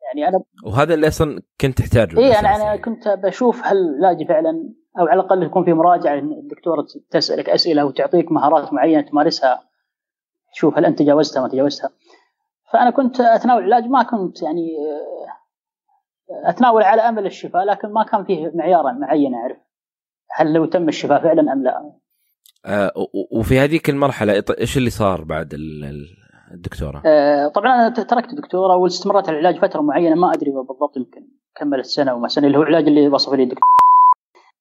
يعني 0.06 0.28
أنا 0.28 0.44
وهذا 0.66 0.94
اللي 0.94 1.08
أصلا 1.08 1.42
كنت 1.60 1.78
تحتاجه 1.78 2.18
اي 2.18 2.38
أنا 2.38 2.56
أنا 2.56 2.76
كنت 2.76 3.08
بشوف 3.08 3.60
هل 3.64 3.76
علاجي 3.98 4.24
فعلا 4.24 4.74
أو 4.98 5.06
على 5.06 5.20
الأقل 5.20 5.42
يكون 5.42 5.64
في 5.64 5.72
مراجعة 5.72 6.14
الدكتورة 6.18 6.86
تسألك 7.10 7.50
أسئلة 7.50 7.84
وتعطيك 7.84 8.32
مهارات 8.32 8.72
معينة 8.72 9.00
تمارسها 9.00 9.60
تشوف 10.52 10.78
هل 10.78 10.84
أنت 10.84 10.98
تجاوزتها 10.98 11.42
ما 11.42 11.48
تجاوزتها. 11.48 11.90
فأنا 12.72 12.90
كنت 12.90 13.20
أتناول 13.20 13.64
العلاج 13.64 13.90
ما 13.90 14.02
كنت 14.02 14.42
يعني 14.42 14.76
أتناول 16.44 16.82
على 16.82 17.02
أمل 17.02 17.26
الشفاء 17.26 17.64
لكن 17.64 17.88
ما 17.88 18.04
كان 18.04 18.24
فيه 18.24 18.52
معيار 18.54 18.92
معين 18.92 19.34
أعرف 19.34 19.56
هل 20.30 20.52
لو 20.52 20.64
تم 20.64 20.88
الشفاء 20.88 21.22
فعلا 21.22 21.52
أم 21.52 21.62
لا. 21.62 21.92
آه 22.66 22.92
وفي 23.32 23.58
هذيك 23.58 23.90
المرحلة 23.90 24.44
إيش 24.60 24.76
اللي 24.76 24.90
صار 24.90 25.24
بعد 25.24 25.54
الدكتوره؟ 26.54 27.02
آه 27.06 27.48
طبعا 27.48 27.74
أنا 27.74 27.88
تركت 27.88 28.30
الدكتوره 28.30 28.76
واستمرت 28.76 29.28
على 29.28 29.38
العلاج 29.38 29.60
فترة 29.60 29.80
معينة 29.80 30.14
ما 30.14 30.32
أدري 30.32 30.50
بالضبط 30.50 30.96
يمكن 30.96 31.28
كملت 31.56 31.86
سنه 31.86 32.14
وما 32.14 32.28
سنة 32.28 32.46
اللي 32.46 32.58
هو 32.58 32.62
العلاج 32.62 32.86
اللي 32.86 33.08
وصف 33.08 33.32
لي 33.32 33.42
الدكتور 33.42 33.64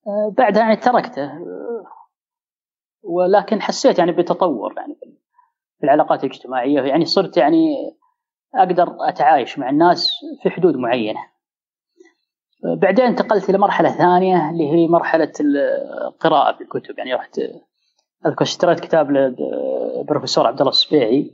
آه 0.07 0.33
بعدها 0.37 0.63
يعني 0.63 0.75
تركته 0.75 1.31
ولكن 3.03 3.61
حسيت 3.61 3.99
يعني 3.99 4.11
بتطور 4.11 4.73
يعني 4.77 4.95
في 5.79 5.83
العلاقات 5.83 6.23
الاجتماعية 6.23 6.81
يعني 6.81 7.05
صرت 7.05 7.37
يعني 7.37 7.75
أقدر 8.55 8.95
أتعايش 8.99 9.59
مع 9.59 9.69
الناس 9.69 10.11
في 10.43 10.49
حدود 10.49 10.75
معينة. 10.75 11.19
بعدين 12.63 13.05
انتقلت 13.05 13.49
إلى 13.49 13.57
مرحلة 13.57 13.89
ثانية 13.89 14.49
اللي 14.49 14.71
هي 14.71 14.87
مرحلة 14.87 15.31
القراءة 16.07 16.57
في 16.57 16.63
الكتب 16.63 16.97
يعني 16.97 17.13
رحت 17.13 17.39
أذكر 18.25 18.41
اشتريت 18.41 18.79
كتاب 18.79 19.11
للبروفيسور 19.11 20.47
عبد 20.47 20.59
الله 20.59 20.71
السبيعي. 20.71 21.31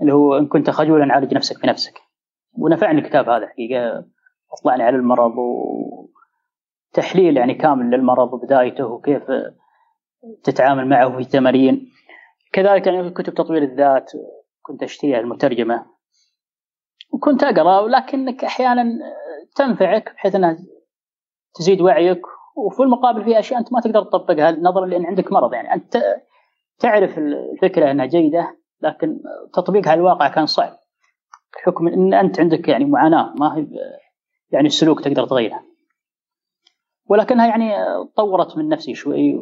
اللي 0.00 0.12
هو 0.12 0.38
إن 0.38 0.46
كنت 0.46 0.70
خجولا 0.70 1.14
عالج 1.14 1.34
نفسك 1.34 1.62
بنفسك 1.62 1.94
ونفعني 2.52 2.98
الكتاب 2.98 3.28
هذا 3.28 3.46
حقيقة 3.46 4.04
أطلعني 4.52 4.82
على 4.82 4.96
المرض 4.96 5.34
وتحليل 6.92 7.36
يعني 7.36 7.54
كامل 7.54 7.90
للمرض 7.90 8.32
وبدايته 8.32 8.86
وكيف 8.86 9.22
تتعامل 10.44 10.88
معه 10.88 11.16
في 11.16 11.24
تمارين 11.24 11.90
كذلك 12.52 12.86
يعني 12.86 13.10
كتب 13.10 13.34
تطوير 13.34 13.62
الذات 13.62 14.12
كنت 14.62 14.82
أشتريها 14.82 15.20
المترجمة. 15.20 15.86
وكنت 17.12 17.42
أقرأ 17.42 17.80
ولكنك 17.80 18.44
أحيانا 18.44 18.84
تنفعك 19.56 20.14
بحيث 20.14 20.34
أنها 20.34 20.56
تزيد 21.54 21.80
وعيك. 21.80 22.22
وفي 22.56 22.82
المقابل 22.82 23.24
في 23.24 23.38
أشياء 23.38 23.60
أنت 23.60 23.72
ما 23.72 23.80
تقدر 23.80 24.02
تطبقها 24.02 24.50
نظرا 24.50 24.86
لأن 24.86 25.06
عندك 25.06 25.32
مرض 25.32 25.54
يعني. 25.54 25.74
أنت 25.74 26.02
تعرف 26.78 27.18
الفكرة 27.18 27.90
إنها 27.90 28.06
جيدة 28.06 28.56
لكن 28.82 29.20
تطبيقها 29.54 29.90
على 29.90 29.98
الواقع 29.98 30.28
كان 30.28 30.46
صعب 30.46 30.78
بحكم 31.54 31.88
إن 31.88 32.14
أنت 32.14 32.40
عندك 32.40 32.68
يعني 32.68 32.84
معاناة 32.84 33.34
ما 33.40 33.56
هي 33.56 33.66
يعني 34.50 34.66
السلوك 34.66 35.00
تقدر 35.00 35.26
تغيره 35.26 35.62
ولكنها 37.06 37.46
يعني 37.46 37.74
طورت 38.16 38.56
من 38.56 38.68
نفسي 38.68 38.94
شوي 38.94 39.34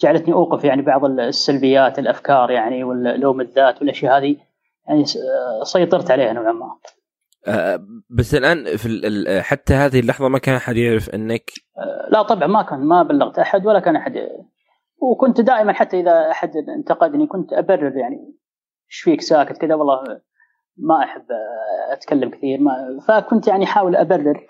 وجعلتني 0.00 0.34
أوقف 0.34 0.64
يعني 0.64 0.82
بعض 0.82 1.04
السلبيات 1.04 1.98
الأفكار 1.98 2.50
يعني 2.50 2.84
واللوم 2.84 3.40
الذات 3.40 3.80
والأشياء 3.80 4.18
هذه 4.18 4.36
يعني 4.88 5.04
سيطرت 5.62 6.10
عليها 6.10 6.32
نوعا 6.32 6.52
ما. 6.52 6.78
أه 7.46 7.80
بس 8.10 8.34
الآن 8.34 8.76
في 8.76 9.42
حتى 9.42 9.74
هذه 9.74 10.00
اللحظة 10.00 10.28
ما 10.28 10.38
كان 10.38 10.54
أحد 10.54 10.76
يعرف 10.76 11.10
إنك 11.10 11.50
أه 11.78 12.08
لا 12.10 12.22
طبعا 12.22 12.46
ما 12.46 12.62
كان 12.62 12.80
ما 12.80 13.02
بلغت 13.02 13.38
أحد 13.38 13.66
ولا 13.66 13.80
كان 13.80 13.96
أحد 13.96 14.28
وكنت 14.98 15.40
دائما 15.40 15.72
حتى 15.72 16.00
إذا 16.00 16.30
أحد 16.30 16.56
انتقدني 16.56 17.26
كنت 17.26 17.52
أبرر 17.52 17.96
يعني 17.96 18.16
إيش 18.90 19.00
فيك 19.00 19.20
ساكت 19.20 19.58
كذا؟ 19.58 19.74
والله 19.74 20.20
ما 20.76 21.04
أحب 21.04 21.26
أتكلم 21.92 22.30
كثير 22.30 22.58
ما 22.60 23.00
فكنت 23.08 23.48
يعني 23.48 23.64
أحاول 23.64 23.96
أبرر 23.96 24.46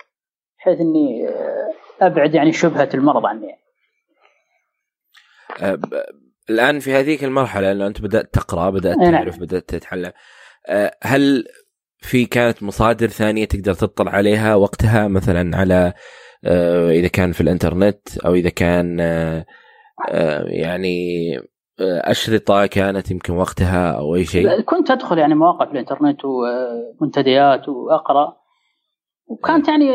بحيث 0.59 0.80
إني 0.80 1.28
أبعد 2.00 2.35
يعني 2.35 2.52
شبهة 2.52 2.88
المرض 2.94 3.26
عني. 3.26 3.59
أه 5.62 5.78
الآن 6.50 6.78
في 6.78 6.92
هذيك 6.92 7.24
المرحلة 7.24 7.72
لأنه 7.72 7.87
أنت 7.87 8.00
بدأت 8.00 8.35
تقرأ 8.35 8.70
بدأت 8.70 8.96
نعم. 8.96 9.12
تعرف 9.12 9.38
بدأت 9.38 9.68
تتعلم 9.68 10.12
أه 10.68 10.96
هل 11.02 11.44
في 11.98 12.26
كانت 12.26 12.62
مصادر 12.62 13.07
ثانية 13.07 13.44
تقدر 13.44 13.74
تطلع 13.74 14.12
عليها 14.12 14.54
وقتها؟ 14.54 15.09
مثلا 15.09 15.57
على 15.57 15.92
أه 16.44 16.90
إذا 16.90 17.09
كان 17.09 17.33
في 17.33 17.40
الإنترنت 17.40 18.18
أو 18.18 18.35
إذا 18.35 18.50
كان 18.50 19.00
يعني 20.46 21.38
أشرطة 21.80 22.66
كانت 22.66 23.11
يمكن 23.11 23.33
وقتها 23.33 23.92
أو 23.98 24.14
أي 24.14 24.24
شيء. 24.24 24.61
كنت 24.61 24.90
أدخل 24.90 25.18
يعني 25.18 25.35
مواقع 25.35 25.66
في 25.66 25.72
الإنترنت 25.72 26.20
ومنتديات 26.24 27.68
وأقرأ. 27.68 28.37
وكانت 29.26 29.68
يعني 29.68 29.88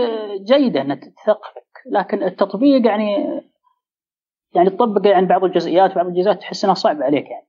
جيدة 0.44 0.82
إنها 0.82 0.96
تثقفك. 0.96 1.70
لكن 1.92 2.24
التطبيق 2.24 2.88
يعني 2.88 3.42
يعني 4.56 4.70
تطبق 4.70 5.08
يعني 5.08 5.26
بعض 5.26 5.44
الجزئيات 5.44 5.92
وبعض 5.92 6.06
الجزئيات 6.08 6.40
تحس 6.40 6.64
إنها 6.64 6.76
صعبة 6.76 7.06
عليك 7.06 7.26
يعني. 7.30 7.46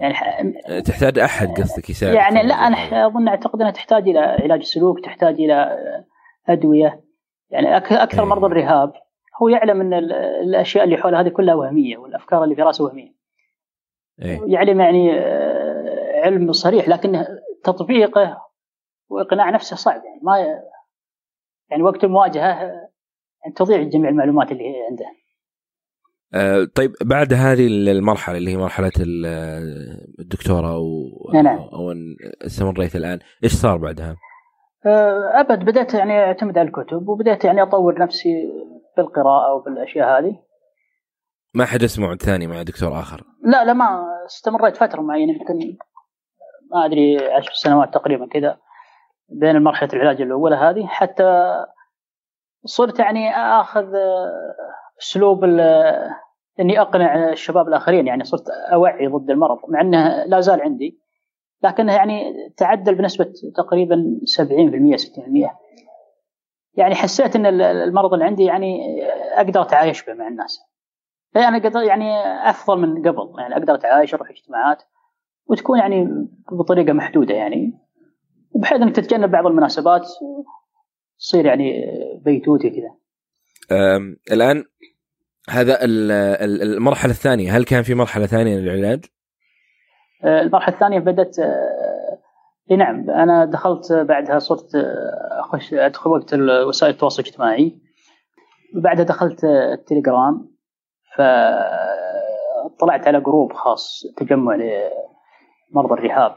يعني 0.00 0.82
تحتاج 0.82 1.18
أحد 1.18 1.48
قصدك 1.48 1.90
يساعد 1.90 2.14
يعني 2.14 2.42
لا 2.42 2.54
أنا 2.54 3.06
أظن 3.06 3.28
أعتقد 3.28 3.60
إنها 3.60 3.70
تحتاج 3.70 4.08
إلى 4.08 4.18
علاج 4.18 4.62
سلوك 4.62 5.04
تحتاج 5.04 5.34
إلى 5.34 5.78
أدوية. 6.48 7.04
يعني 7.50 7.76
أكثر 7.76 8.24
مرضى 8.24 8.46
الرهاب. 8.46 8.92
هو 9.42 9.48
يعلم 9.48 9.80
إن 9.80 9.94
الأشياء 10.42 10.84
اللي 10.84 10.96
حوله 10.96 11.20
هذه 11.20 11.28
كلها 11.28 11.54
وهمية 11.54 11.98
والأفكار 11.98 12.44
اللي 12.44 12.54
في 12.54 12.62
رأسه 12.62 12.84
وهمية 12.84 13.14
إيه؟ 14.22 14.40
يعلم 14.46 14.80
يعني 14.80 15.10
علم 16.24 16.52
صريح 16.52 16.88
لكن 16.88 17.24
تطبيقه 17.64 18.42
وإقناع 19.08 19.50
نفسه 19.50 19.76
صعب 19.76 20.02
يعني 20.04 20.20
ما 20.22 20.38
يعني 21.70 21.82
وقت 21.82 22.04
المواجهه 22.04 22.42
يعني 22.42 23.54
تضيع 23.56 23.82
جميع 23.82 24.10
المعلومات 24.10 24.52
اللي 24.52 24.64
عنده. 24.90 25.04
أه 26.34 26.64
طيب 26.74 26.92
بعد 27.02 27.32
هذه 27.32 27.66
المرحلة 27.66 28.38
اللي 28.38 28.50
هي 28.50 28.56
مرحلة 28.56 28.92
الدكتورة 30.18 30.74
أو 30.74 31.10
نعم. 31.34 31.58
أو 31.58 31.94
استمريت 32.46 32.96
الآن، 32.96 33.18
إيش 33.44 33.52
صار 33.52 33.76
بعدها؟ 33.76 34.16
أه 34.86 35.40
أبد 35.40 35.64
بدأت 35.64 35.94
يعني 35.94 36.12
أعتمد 36.12 36.58
على 36.58 36.68
الكتب 36.68 37.08
وبدأت 37.08 37.44
يعني 37.44 37.62
أطور 37.62 37.98
نفسي 37.98 38.30
بالقراءه 38.96 39.54
وبالاشياء 39.54 40.18
هذه. 40.18 40.38
ما 41.54 41.64
حدث 41.64 41.98
موعد 41.98 42.22
ثاني 42.22 42.46
مع 42.46 42.62
دكتور 42.62 43.00
آخر؟ 43.00 43.24
لا 43.42 43.64
لا 43.64 43.72
ما 43.72 44.06
استمريت 44.26 44.76
فترة 44.76 45.00
معينه 45.00 45.32
يمكن 45.32 45.76
ما 46.72 46.84
أدري 46.84 47.32
عشر 47.32 47.52
سنوات 47.52 47.94
تقريبا 47.94 48.26
كذا 48.26 48.58
بين 49.28 49.62
مرحله 49.62 49.88
العلاج 49.92 50.22
الأولى 50.22 50.56
هذه 50.56 50.86
حتى 50.86 51.54
صرت 52.64 52.98
يعني 52.98 53.36
آخذ 53.36 53.86
أسلوب 55.02 55.44
إني 56.60 56.80
أقنع 56.80 57.28
الشباب 57.30 57.68
الآخرين 57.68 58.06
يعني 58.06 58.24
صرت 58.24 58.48
أوعي 58.48 59.06
ضد 59.06 59.30
المرض 59.30 59.58
مع 59.68 59.80
إنه 59.80 60.24
لا 60.24 60.40
زال 60.40 60.60
عندي 60.60 61.00
لكنه 61.62 61.94
يعني 61.94 62.32
تعدل 62.56 62.94
بنسبة 62.94 63.32
تقريبا 63.56 64.20
70% 64.40 64.96
60% 64.96 65.04
يعني 66.76 66.94
حسيت 66.94 67.36
إن 67.36 67.46
المرض 67.60 68.12
اللي 68.12 68.24
عندي 68.24 68.44
يعني 68.44 68.78
أقدر 69.36 69.62
أتعايش 69.62 70.04
به 70.04 70.14
مع 70.14 70.28
الناس 70.28 70.60
يعني 71.34 71.58
قدر 71.58 71.82
يعني 71.82 72.10
أفضل 72.50 72.78
من 72.78 73.08
قبل 73.08 73.34
يعني 73.38 73.56
أقدر 73.56 73.74
أتعايش 73.74 74.14
أروح 74.14 74.30
اجتماعات 74.30 74.82
وتكون 75.46 75.78
يعني 75.78 76.28
بطريقة 76.52 76.92
محدودة 76.92 77.34
يعني 77.34 77.72
بحيث 78.54 78.80
إنك 78.80 78.96
تتجنب 78.96 79.30
بعض 79.30 79.46
المناسبات 79.46 80.06
تصير 81.18 81.46
يعني 81.46 81.84
بيتوتي 82.24 82.70
كذا. 82.70 82.94
الآن 84.32 84.64
هذا 85.50 85.78
المرحلة 86.76 87.10
الثانية 87.10 87.56
هل 87.56 87.64
كان 87.64 87.82
في 87.82 87.94
مرحلة 87.94 88.26
ثانية 88.26 88.56
للعلاج؟ 88.56 89.04
المرحلة 90.24 90.74
الثانية 90.74 90.98
بدأت 90.98 91.36
إي 92.70 92.76
نعم 92.76 93.10
أنا 93.10 93.44
دخلت 93.44 93.92
بعدها 93.92 94.38
صرت 94.38 94.70
أخش 95.30 95.74
أدخل 95.74 96.10
وقت 96.10 96.34
وسائل 96.68 96.92
التواصل 96.92 97.22
الاجتماعي. 97.22 97.78
وبعدها 98.76 99.04
دخلت 99.04 99.44
التليجرام 99.44 100.54
فطلعت 101.16 103.06
على 103.06 103.20
group 103.20 103.52
خاص 103.52 104.02
تجمع 104.16 104.54
لمرضى 104.54 105.94
الرهاب. 105.94 106.34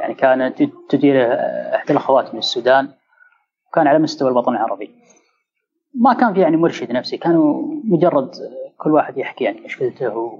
يعني 0.00 0.14
كانت 0.14 0.62
تديره 0.88 1.34
إحدى 1.74 1.92
الأخوات 1.92 2.32
من 2.32 2.38
السودان 2.38 2.88
وكان 3.68 3.86
على 3.86 3.98
مستوى 3.98 4.30
الوطن 4.30 4.52
العربي. 4.52 4.90
ما 5.94 6.14
كان 6.14 6.34
في 6.34 6.40
يعني 6.40 6.56
مرشد 6.56 6.92
نفسي 6.92 7.16
كانوا 7.16 7.62
مجرد 7.84 8.30
كل 8.78 8.90
واحد 8.90 9.18
يحكي 9.18 9.44
يعني 9.44 9.60
مشكلته 9.60 10.38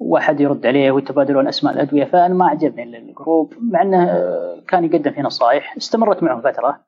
واحد 0.00 0.40
يرد 0.40 0.66
عليه 0.66 0.90
ويتبادلون 0.90 1.48
اسماء 1.48 1.74
الأدوية 1.74 2.04
فأنا 2.04 2.34
ما 2.34 2.48
عجبني 2.48 2.98
ال 2.98 3.07
group 3.07 3.54
مع 3.60 3.82
إنه 3.82 4.06
كان 4.68 4.84
يقدم 4.84 5.10
فيه 5.10 5.22
نصائح 5.22 5.76
استمرت 5.76 6.22
معه 6.22 6.40
فترة. 6.40 6.80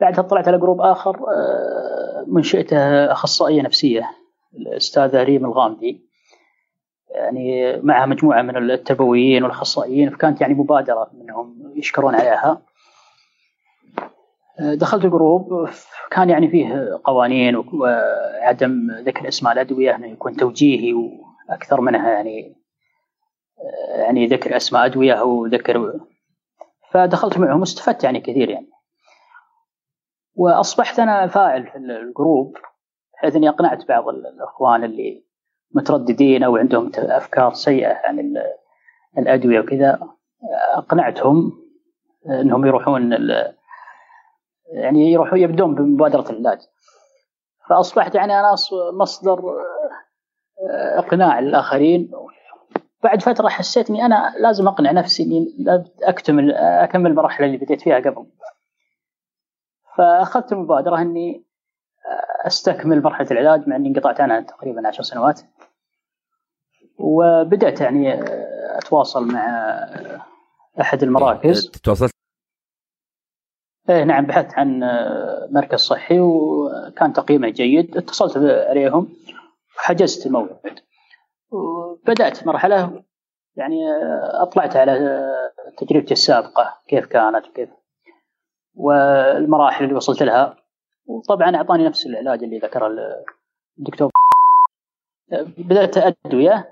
بعدها 0.00 0.22
طلعت 0.22 0.48
على 0.48 0.58
group 0.58 0.80
آخر 0.80 1.20
منشئته 2.26 3.12
أخصائية 3.12 3.62
نفسية 3.62 4.10
الأستاذة 4.56 5.22
ريم 5.22 5.44
الغامدي. 5.44 6.10
يعني 7.14 7.76
معها 7.82 8.06
مجموعة 8.06 8.42
من 8.42 8.70
التربويين 8.70 9.42
والأخصائيين 9.42 10.10
فكانت 10.10 10.40
يعني 10.40 10.54
مبادرة 10.54 11.10
منهم 11.14 11.72
يشكرون 11.76 12.14
عليها. 12.14 12.62
دخلت 14.60 15.04
ال 15.04 15.15
group 15.15 15.68
كان 16.10 16.30
يعني 16.30 16.48
فيه 16.48 17.00
قوانين 17.04 17.56
وعدم 17.56 18.90
ذكر 19.06 19.28
أسماء 19.28 19.52
الأدوية 19.52 19.96
إنه 19.96 20.06
يكون 20.06 20.36
توجيهي 20.36 20.94
وأكثر 21.50 21.80
منها 21.80 22.10
يعني 22.10 22.56
يعني 23.94 24.26
ذكر 24.26 24.56
أسماء 24.56 24.86
أدوية 24.86 25.12
أو 25.12 25.46
ذكر 25.46 26.00
فدخلت 26.90 27.38
معهم 27.38 27.60
واستفدت 27.60 28.04
يعني 28.04 28.20
كثير 28.20 28.48
يعني. 28.48 28.70
وأصبحت 30.34 30.98
أنا 30.98 31.26
فاعل 31.26 31.66
في 31.66 31.76
الجروب 31.78 32.56
بحيث 33.14 33.36
إني 33.36 33.48
أقنعت 33.48 33.88
بعض 33.88 34.08
الأخوان 34.08 34.84
اللي 34.84 35.24
مترددين 35.74 36.42
أو 36.42 36.56
عندهم 36.56 36.90
أفكار 36.96 37.52
سيئة 37.52 38.00
عن 38.04 38.34
الأدوية 39.18 39.60
وكذا 39.60 39.98
أقنعتهم 40.74 41.52
إنهم 42.26 42.66
يروحون 42.66 43.12
يعني 44.72 45.12
يروحوا 45.12 45.38
يبدون 45.38 45.74
بمبادرة 45.74 46.30
العلاج. 46.30 46.58
فأصبحت 47.68 48.14
يعني 48.14 48.40
أنا 48.40 48.54
مصدر 49.00 49.42
إقناع 50.70 51.40
للاخرين 51.40 52.10
بعد 53.02 53.22
فترة 53.22 53.48
حسيت 53.48 53.90
إني 53.90 54.06
أنا 54.06 54.34
لازم 54.38 54.68
أقنع 54.68 54.90
نفسي 54.90 55.22
إني 55.22 55.54
أكتمل 56.02 56.52
أكمل 56.54 57.10
المراحل 57.10 57.44
اللي 57.44 57.56
بديت 57.56 57.80
فيها 57.80 57.96
قبل. 57.96 58.26
فأخذت 59.96 60.52
المبادرة 60.52 60.98
إني 61.00 61.44
أستكمل 62.46 63.02
مرحلة 63.02 63.26
العلاج 63.30 63.68
مع 63.68 63.76
إني 63.76 63.88
انقطعت 63.88 64.20
عنها 64.20 64.40
تقريبا 64.40 64.88
عشر 64.88 65.02
سنوات. 65.02 65.40
وبدأت 66.98 67.80
يعني 67.80 68.20
أتواصل 68.78 69.26
مع 69.26 69.40
أحد 70.80 71.02
المراكز. 71.02 71.70
تواصلت؟ 71.70 72.10
إيه 73.88 74.04
نعم 74.04 74.26
بحثت 74.26 74.54
عن 74.54 74.80
مركز 75.50 75.78
صحي 75.78 76.20
وكان 76.20 77.12
تقييمه 77.12 77.48
جيد. 77.48 77.96
اتصلت 77.96 78.36
عليهم 78.68 79.08
وحجزت 79.80 80.26
الموعد 80.26 80.80
وبدأت 81.50 82.46
مرحلة 82.46 83.02
يعني 83.56 83.76
أطلعت 84.42 84.76
على 84.76 85.20
تجربتي 85.78 86.12
السابقة 86.12 86.78
كيف 86.88 87.06
كانت 87.06 87.46
وكيف 87.48 87.68
والمراحل 88.74 89.84
اللي 89.84 89.96
وصلت 89.96 90.22
لها 90.22 90.56
وطبعا 91.06 91.56
أعطاني 91.56 91.84
نفس 91.84 92.06
العلاج 92.06 92.44
اللي 92.44 92.58
ذكره 92.58 92.90
الدكتور 93.78 94.10
بدأت 95.58 95.96
أدوية 96.26 96.68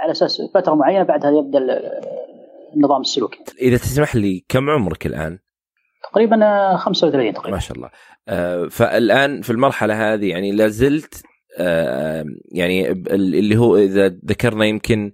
على 0.00 0.12
أساس 0.12 0.42
فترة 0.54 0.74
معينة 0.74 1.02
بعدها 1.02 1.30
يبدأ 1.30 1.58
النظام 2.76 3.00
السلوكي. 3.00 3.44
إذا 3.58 3.76
تسمح 3.76 4.16
لي 4.16 4.44
كم 4.48 4.70
عمرك 4.70 5.06
الآن؟ 5.06 5.38
تقريبا 6.02 6.76
35 6.76 7.34
تقريبا. 7.34 7.50
ما 7.50 7.58
شاء 7.58 7.76
الله. 7.76 7.90
آه، 8.28 8.68
فالآن 8.68 9.42
في 9.42 9.50
المرحلة 9.50 10.14
هذه 10.14 10.30
يعني 10.30 10.52
لا 10.52 10.68
زلت 10.68 11.29
يعني 12.52 12.90
اللي 12.90 13.56
هو 13.56 13.76
إذا 13.76 14.08
ذكرنا 14.08 14.64
يمكن 14.64 15.12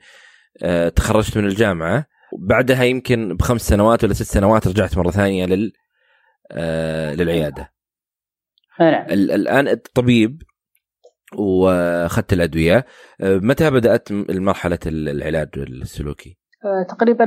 آه، 0.62 0.88
تخرجت 0.88 1.36
من 1.38 1.44
الجامعة 1.46 2.06
بعدها 2.38 2.84
يمكن 2.84 3.36
بخمس 3.36 3.68
سنوات 3.68 4.04
ولا 4.04 4.12
ست 4.12 4.22
سنوات 4.22 4.68
رجعت 4.68 4.98
مرة 4.98 5.10
ثانية 5.10 5.46
لل 5.46 5.72
للعيادة. 7.16 7.72
نعم. 8.80 9.06
الآن 9.10 9.68
الطبيب 9.68 10.42
وأخذت 11.38 12.32
الأدوية 12.32 12.86
متى 13.20 13.70
بدأت 13.70 14.12
مرحله 14.30 14.78
العلاج 14.86 15.48
السلوكي؟ 15.56 16.38
تقريبا 16.88 17.24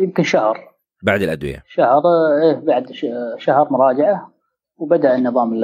يمكن 0.00 0.22
شهر 0.22 0.76
بعد 1.02 1.22
الأدوية 1.22 1.62
شهر 1.68 2.02
إيه 2.42 2.54
بعد 2.54 2.92
شهر 3.38 3.68
مراجعة 3.70 4.32
وبدأ 4.76 5.14
النظام 5.14 5.54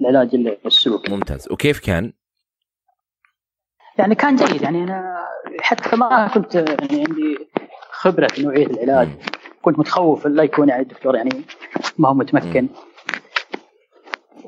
العلاج 0.00 0.34
السلوكي 0.66 1.12
ممتاز. 1.12 1.52
وكيف 1.52 1.80
كان؟ 1.80 2.12
يعني 3.98 4.14
كان 4.14 4.36
جيد. 4.36 4.62
يعني 4.62 4.82
أنا 4.82 5.26
حتى 5.60 5.96
ما 5.96 6.28
كنت 6.34 6.54
يعني 6.54 7.04
عندي 7.08 7.48
خبرة 7.90 8.26
في 8.26 8.42
نوعية 8.42 8.66
العلاج. 8.66 9.08
كنت 9.62 9.78
متخوف 9.78 10.26
لا 10.26 10.42
يكون 10.42 10.68
يعني 10.68 10.82
الدكتور 10.82 11.16
يعني 11.16 11.30
ما 11.98 12.08
هو 12.08 12.14
متمكن. 12.14 12.68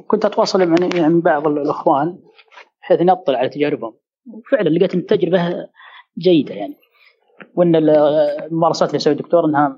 كنت 0.07 0.25
أتواصل 0.25 0.67
مع 0.67 0.77
يعني 0.95 1.21
بعض 1.21 1.47
الأخوان 1.47 2.19
بحيث 2.83 3.01
اني 3.01 3.13
اطلع 3.13 3.39
على 3.39 3.49
تجاربهم. 3.49 3.95
وفعلا 4.27 4.69
لقيت 4.69 4.95
إن 4.95 5.01
التجربة 5.01 5.67
جيدة 6.19 6.55
يعني. 6.55 6.77
وإن 7.55 7.77
الممارسات 7.77 8.89
اللي 8.89 8.97
يسويها 8.97 9.17
الدكتور 9.19 9.45
إنها 9.45 9.77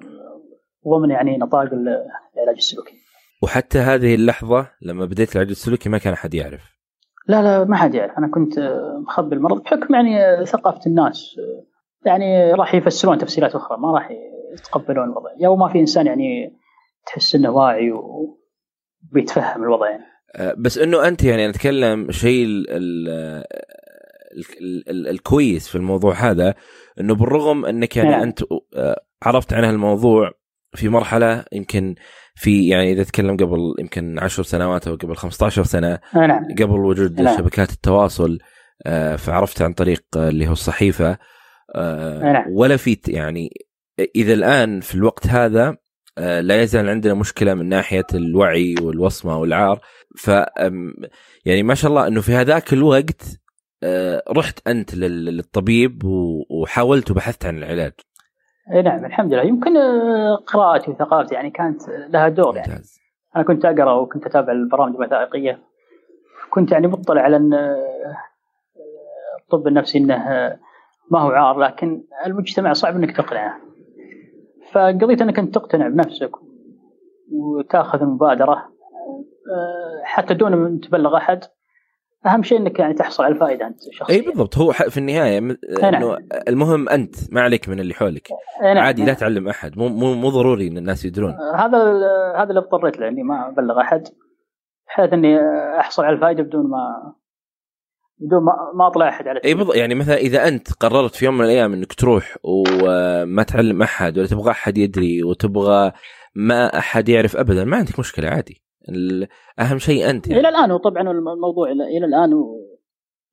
ضمن 0.89 1.11
يعني 1.11 1.39
نطاق 1.39 1.61
العلاج 1.63 2.57
السلوكي. 2.57 3.02
وحتى 3.43 3.79
هذه 3.79 4.15
اللحظة 4.15 4.71
لما 4.83 5.05
بديت 5.05 5.33
العلاج 5.33 5.51
السلوكي 5.51 5.89
ما 5.89 5.99
كان 5.99 6.13
أحد 6.13 6.35
يعرف. 6.35 6.73
لا 7.29 7.43
لا 7.43 7.65
ما 7.65 7.77
حد 7.77 7.95
يعرف 7.95 8.19
أنا 8.19 8.29
كنت 8.29 8.59
مخبي 9.07 9.37
المرض 9.37 9.63
بحكم 9.63 9.95
يعني 9.95 10.47
ثقافة 10.47 10.81
الناس 10.87 11.37
يعني 12.07 12.53
راح 12.53 12.75
يفسرون 12.75 13.19
تفسيرات 13.19 13.55
أخرى 13.55 13.79
ما 13.79 13.93
راح 13.93 14.11
يتقبلون 14.53 15.05
الوضع 15.05 15.31
يوم 15.41 15.59
ما 15.59 15.69
في 15.69 15.79
إنسان 15.79 16.07
يعني 16.07 16.59
تحس 17.07 17.35
إنه 17.35 17.51
واعي 17.51 17.93
وبيتفهم 17.93 19.63
الوضع 19.63 19.91
يعني. 19.91 20.05
بس 20.59 20.79
إنه 20.79 21.09
أنت 21.09 21.25
يعني 21.25 21.49
نتكلم 21.49 22.11
شيء 22.11 22.47
الكويس 24.89 25.69
في 25.69 25.75
الموضوع 25.75 26.15
هذا 26.15 26.55
إنه 27.01 27.15
بالرغم 27.15 27.65
إنك 27.67 27.97
يعني 27.97 28.11
نعم. 28.11 28.23
أنت 28.23 28.41
عرفت 29.23 29.53
عن 29.53 29.65
هالموضوع 29.65 30.31
في 30.75 30.89
مرحلة 30.89 31.45
يمكن 31.53 31.95
في 32.35 32.69
يعني 32.69 32.93
إذا 32.93 33.03
تكلم 33.03 33.37
قبل 33.37 33.75
يمكن 33.79 34.19
10 34.19 34.43
سنوات 34.43 34.89
أو 34.89 34.95
قبل 34.95 35.17
15 35.17 35.65
سنة 35.65 35.99
نعم. 36.15 36.45
قبل 36.59 36.81
وجود 36.81 37.21
نعم. 37.21 37.39
شبكات 37.39 37.71
التواصل 37.71 38.39
أه، 38.87 39.17
فعرفت 39.17 39.63
عن 39.63 39.73
طريق 39.73 40.05
اللي 40.17 40.49
هو 40.49 40.53
الصحيفة 40.53 41.19
نعم. 42.23 42.45
ولا 42.51 42.77
في 42.77 42.99
يعني 43.09 43.51
إذا 44.17 44.33
الآن 44.33 44.81
في 44.81 44.95
الوقت 44.95 45.27
هذا 45.27 45.77
لا 46.19 46.63
يزال 46.63 46.89
عندنا 46.89 47.15
مشكلة 47.15 47.55
من 47.55 47.69
ناحية 47.69 48.07
الوعي 48.15 48.75
والوصمة 48.83 49.39
والعار 49.39 49.81
ف 50.19 50.31
يعني 51.45 51.63
ما 51.63 51.75
شاء 51.75 51.91
الله 51.91 52.07
إنه 52.07 52.21
في 52.21 52.33
هذاك 52.33 52.73
الوقت 52.73 53.43
آه، 53.83 54.23
رحت 54.31 54.69
أنت 54.69 54.95
للطبيب 54.95 56.03
وحاولت 56.51 57.11
وبحثت 57.11 57.47
عن 57.47 57.59
العلاج. 57.59 57.93
إي 58.71 58.83
نعم 58.83 59.05
الحمد 59.05 59.33
لله 59.35 59.43
يمكن 59.43 59.77
آه، 59.77 60.37
قراءتي 60.37 60.91
وثقافتي 60.91 61.35
يعني 61.35 61.51
كانت 61.51 61.89
لها 61.89 62.29
دور 62.29 62.57
يعني. 62.57 62.73
ممتاز. 62.73 63.01
أنا 63.37 63.45
كنت 63.45 63.65
أقرأ 63.65 63.93
وكنت 63.93 64.27
أتابع 64.27 64.53
البرامج 64.53 64.95
الوثائقية 64.95 65.59
كنت 66.51 66.73
يعني 66.73 66.87
مطلع 66.87 67.23
على 67.23 67.37
إن 67.37 67.55
آه، 67.55 68.17
الطب 69.43 69.67
النفسي 69.67 69.99
إنه 69.99 70.17
ما 71.11 71.21
هو 71.21 71.31
عار 71.31 71.59
لكن 71.59 72.05
المجتمع 72.27 72.73
صعب 72.73 72.97
إنك 72.97 73.17
تقنعه. 73.17 73.57
فقضيت 74.73 75.23
انك 75.23 75.39
انت 75.39 75.55
تقتنع 75.55 75.89
بنفسك 75.89 76.31
وتأخذ 77.33 78.01
المبادره 78.03 78.69
حتى 80.05 80.35
دون 80.35 80.53
أن 80.53 80.81
تبلغ 80.81 81.17
أحد 81.17 81.45
أهم 82.27 82.43
شيء 82.43 82.59
إنك 82.59 82.79
يعني 82.79 82.95
تحصل 82.95 83.25
على 83.25 83.35
الفائدة 83.35 83.67
أنت 83.67 83.79
شخصيا. 83.93 84.15
إي 84.15 84.21
بالضبط. 84.21 84.59
هو 84.59 84.73
في 84.73 84.99
النهاية 84.99 85.41
نعم. 85.41 85.57
إنه 85.83 86.19
المهم 86.49 86.89
أنت 86.89 87.15
ما 87.33 87.41
عليك 87.41 87.69
من 87.69 87.81
اللي 87.81 87.95
حولك. 87.95 88.29
نعم. 88.63 88.79
عادي 88.79 89.05
لا 89.05 89.15
تعلم 89.15 89.49
أحد. 89.49 89.79
مو 89.79 89.89
مو 89.89 90.15
مو 90.15 90.29
ضروري 90.29 90.69
إن 90.69 90.79
الناس 90.79 91.05
يدرون. 91.05 91.35
هذا 91.55 91.79
هذا 92.37 92.49
اللي 92.49 92.61
اضطريت 92.61 92.99
له 92.99 93.09
اني 93.09 93.23
ما 93.23 93.49
أبلغ 93.49 93.81
أحد 93.81 94.09
بحيث 94.87 95.13
إني 95.13 95.39
أحصل 95.81 96.05
على 96.05 96.17
الفائدة 96.17 96.43
بدون 96.43 96.71
ما 96.71 97.15
بدون 98.19 98.45
ما, 98.45 98.53
ما 98.75 98.87
أطلع 98.87 99.09
أحد 99.09 99.29
على 99.29 99.41
إي 99.45 99.55
بالضبط 99.55 99.77
يعني 99.77 99.95
مثلا 99.95 100.17
إذا 100.17 100.49
أنت 100.49 100.73
قررت 100.73 101.15
في 101.15 101.25
يوم 101.25 101.39
من 101.39 101.45
الأيام 101.45 101.73
إنك 101.73 101.93
تروح 101.93 102.37
وما 102.45 103.43
تعلم 103.43 103.83
أحد 103.83 104.19
ولا 104.19 104.27
تبغى 104.27 104.51
أحد 104.51 104.79
يدري 104.79 105.23
وتبغى 105.23 105.93
ما 106.35 106.79
أحد 106.79 107.09
يعرف 107.09 107.37
ابدا 107.37 107.65
ما 107.65 107.77
عندك 107.77 107.99
مشكلة 107.99 108.29
عادي. 108.29 108.63
أهم 109.61 109.79
شيء 109.79 110.11
أنت 110.11 110.29
يعني. 110.29 110.41
إلى 110.41 110.49
الآن 110.49 110.73
وطبعا 110.73 111.11
الموضوع 111.11 111.71
إلى 111.71 112.07
الآن 112.07 112.33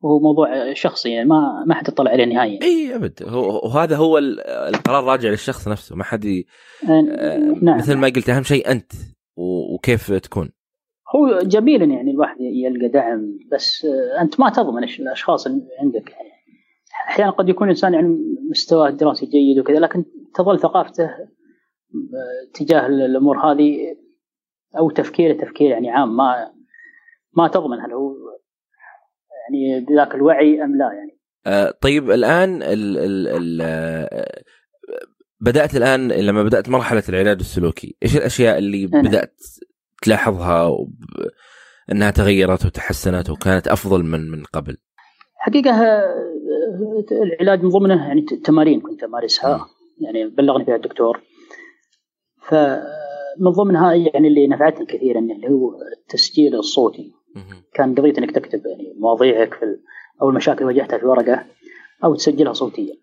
وهو 0.02 0.20
موضوع 0.20 0.74
شخصي 0.74 1.10
يعني 1.10 1.30
ما 1.30 1.64
ما 1.68 1.76
حد 1.76 1.88
يطلع 1.88 2.12
عليه 2.12 2.26
نهائيا. 2.26 2.60
إي 2.64 2.96
أبد. 2.96 3.24
هو 3.24 3.62
وهذا 3.64 3.96
هو 3.96 4.18
القرار 4.68 5.04
راجع 5.04 5.30
للشخص 5.30 5.68
نفسه. 5.68 5.96
ما 5.96 6.04
حد 6.04 6.26
ي... 6.26 6.46
آه، 6.90 7.38
نعم. 7.62 7.78
مثل 7.78 7.98
ما 7.98 8.08
قلت 8.08 8.30
أهم 8.30 8.44
شيء 8.44 8.72
أنت 8.72 8.92
وكيف 9.74 10.14
تكون. 10.14 10.52
هو 11.16 11.40
جميل 11.40 11.92
يعني 11.92 12.12
الواحد 12.12 12.38
يلقى 12.40 12.88
دعم 12.88 13.38
بس 13.52 13.88
أنت 14.22 14.40
ما 14.40 14.50
تضمن 14.50 14.84
الأشخاص 14.84 15.46
اللي 15.48 15.62
عندك. 15.80 16.12
يعني 16.12 16.30
أحيانا 17.08 17.32
قد 17.32 17.50
يكون 17.50 17.68
الانسان 17.68 17.94
يعني 17.94 18.18
مستواه 18.50 18.90
الدراسي 18.90 19.26
جيد 19.26 19.60
وكذا 19.60 19.80
لكن 19.80 20.06
تظل 20.36 20.60
ثقافته 20.60 21.10
تجاه 22.54 22.88
الأمور 22.88 23.38
هذه 23.38 23.78
أو 24.78 24.90
تفكيره 24.90 25.34
تفكير 25.34 25.72
يعني 25.72 25.90
عام 25.90 26.16
ما 26.18 26.52
ما 27.38 27.48
تضمن 27.48 27.80
هل 27.80 27.94
هو 27.94 28.16
يعني 29.42 29.86
بذاك 29.86 30.16
الوعي 30.16 30.64
أم 30.64 30.76
لا 30.78 30.92
يعني. 30.94 31.20
آه 31.46 31.74
طيب 31.82 32.12
الآن 32.12 32.64
ال 32.64 32.98
ال 32.98 33.28
ال 33.28 33.62
آه، 33.62 34.42
بدأت 35.40 35.76
الآن 35.76 36.08
لما 36.08 36.44
بدأت 36.44 36.70
مرحلة 36.70 37.04
العلاج 37.10 37.38
السلوكي 37.40 37.98
إيش 38.04 38.18
الأشياء 38.18 38.58
اللي. 38.58 38.88
بدأت 38.88 39.36
تلاحظها 40.02 40.78
انها 41.92 42.12
تغيرت 42.12 42.66
وتحسنت 42.66 43.30
وكانت 43.30 43.68
أفضل 43.68 44.04
من 44.04 44.32
من 44.32 44.44
قبل؟ 44.44 44.78
حقيقة 45.36 45.72
آه، 45.72 46.26
العلاج 47.12 47.64
من 47.64 47.70
ضمنه 47.70 48.08
يعني 48.08 48.22
تمارين 48.22 48.82
كنت 48.82 49.04
أمارسها. 49.04 49.68
يعني 50.02 50.28
بلغني 50.30 50.66
فيها 50.66 50.76
الدكتور. 50.76 51.22
ف 52.42 52.56
من 53.40 53.52
ضمنها 53.52 53.94
يعني 53.94 54.28
اللي 54.28 54.48
نفعتني 54.48 54.86
كثيرا 54.86 55.20
اللي 55.20 55.50
هو 55.50 55.72
التسجيل 56.02 56.56
الصوتي 56.56 57.12
كان 57.74 57.96
قضية 57.96 58.14
إنك 58.18 58.32
تكتب 58.32 58.62
يعني 58.66 58.94
مواضيعك 59.00 59.54
في 59.54 59.66
أو 60.22 60.30
المشاكل 60.30 60.66
اللي 60.66 60.74
واجهتها 60.74 60.98
في 60.98 61.06
ورقة 61.06 61.46
أو 62.04 62.16
تسجلها 62.16 62.54
صوتيا 62.54 62.96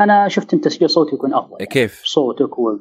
أنا 0.00 0.28
شفت 0.28 0.54
إن 0.54 0.60
تسجيل 0.60 0.90
صوتي 0.90 1.14
يكون 1.14 1.34
أفضل 1.34 1.52
يعني 1.52 1.66
كيف؟ 1.66 2.02
صوتك 2.04 2.58
و 2.58 2.78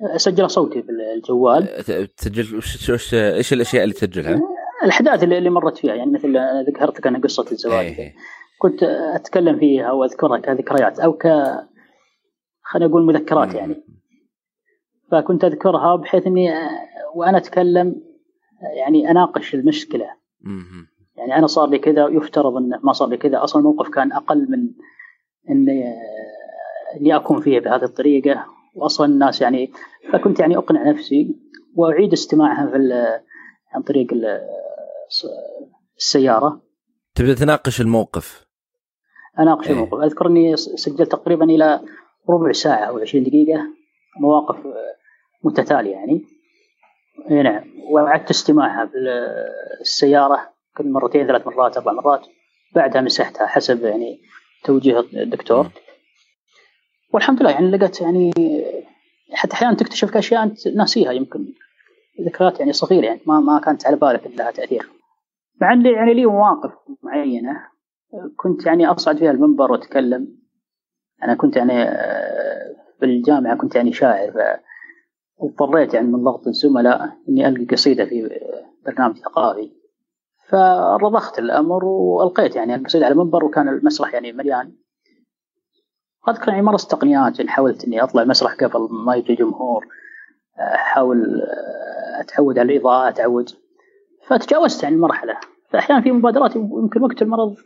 أسجلها 0.00 0.48
صوتي 0.48 0.82
بالجوال 0.82 1.84
تسجل 2.16 2.56
وش 2.56 3.14
إيش 3.14 3.52
الأشياء 3.52 3.82
اللي 3.82 3.94
تسجلها؟ 3.94 4.40
الأحداث 4.84 5.22
اللي, 5.22 5.38
اللي 5.38 5.50
مرت 5.50 5.78
فيها 5.78 5.94
يعني 5.94 6.10
مثل 6.10 6.36
ذكرت 6.68 6.98
لك 6.98 7.06
أنا 7.06 7.18
قصة 7.18 7.46
الزواج 7.52 7.86
أيه. 7.86 7.98
إيه. 7.98 8.14
كنت 8.58 8.82
أتكلم 9.14 9.58
فيها 9.58 9.92
وأذكرها 9.92 10.38
كذكريات 10.38 11.00
أو 11.00 11.12
ك 11.12 11.22
خلينا 12.62 12.90
نقول 12.90 13.06
مذكرات 13.06 13.54
يعني 13.54 13.84
فكنت 15.10 15.44
أذكرها 15.44 15.96
بحيث 15.96 16.26
إني 16.26 16.50
وأنا 17.14 17.38
أتكلم 17.38 18.02
يعني 18.76 19.10
أناقش 19.10 19.54
المشكلة. 19.54 20.06
يعني 21.16 21.36
أنا 21.38 21.46
صار 21.46 21.68
لي 21.68 21.78
كذا 21.78 22.08
يفترض 22.08 22.56
انه 22.56 22.80
ما 22.82 22.92
صار 22.92 23.08
لي 23.08 23.16
كذا. 23.16 23.44
أصلا 23.44 23.60
الموقف 23.62 23.88
كان 23.88 24.12
أقل 24.12 24.50
من 24.50 24.70
إني 25.50 25.94
إني 27.00 27.16
اكون 27.16 27.40
فيه 27.40 27.60
بهذه 27.60 27.84
الطريقة. 27.84 28.46
واصلا 28.74 29.06
الناس 29.06 29.40
يعني 29.40 29.72
فكنت 30.12 30.40
يعني 30.40 30.56
أقنع 30.56 30.90
نفسي 30.90 31.36
وأعيد 31.74 32.12
استماعها 32.12 32.66
في 32.70 32.92
عن 33.72 33.82
طريق 33.82 34.06
السيارة. 35.98 36.62
تبدأ 37.14 37.34
تناقش 37.34 37.80
الموقف. 37.80 38.46
أناقش 39.38 39.66
إيه. 39.66 39.72
الموقف. 39.72 39.94
أذكر 39.94 40.26
إني 40.26 40.56
سجلت 40.56 41.12
تقريبا 41.12 41.44
إلى 41.44 41.80
ربع 42.30 42.52
ساعة 42.52 42.84
أو 42.84 42.98
20 42.98 43.24
دقيقة. 43.24 43.60
مواقف 44.20 44.56
متتالية 45.44 45.92
يعني. 45.92 46.24
إي 47.30 47.42
نعم. 47.42 47.64
وعدت 47.90 48.30
استماعها 48.30 48.84
بالسيارة 48.84 50.52
كل 50.76 50.88
مرتين 50.88 51.26
ثلاث 51.26 51.46
مرات 51.46 51.76
أربع 51.76 51.92
مرات. 51.92 52.26
بعدها 52.74 53.00
مسحتها 53.02 53.46
حسب 53.46 53.84
يعني 53.84 54.20
توجيه 54.64 55.00
الدكتور. 55.00 55.66
والحمد 57.12 57.40
لله 57.40 57.50
يعني 57.50 57.70
لقيت 57.70 58.00
يعني 58.00 58.32
حتى 59.32 59.52
أحيانا 59.54 59.74
تكتشف 59.74 60.16
اشياء 60.16 60.42
أنت 60.42 60.68
ناسيها 60.68 61.12
يمكن 61.12 61.46
ذكريات 62.26 62.60
يعني 62.60 62.72
صغيرة 62.72 63.04
يعني 63.06 63.20
ما 63.26 63.40
ما 63.40 63.60
كانت 63.60 63.86
على 63.86 63.96
بالك 63.96 64.26
إن 64.26 64.32
لها 64.32 64.50
تأثير. 64.50 64.88
مع 65.60 65.72
إن 65.72 65.86
يعني 65.86 66.14
لي 66.14 66.26
مواقف 66.26 66.72
معينة 67.02 67.66
كنت 68.36 68.66
يعني 68.66 68.86
أصعد 68.86 69.18
فيها 69.18 69.30
المنبر 69.30 69.72
وأتكلم. 69.72 70.28
أنا 71.22 71.34
كنت 71.34 71.56
يعني 71.56 71.82
آه، 71.82 72.76
بالجامعة 73.00 73.56
كنت 73.56 73.74
يعني 73.74 73.92
شاعر 73.92 74.60
واضطريت 75.40 75.94
يعني 75.94 76.06
من 76.06 76.24
ضغط 76.24 76.46
الزملاء 76.46 77.16
إني 77.28 77.48
ألقي 77.48 77.64
قصيدة 77.64 78.04
في 78.04 78.40
برنامج 78.86 79.16
ثقافي 79.16 79.70
فرضخت 80.48 81.38
الأمر 81.38 81.84
وألقيت 81.84 82.56
يعني 82.56 82.74
القصيدة 82.74 83.04
على 83.04 83.12
المنبر 83.12 83.44
وكان 83.44 83.68
المسرح 83.68 84.14
يعني 84.14 84.32
مليان 84.32 84.72
اذكر 86.28 86.48
يعني 86.48 86.62
مارست 86.62 86.90
تقنيات 86.90 87.38
يعني 87.38 87.50
حاولت 87.50 87.84
إني 87.84 88.02
أطلع 88.02 88.22
المسرح 88.22 88.54
قبل 88.54 88.88
ما 88.90 89.16
يجي 89.16 89.34
جمهور 89.34 89.86
أحاول 90.58 91.42
أتعود 92.20 92.58
على 92.58 92.72
الإضاءة 92.72 93.08
أتعود 93.08 93.50
فتجاوزت 94.28 94.82
يعني 94.82 94.94
المرحلة 94.94 95.36
فأحيانا 95.70 96.02
في 96.02 96.12
مبادرات 96.12 96.56
يمكن 96.56 97.02
وقت 97.02 97.22
المرض 97.22 97.56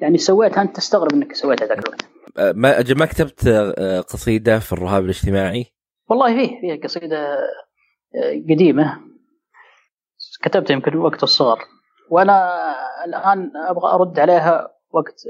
يعني 0.00 0.18
سويتها 0.18 0.62
أنت 0.62 0.76
تستغرب 0.76 1.12
إنك 1.12 1.34
سويتها 1.34 1.66
ذاك 1.66 1.78
الوقت. 1.78 2.04
أه، 2.38 2.52
ما 2.52 2.84
ما 2.98 3.06
كتبت 3.06 3.46
أه، 3.46 4.00
قصيدة 4.00 4.58
في 4.58 4.72
الرهاب 4.72 5.04
الاجتماعي؟ 5.04 5.66
والله 6.10 6.34
فيه 6.34 6.60
فيه 6.60 6.80
قصيدة 6.80 7.34
أه، 8.14 8.32
قديمة. 8.50 9.00
كتبتها 10.42 10.74
يمكن 10.74 10.96
وقت 10.96 11.22
الصغر. 11.22 11.58
وأنا 12.10 12.60
الآن 13.04 13.52
أبغى 13.56 13.92
أرد 13.92 14.18
عليها 14.18 14.68
وقت 14.90 15.20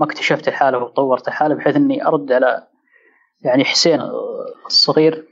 ما 0.00 0.06
اكتشفت 0.06 0.48
الحالة 0.48 0.78
وطورت 0.78 1.28
الحالة 1.28 1.54
بحيث 1.54 1.76
إني 1.76 2.06
أرد 2.06 2.32
على 2.32 2.66
يعني 3.44 3.64
حسين 3.64 4.00
الصغير 4.66 5.28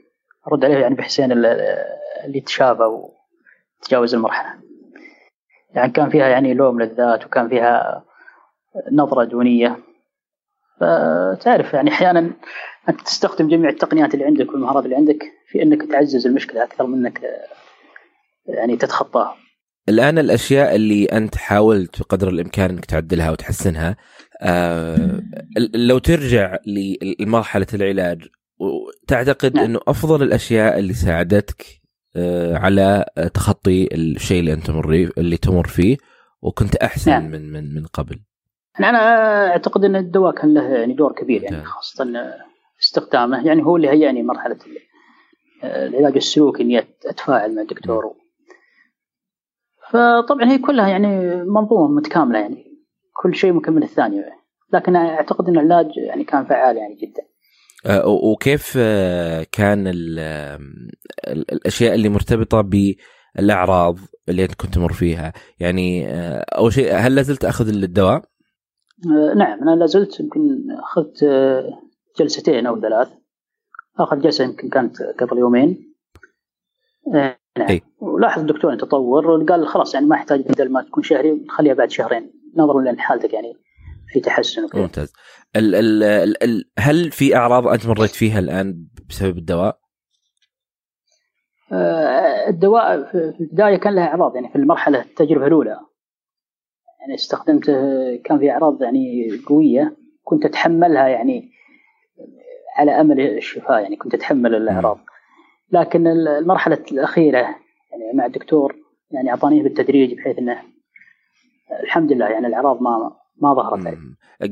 أرد 0.47 0.65
عليه 0.65 0.77
يعني 0.77 0.95
بحسين 0.95 1.31
اللي 1.31 2.41
تشابه 2.45 3.11
وتجاوز 3.81 4.15
المرحلة. 4.15 4.61
يعني 5.69 5.91
كان 5.91 6.09
فيها 6.09 6.27
يعني 6.27 6.53
لوم 6.53 6.81
للذات 6.81 7.25
وكان 7.25 7.49
فيها 7.49 8.03
نظرة 8.91 9.23
دونية. 9.23 9.79
فتعرف 10.81 11.73
يعني 11.73 11.89
أحيانا 11.89 12.33
أنت 12.89 13.01
تستخدم 13.01 13.47
جميع 13.47 13.69
التقنيات 13.69 14.13
اللي 14.13 14.25
عندك 14.25 14.51
والمهارات 14.51 14.85
اللي 14.85 14.95
عندك 14.95 15.23
في 15.51 15.63
إنك 15.63 15.91
تعزز 15.91 16.27
المشكلة 16.27 16.63
أكثر 16.63 16.87
من 16.87 17.05
إنك 17.05 17.21
يعني 18.45 18.77
تتخطاها. 18.77 19.35
الآن 19.89 20.17
الأشياء 20.19 20.75
اللي 20.75 21.05
أنت 21.05 21.37
حاولت 21.37 21.99
بقدر 21.99 22.29
الإمكان 22.29 22.69
إنك 22.69 22.85
تعدلها 22.85 23.31
وتحسنها 23.31 23.97
آه 24.41 25.21
لو 25.73 25.97
ترجع 25.97 26.57
لمرحلة 27.19 27.67
العلاج 27.73 28.27
تعتقد 29.07 29.55
نعم. 29.55 29.65
إنه 29.65 29.79
أفضل 29.87 30.23
الأشياء 30.23 30.79
اللي 30.79 30.93
ساعدتك 30.93 31.65
آه 32.15 32.57
على 32.57 33.05
تخطي 33.33 33.95
الشيء 33.95 34.39
اللي 34.39 34.53
أنت 34.53 34.67
تمر 34.67 35.09
اللي 35.17 35.37
تمر 35.37 35.67
فيه 35.67 35.97
وكنت 36.41 36.75
أحسن 36.75 37.11
نعم. 37.11 37.31
من 37.31 37.51
من 37.51 37.75
من 37.75 37.85
قبل. 37.85 38.19
أنا 38.79 38.97
أعتقد 39.47 39.85
أن 39.85 39.95
الدواء 39.95 40.35
كان 40.35 40.53
له 40.53 40.69
يعني 40.69 40.93
دور 40.93 41.13
كبير 41.13 41.43
يعني 41.43 41.63
خاصة 41.63 42.05
استخدامه. 42.81 43.47
يعني 43.47 43.63
هو 43.63 43.75
اللي 43.75 43.89
هيأني 43.89 44.23
مرحلة 44.23 44.57
العلاج 45.63 46.15
السلوكي 46.15 46.63
إني 46.63 46.79
أتفاعل 47.05 47.55
مع 47.55 47.61
الدكتور. 47.61 48.13
فطبعا 49.89 50.51
هي 50.51 50.57
كلها 50.57 50.87
يعني 50.87 51.35
منظومة 51.43 51.95
متكاملة 51.95 52.39
يعني 52.39 52.65
كل 53.13 53.35
شيء 53.35 53.53
مكمل 53.53 53.83
الثاني. 53.83 54.23
لكن 54.73 54.95
أعتقد 54.95 55.47
أن 55.47 55.57
العلاج 55.57 55.97
يعني 55.97 56.23
كان 56.23 56.45
فعال 56.45 56.77
يعني 56.77 56.95
جدا. 56.95 57.23
أه، 57.85 58.07
وكيف 58.07 58.73
أه، 58.77 59.45
كان 59.51 59.87
الأشياء 61.27 61.95
اللي 61.95 62.09
مرتبطة 62.09 62.61
بالأعراض 62.61 63.97
اللي 64.29 64.43
أنت 64.43 64.55
كنت 64.55 64.73
تمر 64.73 64.93
فيها؟ 64.93 65.33
يعني 65.59 66.07
أول 66.41 66.73
شيء 66.73 66.95
هل 66.95 67.15
لازلت 67.15 67.45
اخذ 67.45 67.67
الدواء؟ 67.67 68.30
نعم 69.35 69.61
أنا 69.61 69.75
لازلت 69.75 70.19
يمكن 70.19 70.71
أخذت 70.71 71.25
جلستين 72.19 72.65
أو 72.65 72.81
ثلاث. 72.81 73.09
اخذ 73.99 74.19
جلسة 74.19 74.43
يمكن 74.43 74.69
كانت 74.69 75.01
قبل 75.01 75.37
يومين. 75.37 75.95
نعم. 77.13 77.35
أي. 77.69 77.81
ولاحظ 77.99 78.41
الدكتور 78.41 78.75
تطور 78.75 79.43
قال 79.43 79.67
خلاص 79.67 79.93
يعني 79.93 80.05
ما 80.05 80.15
يحتاج 80.15 80.41
بدل 80.41 80.71
ما 80.71 80.81
تكون 80.81 81.03
شهري 81.03 81.31
نخليها 81.31 81.73
بعد 81.73 81.91
شهرين. 81.91 82.33
نظرا 82.55 82.81
لأن 82.81 82.99
حالتك 82.99 83.33
يعني 83.33 83.53
في 84.13 84.19
تحسن 84.19 84.63
وكذا. 84.63 84.81
ممتاز. 84.81 85.13
ال 85.55 85.75
ال 85.75 86.03
ال 86.03 86.43
ال 86.43 86.69
هل 86.79 87.11
في 87.11 87.35
أعراض 87.35 87.67
أنت 87.67 87.87
مريت 87.87 88.11
فيها 88.11 88.39
الآن 88.39 88.87
بسبب 89.09 89.37
الدواء؟ 89.37 89.79
آه 91.71 92.49
الدواء 92.49 93.11
في 93.11 93.35
البداية 93.39 93.75
كان 93.77 93.95
له 93.95 94.01
أعراض 94.01 94.35
يعني 94.35 94.49
في 94.49 94.55
المرحلة 94.55 95.01
التجربة 95.01 95.47
الأولى. 95.47 95.79
يعني 97.01 97.15
استخدمته 97.15 97.73
كان 98.15 98.39
في 98.39 98.51
أعراض 98.51 98.83
يعني 98.83 99.31
قوية 99.47 99.95
كنت 100.23 100.45
أتحملها 100.45 101.07
يعني 101.07 101.51
على 102.77 102.91
أمل 102.91 103.21
الشفاء 103.21 103.81
يعني 103.81 103.95
كنت 103.95 104.13
أتحمل 104.13 104.55
الأعراض 104.55 104.97
لكن 105.71 106.07
المرحلة 106.07 106.83
الأخيرة 106.91 107.37
يعني 107.37 108.13
مع 108.13 108.25
الدكتور 108.25 108.75
يعني 109.11 109.29
أعطانيه 109.29 109.63
بالتدريج 109.63 110.13
بحيث 110.13 110.37
إنه 110.37 110.61
الحمد 111.83 112.11
لله 112.11 112.29
يعني 112.29 112.47
الأعراض 112.47 112.81
ما 112.81 113.11
ما 113.41 113.53
ظهرت 113.53 113.87
علي. 113.87 113.97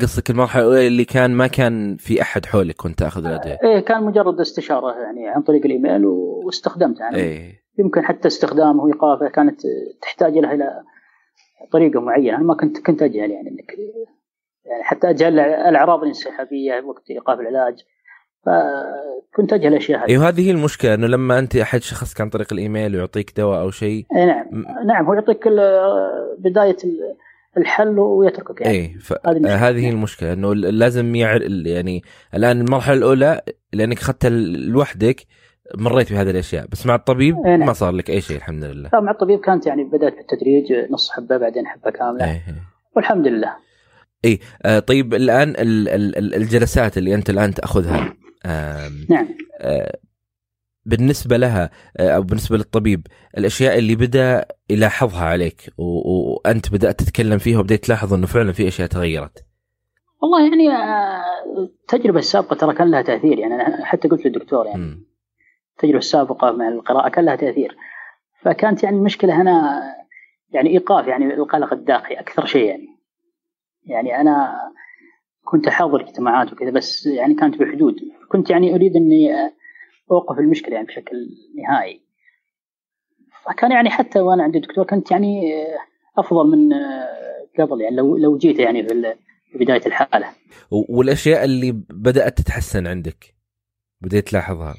قصدك 0.01 0.29
المرحلة 0.29 0.87
اللي 0.87 1.05
كان 1.05 1.31
ما 1.31 1.47
كان 1.47 1.97
في 1.97 2.21
أحد 2.21 2.45
حولك 2.45 2.75
كنت 2.75 2.99
تأخذ 2.99 3.25
الادويه؟ 3.25 3.57
إيه 3.63 3.79
كان 3.79 4.03
مجرد 4.03 4.39
استشارة 4.39 4.95
يعني 4.99 5.27
عن 5.27 5.41
طريق 5.41 5.65
الإيميل 5.65 6.05
واستخدمته 6.05 7.01
يعني 7.01 7.15
إيه. 7.15 7.59
يمكن 7.79 8.01
حتى 8.01 8.27
استخدامه 8.27 8.83
وايقافه 8.83 9.29
كانت 9.29 9.61
تحتاج 10.01 10.37
إلى 10.37 10.83
طريقة 11.71 12.01
معينة. 12.01 12.37
أنا 12.37 12.43
ما 12.43 12.55
كنت 12.55 12.85
كنت 12.85 13.01
أجهل 13.01 13.31
يعني 13.31 13.49
انك 13.49 13.75
يعني 14.65 14.83
حتى 14.83 15.09
أجهل 15.09 15.39
الأعراض 15.39 16.01
الانسحابية 16.01 16.81
وقت 16.85 17.09
إيقاف 17.11 17.39
العلاج. 17.39 17.75
فكنت 18.45 19.53
أجهل 19.53 19.75
اشياء 19.75 19.99
هذه. 19.99 20.09
أيوه 20.09 20.27
هذه 20.27 20.47
هي 20.47 20.51
المشكلة 20.51 20.93
إنه 20.93 21.07
لما 21.07 21.39
أنت 21.39 21.55
أحد 21.55 21.81
شخص 21.81 22.21
عن 22.21 22.29
طريق 22.29 22.53
الإيميل 22.53 22.95
ويعطيك 22.95 23.37
دواء 23.37 23.61
أو 23.61 23.71
شيء. 23.71 24.05
اي 24.15 24.25
نعم. 24.25 24.45
م... 24.51 24.87
نعم 24.87 25.05
هو 25.05 25.13
يعطيك 25.13 25.47
بداية 26.39 26.77
الحل 27.57 27.99
ويتركك 27.99 28.61
يعني. 28.61 28.77
اي 28.77 28.93
ف... 28.99 29.13
هذه 29.27 29.85
هي 29.85 29.89
المشكلة 29.89 30.33
إنه 30.33 30.55
لازم 30.55 31.15
يعر... 31.15 31.41
يعني 31.65 32.03
الآن 32.33 32.61
المرحلة 32.61 32.97
الأولى 32.97 33.41
لأنك 33.73 33.97
أخذتها 33.97 34.29
لوحدك 34.29 35.25
مريت 35.77 36.13
بهذه 36.13 36.29
الأشياء 36.29 36.67
بس 36.67 36.85
مع 36.85 36.95
الطبيب 36.95 37.35
نعم. 37.37 37.59
ما 37.59 37.73
صار 37.73 37.91
لك 37.91 38.09
أي 38.09 38.21
شيء 38.21 38.37
الحمد 38.37 38.63
لله. 38.63 38.89
مع 38.93 39.11
الطبيب 39.11 39.39
كانت 39.39 39.67
يعني 39.67 39.83
بدأت 39.83 40.13
بالتدريج 40.15 40.91
نص 40.91 41.11
حبة 41.11 41.37
بعدين 41.37 41.67
حبة 41.67 41.91
كاملة. 41.91 42.25
أي. 42.25 42.41
والحمد 42.95 43.27
لله. 43.27 43.55
اي 44.25 44.39
آه 44.65 44.79
طيب 44.79 45.13
الآن 45.13 45.53
الجلسات 45.57 46.97
اللي 46.97 47.15
أنت 47.15 47.29
الآن 47.29 47.53
تأخذها 47.53 48.13
نعم. 49.09 49.27
آه 49.59 49.99
بالنسبة 50.85 51.37
لها 51.37 51.69
آه، 51.97 52.09
أو 52.09 52.21
بالنسبة 52.21 52.57
للطبيب 52.57 53.07
الأشياء 53.37 53.77
اللي 53.77 53.95
بدأ 53.95 54.45
يلاحظها 54.69 55.25
عليك 55.25 55.73
وأنت 55.77 56.71
بدأت 56.71 56.99
تتكلم 56.99 57.37
فيها 57.37 57.59
وبديت 57.59 57.85
تلاحظ 57.85 58.13
إنه 58.13 58.27
فعلا 58.27 58.51
في 58.51 58.67
أشياء 58.67 58.87
تغيرت؟ 58.87 59.45
والله 60.21 60.49
يعني 60.49 60.69
آه، 60.69 61.23
التجربه 61.57 62.19
السابقه 62.19 62.55
ترى 62.55 62.75
كان 62.75 62.91
لها 62.91 63.01
تأثير 63.01 63.39
يعني 63.39 63.53
أنا 63.55 63.85
حتى 63.85 64.07
قلت 64.07 64.25
للدكتور 64.25 64.65
يعني. 64.65 65.05
التجربة 65.79 65.97
السابقة 65.97 66.51
مع 66.51 66.67
القراءة 66.67 67.09
كان 67.09 67.25
لها 67.25 67.35
تأثير. 67.35 67.77
فكانت 68.41 68.83
يعني 68.83 68.97
المشكلة 68.97 69.41
هنا 69.41 69.81
يعني 70.51 70.69
إيقاف 70.69 71.07
يعني 71.07 71.33
القلق 71.33 71.73
الداخلي 71.73 72.19
أكثر 72.19 72.45
شيء 72.45 72.65
يعني. 72.65 72.87
يعني 73.85 74.21
أنا 74.21 74.53
كنت 75.43 75.67
احاضر 75.67 76.01
اجتماعات 76.01 76.53
وكذا 76.53 76.69
بس 76.69 77.05
يعني 77.05 77.33
كانت 77.33 77.59
بحدود. 77.59 77.95
كنت 78.31 78.49
يعني 78.49 78.75
أريد 78.75 78.95
أني 78.95 79.29
أوقف 80.11 80.39
المشكلة 80.39 80.75
يعني 80.75 80.87
بشكل 80.87 81.17
نهائي. 81.57 82.01
فكان 83.45 83.71
يعني 83.71 83.89
حتى 83.89 84.19
وأنا 84.19 84.43
عند 84.43 84.55
الدكتور 84.55 84.85
كنت 84.85 85.11
يعني 85.11 85.53
أفضل 86.17 86.47
من 86.47 86.73
قبل 87.59 87.81
يعني 87.81 87.95
لو 87.95 88.17
لو 88.17 88.37
جيت 88.37 88.59
يعني 88.59 88.83
في 89.51 89.57
بداية 89.57 89.85
الحالة. 89.85 90.27
والأشياء 90.71 91.43
اللي 91.43 91.71
بدأت 91.89 92.37
تتحسن 92.37 92.87
عندك 92.87 93.35
بديت 94.01 94.27
تلاحظها؟ 94.27 94.75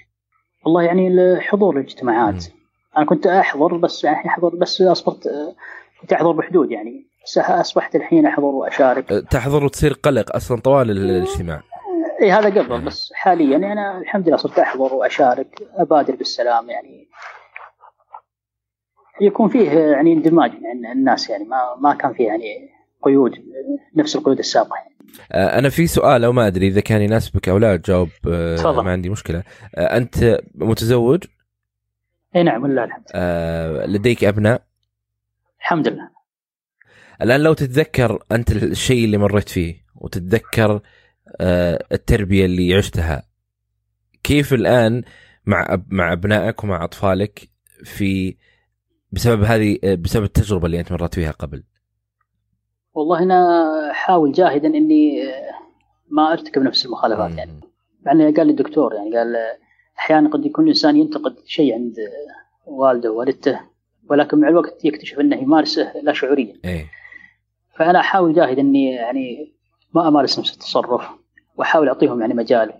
والله 0.65 0.83
يعني 0.83 1.37
حضور 1.41 1.77
الاجتماعات 1.77 2.45
م. 2.45 2.61
أنا 2.97 3.05
كنت 3.07 3.27
أحضر 3.27 3.77
بس 3.77 4.05
يعني 4.05 4.29
أحضر 4.29 4.55
بس 4.55 4.83
أصبحت 4.83 5.29
كنت 6.01 6.13
أحضر 6.13 6.33
بحدود 6.33 6.71
يعني. 6.71 7.07
بس 7.25 7.39
أصبحت 7.39 7.97
الحين 7.97 8.27
أحضر 8.27 8.45
وأشارك. 8.45 9.09
تحضر 9.31 9.65
وتصير 9.65 9.93
قلق 9.93 10.37
أصلا 10.37 10.61
طوال 10.61 10.91
الاجتماع. 10.91 11.63
إي 12.23 12.33
هذا 12.33 12.63
قبل 12.63 12.81
بس 12.81 13.13
حاليا 13.15 13.51
يعني 13.51 13.73
أنا 13.73 13.99
الحمد 13.99 14.29
لله 14.29 14.37
صرت 14.37 14.59
أحضر 14.59 14.95
وأشارك 14.95 15.63
أبادر 15.75 16.17
بالسلام 16.17 16.71
يعني. 16.71 17.09
يكون 19.21 19.49
فيه 19.49 19.71
يعني 19.71 20.13
اندماج 20.13 20.53
من 20.53 20.87
الناس 20.87 21.31
يعني 21.31 21.45
ما 21.45 21.77
ما 21.81 21.95
كان 21.95 22.13
فيه 22.13 22.27
يعني 22.27 22.69
قيود 23.03 23.45
نفس 23.97 24.17
القيود 24.17 24.39
السابقة 24.39 24.77
يعني. 24.77 24.90
أنا 25.35 25.69
في 25.69 25.87
سؤال 25.87 26.25
أو 26.25 26.33
ما 26.33 26.47
أدري 26.47 26.67
إذا 26.67 26.81
كان 26.81 27.03
يناسبك 27.03 27.49
أو 27.49 27.59
لا 27.59 27.77
تجاوب 27.77 28.09
تفضل 28.57 28.85
ما 28.85 28.91
عندي 28.93 29.09
مشكلة 29.09 29.43
أنت 29.79 30.41
متزوج؟ 30.55 31.25
إي 32.37 32.43
نعم 32.43 32.63
ولله 32.63 32.85
الحمد 32.85 33.05
لديك 33.91 34.25
أبناء؟ 34.25 34.63
الحمد 35.61 35.89
لله 35.89 36.11
الآن 37.23 37.41
لو 37.41 37.53
تتذكر 37.53 38.25
أنت 38.33 38.53
الشيء 38.53 39.05
اللي 39.05 39.19
مريت 39.19 39.49
فيه 39.49 39.85
وتتذكر 39.95 40.81
التربية 41.93 42.45
اللي 42.45 42.75
عشتها 42.75 43.23
كيف 44.23 44.55
الآن 44.55 45.03
مع 45.47 45.83
مع 45.89 46.13
أبنائك 46.13 46.65
ومع 46.65 46.85
أطفالك 46.85 47.49
في 47.85 48.37
بسبب 49.13 49.43
هذه 49.43 49.79
بسبب 49.85 50.25
التجربة 50.25 50.67
اللي 50.67 50.81
أنت 50.81 50.93
مرت 50.93 51.15
فيها 51.15 51.31
قبل؟ 51.31 51.63
والله 53.01 53.23
أنا 53.23 53.91
احاول 53.91 54.33
جاهدا 54.33 54.69
إني 54.69 55.23
ما 56.11 56.33
أرتكب 56.33 56.63
نفس 56.63 56.87
المخالفات 56.87 57.39
يعني 57.39 57.61
مع 58.07 58.13
إنه 58.13 58.35
قال 58.35 58.47
لي 58.47 58.51
الدكتور 58.51 58.95
يعني 58.95 59.17
قال 59.17 59.37
أحيانا 59.99 60.29
قد 60.29 60.47
يكون 60.47 60.65
الإنسان 60.65 60.97
ينتقد 60.97 61.37
شيء 61.47 61.75
عند 61.75 61.97
والده 62.67 63.13
ووالدته 63.13 63.61
ولكن 64.11 64.41
مع 64.41 64.49
الوقت 64.49 64.85
يكتشف 64.85 65.21
إنه 65.21 65.37
يمارسه 65.37 65.93
لا 66.03 66.13
شعوريا. 66.13 66.55
إيه؟ 66.65 66.87
فأنا 67.77 68.01
أحاول 68.01 68.35
جاهد 68.35 68.59
إني 68.59 68.91
يعني 68.91 69.53
ما 69.95 70.09
أمارس 70.09 70.39
نفس 70.39 70.53
التصرف 70.53 71.09
وأحاول 71.57 71.89
أعطيهم 71.89 72.21
يعني 72.21 72.35
مجال 72.35 72.73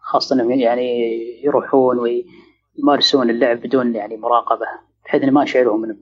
خاصة 0.00 0.34
إنهم 0.34 0.50
يعني 0.50 1.16
يروحون 1.44 1.98
ويمارسون 1.98 3.30
اللعب 3.30 3.60
بدون 3.60 3.94
يعني 3.94 4.16
مراقبة 4.16 4.66
بحيث 5.04 5.22
إني 5.22 5.30
ما 5.30 5.42
أشعرهم 5.42 5.96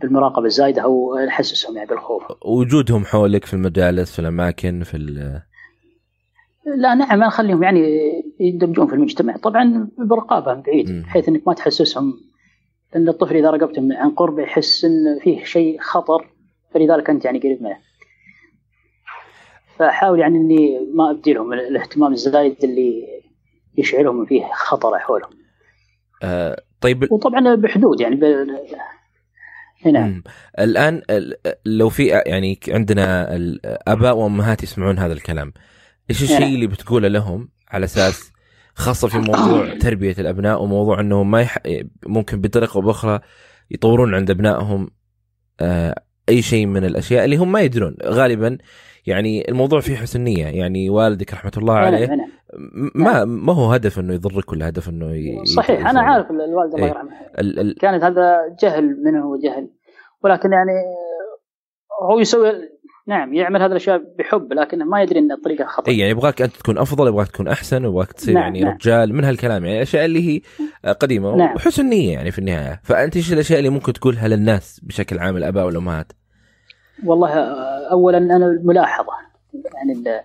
بالمراقبة 0.00 0.46
الزايدة 0.46 0.82
أو 0.82 1.18
احسسهم 1.28 1.76
يعني 1.76 1.88
بالخوف. 1.88 2.22
وجودهم 2.44 3.04
حولك 3.04 3.44
في 3.44 3.54
المجالس 3.54 4.12
في 4.12 4.18
الأماكن 4.18 4.82
في 4.82 4.96
لا 6.76 6.94
نعم 6.94 7.24
نخليهم 7.24 7.62
يعني 7.62 7.82
يندمجون 8.40 8.86
في 8.86 8.94
المجتمع 8.94 9.36
طبعا 9.36 9.88
برقابة 9.98 10.54
من 10.54 10.62
بعيد 10.62 11.02
بحيث 11.02 11.28
إنك 11.28 11.48
ما 11.48 11.54
تحسسهم 11.54 12.20
لأن 12.94 13.08
الطفل 13.08 13.36
إذا 13.36 13.50
راقبته 13.50 13.88
عن 13.90 14.10
قرب 14.10 14.38
يحس 14.38 14.84
إن 14.84 15.18
فيه 15.22 15.44
شيء 15.44 15.80
خطر 15.80 16.30
فلذلك 16.74 17.10
أنت 17.10 17.24
يعني 17.24 17.38
قريب 17.38 17.62
منه. 17.62 17.76
فاحاول 19.76 20.20
يعني 20.20 20.38
إني 20.38 20.78
ما 20.94 21.10
أبدي 21.10 21.32
لهم 21.32 21.52
الاهتمام 21.52 22.12
الزايد 22.12 22.64
اللي 22.64 23.06
يشعرهم 23.78 24.26
فيه 24.26 24.44
خطر 24.54 24.98
حولهم. 24.98 25.30
آه 26.22 26.62
طيب 26.80 27.12
وطبعا 27.12 27.54
بحدود 27.54 28.00
يعني 28.00 28.16
نعم 29.86 30.22
الآن 30.58 31.02
لو 31.66 31.88
في 31.88 32.06
يعني 32.06 32.60
عندنا 32.68 33.36
الاباء 33.36 34.16
وأمهات 34.16 34.62
يسمعون 34.62 34.98
هذا 34.98 35.12
الكلام 35.12 35.52
إيش 36.10 36.22
الشيء 36.22 36.54
اللي 36.54 36.66
بتقوله 36.66 37.08
لهم 37.08 37.48
على 37.68 37.84
أساس 37.84 38.32
خاصة 38.74 39.08
في 39.08 39.18
موضوع 39.18 39.74
تربية 39.82 40.14
الأبناء 40.18 40.62
وموضوع 40.62 41.00
انهم 41.00 41.30
ما 41.30 41.40
يح... 41.40 41.58
ممكن 42.06 42.40
بطريقة 42.40 42.76
أو 42.76 42.80
بأخرى 42.80 43.20
يطورون 43.70 44.14
عند 44.14 44.30
أبنائهم 44.30 44.90
آه 45.60 46.02
أي 46.28 46.42
شيء 46.42 46.66
من 46.66 46.84
الأشياء 46.84 47.24
اللي 47.24 47.36
هم 47.36 47.52
ما 47.52 47.60
يدرون. 47.60 47.96
غالبا 48.04 48.58
يعني 49.06 49.48
الموضوع 49.48 49.80
فيه 49.80 49.96
حسن 49.96 50.20
نية. 50.20 50.46
يعني 50.46 50.90
والدك 50.90 51.34
رحمة 51.34 51.52
الله 51.56 51.74
عليه 51.74 52.08
ما 52.94 53.24
ما 53.24 53.52
هو 53.52 53.72
هدف 53.72 53.98
إنه 53.98 54.14
يضرك 54.14 54.52
ولا 54.52 54.68
هدف 54.68 54.88
إنه 54.88 55.14
ي... 55.14 55.44
صحيح 55.44 55.86
أنا 55.86 56.00
عارف 56.00 56.30
الوالد 56.30 56.74
الله 56.74 56.86
يرحمه. 56.86 57.10
ال... 57.38 57.60
ال... 57.60 57.74
كانت 57.74 58.04
هذا 58.04 58.56
جهل 58.62 59.02
منه 59.04 59.26
وجهل 59.26 59.70
ولكن 60.24 60.52
يعني 60.52 60.72
هو 62.10 62.18
يسوي 62.18 62.52
نعم 63.06 63.34
يعمل 63.34 63.62
هذه 63.62 63.70
الأشياء 63.70 64.02
بحب 64.18 64.52
لكنه 64.52 64.84
ما 64.84 65.02
يدري 65.02 65.18
إن 65.18 65.32
الطريقة 65.32 65.64
خطأ. 65.64 65.90
اي 65.90 65.98
يعني 65.98 66.10
يبغاك 66.10 66.42
أنت 66.42 66.56
تكون 66.56 66.78
أفضل 66.78 67.08
يبغاك 67.08 67.28
تكون 67.28 67.48
أحسن 67.48 67.84
يبغاك 67.84 68.12
تصير 68.12 68.34
نعم 68.34 68.42
يعني 68.42 68.60
نعم. 68.60 68.74
رجال 68.74 69.14
من 69.14 69.24
هالكلام 69.24 69.64
يعني 69.64 69.76
الاشياء 69.76 70.04
اللي 70.04 70.28
هي 70.28 70.40
قديمة 70.92 71.36
نعم. 71.36 71.54
وحسن 71.56 71.86
نية 71.86 72.12
يعني 72.12 72.30
في 72.30 72.38
النهاية. 72.38 72.80
فأنت 72.84 73.16
إيش 73.16 73.32
الأشياء 73.32 73.58
اللي 73.58 73.70
ممكن 73.70 73.92
تقولها 73.92 74.28
للناس 74.28 74.80
بشكل 74.82 75.18
عام 75.18 75.36
الأباء 75.36 75.66
والأمهات؟ 75.66 76.12
والله 77.04 77.30
اولا 77.90 78.18
أنا 78.18 78.46
الملاحظه 78.46 79.12
يعني 79.54 80.22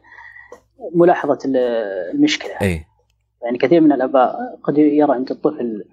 ملاحظة 0.96 1.40
المشكلة. 1.46 2.52
إي. 2.62 2.86
يعني 3.44 3.58
كثير 3.58 3.82
من 3.82 3.92
الأباء 3.92 4.60
قد 4.64 4.78
يرى 4.78 5.14
عند 5.14 5.32
الطفل 5.32 5.86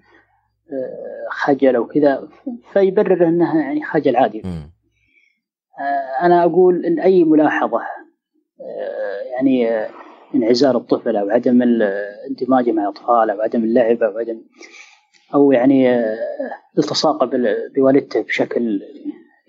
خجل 1.29 1.75
أو 1.75 1.87
كذا 1.87 2.27
فيبرر 2.73 3.27
أنها 3.27 3.61
يعني 3.61 3.83
خجل 3.83 4.15
عادي. 4.15 4.41
م. 4.45 4.71
أنا 6.21 6.43
أقول 6.43 6.85
إن 6.85 6.99
أي 6.99 7.23
ملاحظة 7.23 7.81
يعني 9.31 9.69
انعزال 10.35 10.75
الطفل 10.75 11.15
أو 11.15 11.29
عدم 11.29 11.61
اندماجه 12.29 12.71
مع 12.71 12.83
الأطفال 12.83 13.29
أو 13.29 13.41
عدم 13.41 13.63
اللعب 13.63 14.03
أو 14.03 14.17
عدم 14.17 14.41
أو 15.33 15.51
يعني 15.51 16.03
التصاقه 16.77 17.29
بوالدته 17.75 18.21
بشكل 18.21 18.81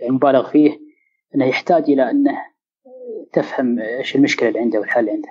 مبالغ 0.08 0.50
فيه 0.50 0.78
إنه 1.34 1.44
يحتاج 1.46 1.82
إلى 1.90 2.10
أنه 2.10 2.38
تفهم 3.32 3.78
إيش 3.78 4.16
المشكلة 4.16 4.48
اللي 4.48 4.60
عنده 4.60 4.80
والحل 4.80 5.00
اللي 5.00 5.12
عنده. 5.12 5.28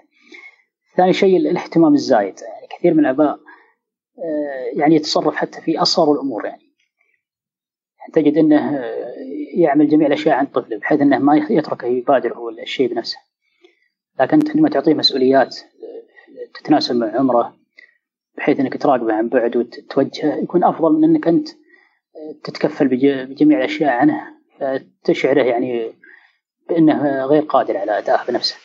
ثاني 0.95 1.13
شيء 1.13 1.37
الاهتمام 1.37 1.93
الزايد. 1.93 2.39
يعني 2.41 2.67
كثير 2.77 2.93
من 2.93 2.99
الاباء 2.99 3.39
يعني 4.73 4.95
يتصرف 4.95 5.35
حتى 5.35 5.61
في 5.61 5.77
اصغر 5.77 6.13
الأمور 6.13 6.45
يعني. 6.45 6.61
تجد 8.13 8.37
إنه 8.37 8.85
يعمل 9.55 9.87
جميع 9.87 10.07
الأشياء 10.07 10.35
عن 10.35 10.45
طفله 10.45 10.77
بحيث 10.77 11.01
إنه 11.01 11.19
ما 11.19 11.47
يتركه 11.49 11.85
يبادر 11.85 12.33
هو 12.33 12.49
الشيء 12.49 12.93
بنفسه. 12.93 13.17
لكن 14.19 14.37
أنت 14.37 14.49
عندما 14.49 14.69
تعطيه 14.69 14.93
مسؤوليات 14.93 15.57
تتناسب 16.53 16.95
مع 16.95 17.19
عمره 17.19 17.55
بحيث 18.37 18.59
إنك 18.59 18.81
تراقبه 18.81 19.13
عن 19.13 19.29
بعد 19.29 19.57
وتوجهه 19.57 20.35
يكون 20.35 20.63
أفضل 20.63 20.93
من 20.93 21.03
إنك 21.03 21.27
أنت 21.27 21.49
تتكفل 22.43 22.87
بجميع 23.27 23.57
الأشياء 23.57 23.91
عنه 23.91 24.27
فتشعره 24.59 25.43
يعني 25.43 25.93
بإنه 26.69 27.25
غير 27.25 27.41
قادر 27.41 27.77
على 27.77 27.97
ادائه 27.97 28.19
بنفسه. 28.27 28.55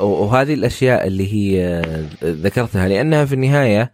وهذه 0.00 0.54
الأشياء 0.54 1.06
اللي 1.06 1.32
هي 1.34 1.82
ذكرتها 2.24 2.88
لأنها 2.88 3.24
في 3.24 3.34
النهاية 3.34 3.92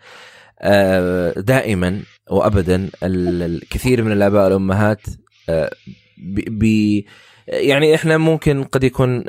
دائما 1.37 2.03
وابدا 2.31 2.89
الكثير 3.03 4.03
من 4.03 4.13
الآباء 4.13 4.45
والأمهات 4.45 5.01
بي 6.49 7.07
يعني 7.49 7.95
إحنا 7.95 8.19
ممكن 8.19 8.65
قد 8.65 8.85
يكون 8.85 9.25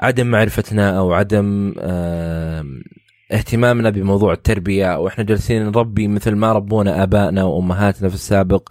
عدم 0.00 0.26
معرفتنا 0.26 0.98
أو 0.98 1.12
عدم 1.12 1.74
اهتمامنا 3.32 3.90
بموضوع 3.90 4.32
التربية 4.32 4.86
أو 4.94 5.08
إحنا 5.08 5.24
جالسين 5.24 5.66
نربي 5.66 6.08
مثل 6.08 6.34
ما 6.34 6.52
ربونا 6.52 7.02
آبائنا 7.02 7.44
وأمهاتنا 7.44 8.08
في 8.08 8.14
السابق 8.14 8.68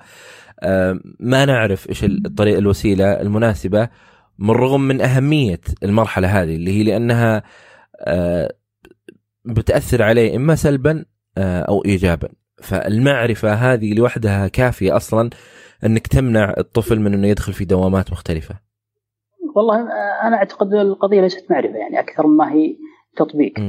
ما 1.19 1.45
نعرف 1.45 1.89
إيش 1.89 2.03
الطريقة 2.03 2.59
الوسيلة 2.59 3.21
المناسبة 3.21 3.89
من 4.39 4.51
رغم 4.51 4.81
من 4.81 5.01
أهمية 5.01 5.61
المرحلة 5.83 6.27
هذه 6.41 6.55
اللي 6.55 6.71
هي 6.71 6.83
لأنها 6.83 7.43
بتأثر 9.45 10.03
عليه 10.03 10.35
إما 10.35 10.55
سلبا 10.55 11.05
أو 11.37 11.85
ايجابا. 11.85 12.29
فالمعرفة 12.63 13.53
هذه 13.53 13.93
لوحدها 13.93 14.47
كافية 14.47 14.95
أصلا 14.95 15.29
إنك 15.85 16.07
تمنع 16.07 16.53
الطفل 16.57 16.99
من 16.99 17.13
إنه 17.13 17.27
يدخل 17.27 17.53
في 17.53 17.65
دوامات 17.65 18.11
مختلفة. 18.11 18.55
والله 19.55 19.81
أنا 20.27 20.37
أعتقد 20.37 20.73
القضية 20.73 21.21
ليست 21.21 21.51
معرفة 21.51 21.75
يعني 21.77 21.99
أكثر 21.99 22.27
ما 22.27 22.51
هي 22.51 22.75
تطبيق. 23.17 23.59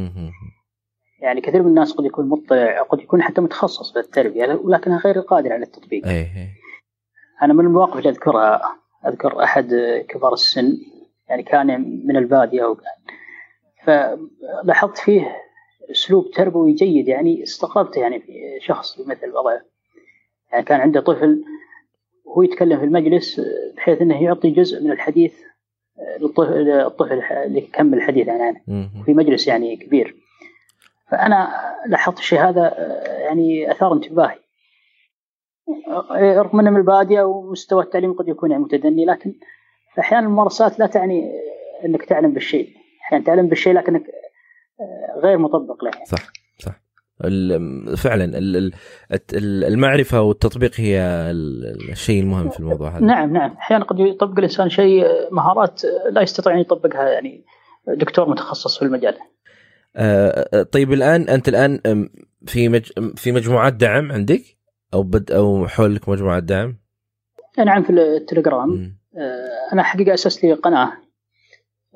يعني 1.22 1.41
كثير 1.41 1.62
من 1.62 1.68
الناس 1.68 1.93
قد 1.93 2.05
يكون 2.05 2.28
مطلع 2.28 2.82
قد 2.82 3.01
يكون 3.01 3.22
حتى 3.22 3.41
متخصص 3.41 3.93
في 3.93 3.99
التربية 3.99 4.61
ولكنها 4.64 4.99
غير 4.99 5.20
قادر 5.20 5.53
على 5.53 5.64
التطبيق. 5.64 6.07
أي 6.07 6.20
أي. 6.20 6.49
أنا 7.43 7.53
من 7.53 7.66
المواقف 7.66 7.97
اللي 7.97 8.09
أذكرها 8.09 8.76
أذكر 9.07 9.43
أحد 9.43 9.74
كبار 10.09 10.32
السن 10.32 10.76
يعني 11.28 11.43
كان 11.43 11.66
من 12.07 12.16
البادية 12.16 12.64
وكان 12.64 12.93
فلاحظت 13.84 14.99
فيه 14.99 15.36
أسلوب 15.91 16.30
تربوي 16.30 16.72
جيد 16.72 17.09
يعني 17.09 17.43
استغربته 17.43 18.01
يعني 18.01 18.20
في 18.20 18.59
شخص 18.61 19.01
مثل 19.01 19.30
وضعه. 19.30 19.61
يعني 20.53 20.64
كان 20.64 20.80
عنده 20.80 21.01
طفل 21.01 21.45
وهو 22.24 22.43
يتكلم 22.43 22.78
في 22.78 22.84
المجلس 22.84 23.41
بحيث 23.76 24.01
إنه 24.03 24.22
يعطي 24.22 24.51
جزء 24.51 24.82
من 24.84 24.91
الحديث 24.91 25.34
للطفل 26.20 26.70
الطفل 26.70 27.22
اللي 27.32 27.59
يكمل 27.59 27.99
الحديث 27.99 28.28
عن 28.28 28.41
عنه. 28.41 28.61
في 29.05 29.14
مجلس 29.14 29.47
يعني 29.47 29.76
كبير. 29.76 30.16
فأنا 31.11 31.51
لاحظت 31.86 32.18
الشيء 32.18 32.41
هذا 32.41 32.74
يعني 33.09 33.70
أثار 33.70 33.93
انتباهي. 33.93 34.38
رغم 36.12 36.58
من 36.58 36.76
البادية 36.76 37.22
ومستوى 37.22 37.82
التعليم 37.82 38.12
قد 38.12 38.28
يكون 38.28 38.50
يعني 38.50 38.62
متدني 38.62 39.04
لكن 39.04 39.34
أحيانا 39.98 40.26
الممارسات 40.26 40.78
لا 40.78 40.86
تعني 40.86 41.30
إنك 41.84 42.04
تعلم 42.04 42.34
بالشيء. 42.34 42.68
أحيانا 43.02 43.24
تعلم 43.24 43.48
بالشيء 43.48 43.72
لكنك 43.72 44.02
غير 45.22 45.38
مطبق 45.38 45.84
له 45.84 45.90
صح 45.90 46.32
صح. 46.58 46.80
فعلا 47.96 48.38
المعرفة 49.68 50.22
والتطبيق 50.22 50.70
هي 50.80 51.00
الشيء 51.90 52.22
المهم 52.22 52.48
في 52.50 52.60
الموضوع 52.60 52.90
هذا. 52.90 53.06
نعم 53.06 53.32
نعم. 53.32 53.50
أحيانا 53.50 53.84
قد 53.84 54.00
يطبق 54.00 54.38
الإنسان 54.38 54.68
شيء 54.68 55.04
مهارات 55.30 55.82
لا 56.10 56.22
يستطيع 56.22 56.54
أن 56.54 56.58
يطبقها 56.58 57.08
يعني 57.08 57.44
دكتور 57.88 58.28
متخصص 58.28 58.78
في 58.78 58.84
المجال. 58.84 59.14
آه 59.96 60.62
طيب 60.62 60.92
الآن 60.92 61.28
أنت 61.28 61.48
الآن 61.48 61.80
في 62.46 62.68
مج... 62.68 62.92
في 63.16 63.32
مجموعات 63.32 63.72
دعم 63.72 64.12
عندك؟ 64.12 64.42
أو 64.95 65.03
بد 65.03 65.32
أو 65.32 65.66
حولك 65.68 66.09
مجموعات 66.09 66.43
دعم؟ 66.43 66.76
نعم 67.59 67.82
في 67.82 67.91
التليجرام. 67.93 68.97
آه 69.16 69.72
أنا 69.72 69.82
حقيقة 69.82 70.14
اسست 70.14 70.45
لي 70.45 70.53
قناة 70.53 70.93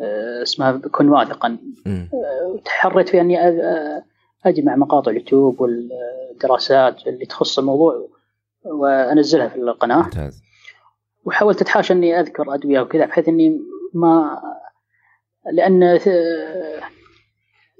آه 0.01 0.42
اسمها 0.42 0.72
كن 0.72 1.09
واثقا. 1.09 1.59
آه 1.86 2.59
تحريت 2.64 3.09
في 3.09 3.20
إني 3.20 3.38
أجمع 4.47 4.76
مقاطع 4.76 5.11
اليوتيوب 5.11 5.61
والدراسات 5.61 7.07
اللي 7.07 7.26
تخص 7.26 7.59
الموضوع 7.59 8.09
وأنزلها 8.64 9.49
في 9.49 9.57
القناة. 9.57 10.03
ممتاز. 10.03 10.42
وحاولت 11.24 11.62
أتحاشى 11.62 11.92
إني 11.92 12.20
أذكر 12.20 12.55
أدوية 12.55 12.80
وكذا 12.80 13.07
بحيث 13.07 13.28
إني 13.28 13.61
ما 13.95 14.42
لأن 15.53 16.01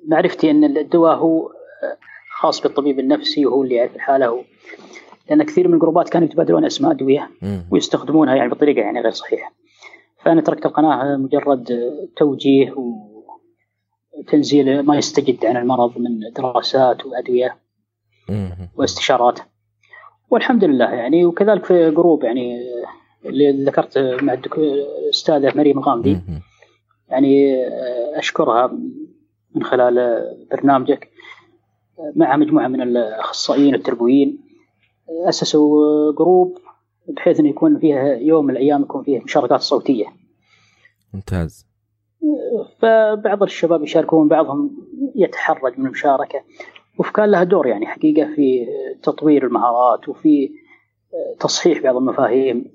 معرفتي 0.09 0.51
إن 0.51 0.65
الدواء 0.77 1.17
هو 1.17 1.53
خاص 2.37 2.62
بالطبيب 2.62 2.99
النفسي 2.99 3.47
وهو 3.47 3.62
اللي 3.62 3.75
يعرف 3.75 3.95
الحاله 3.97 4.45
لأن 5.31 5.43
كثير 5.43 5.68
من 5.68 5.75
الجروبات 5.75 6.09
كانوا 6.09 6.29
يتبادلون 6.29 6.64
أسماء 6.64 6.93
أدوية 6.93 7.31
ويستخدمونها 7.70 8.35
يعني 8.35 8.51
بطريقة 8.51 8.81
يعني 8.81 9.01
غير 9.01 9.11
صحيحة. 9.11 9.53
فأنا 10.22 10.41
تركت 10.41 10.66
القناة 10.66 11.16
مجرد 11.16 11.93
توجيه 12.16 12.75
وتنزيل 14.18 14.81
ما 14.81 14.97
يستجد 14.97 15.47
عن 15.47 15.57
المرض 15.57 15.99
من 15.99 16.20
دراسات 16.37 17.07
وأدوية 17.07 17.57
واستشارات. 18.77 19.39
والحمد 20.31 20.64
لله 20.64 20.91
يعني 20.91 21.25
وكذلك 21.25 21.64
في 21.64 21.91
جروب 21.91 22.25
يعني 22.25 22.61
اللي 23.25 23.64
ذكرت 23.64 23.99
مع 23.99 24.33
الاستاذه 24.33 25.53
مريم 25.57 25.79
الغامدي 25.79 26.20
يعني 27.09 27.57
أشكرها 28.18 28.79
من 29.55 29.62
خلال 29.62 30.25
برنامجك 30.51 31.11
مع 32.16 32.37
مجموعة 32.37 32.68
من 32.68 32.83
الأخصائيين 32.83 33.75
التربويين. 33.75 34.39
أسسوا 35.09 36.13
جروب 36.13 36.59
بحيث 37.09 37.41
إنه 37.41 37.49
يكون 37.49 37.79
فيها 37.79 38.15
يوم 38.15 38.45
من 38.45 38.51
الأيام 38.51 38.83
يكون 38.83 39.05
فيه 39.05 39.21
مشاركات 39.21 39.61
صوتية. 39.61 40.07
ممتاز. 41.15 41.67
فبعض 42.79 43.43
الشباب 43.43 43.83
يشاركون 43.83 44.29
بعضهم 44.29 44.77
يتحرج 45.15 45.79
من 45.79 45.87
المشاركة 45.87 46.45
وكان 46.99 47.31
لها 47.31 47.45
دور 47.45 47.67
يعني 47.67 47.87
حقيقة 47.87 48.35
في 48.35 48.67
تطوير 49.03 49.47
المهارات 49.47 50.09
وفي 50.09 50.51
تصحيح 51.41 51.83
بعض 51.83 51.97
المفاهيم 51.97 52.75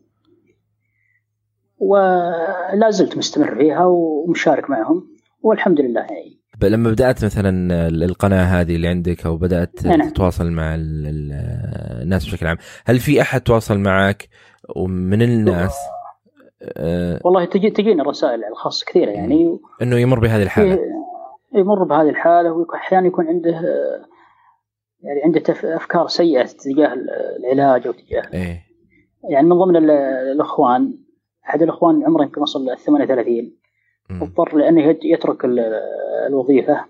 ولا 1.77 2.89
زلت 2.89 3.17
مستمر 3.17 3.55
فيها 3.55 3.85
ومشارك 3.85 4.69
معهم 4.69 5.07
والحمد 5.41 5.81
لله 5.81 6.01
يعني. 6.01 6.38
لما 6.63 6.91
بدأت 6.91 7.25
مثلا 7.25 7.87
القناة 7.87 8.43
هذه 8.43 8.75
اللي 8.75 8.87
عندك 8.87 9.25
أو 9.25 9.37
بدأت 9.37 9.85
نعم. 9.85 10.09
تتواصل 10.09 10.51
مع 10.51 10.75
الناس 10.79 12.25
بشكل 12.25 12.47
عام 12.47 12.57
هل 12.85 12.99
في 12.99 13.21
أحد 13.21 13.41
تواصل 13.41 13.79
معك 13.79 14.29
ومن 14.75 15.21
الناس 15.21 15.75
أه 16.61 17.19
والله 17.23 17.45
تجي 17.45 17.69
تجينا 17.69 18.03
رسائل 18.03 18.43
الخاصه 18.45 18.85
كثيرة 18.85 19.11
يعني 19.11 19.59
إنه 19.81 19.95
يمر 19.95 20.19
بهذه 20.19 20.43
الحالة 20.43 20.79
يمر 21.55 21.83
بهذه 21.83 22.09
الحالة 22.09 22.51
واحيانا 22.51 23.07
يكون 23.07 23.27
عنده 23.27 23.49
يعني 25.01 25.21
عنده 25.25 25.43
أفكار 25.75 26.07
سيئة 26.07 26.45
تجاه 26.45 26.93
العلاج 27.39 27.87
أو 27.87 27.93
تجاه 27.93 28.23
إيه؟ 28.33 28.63
يعني 29.29 29.47
من 29.47 29.55
ضمن 29.55 29.89
الأخوان 30.31 30.93
أحد 31.49 31.61
الأخوان 31.61 32.03
عمره 32.05 32.23
يمكن 32.23 32.41
وصل 32.41 32.77
38 32.77 33.59
اضطر 34.11 34.57
لأنه 34.57 34.97
يترك 35.03 35.45
الوظيفة 36.27 36.85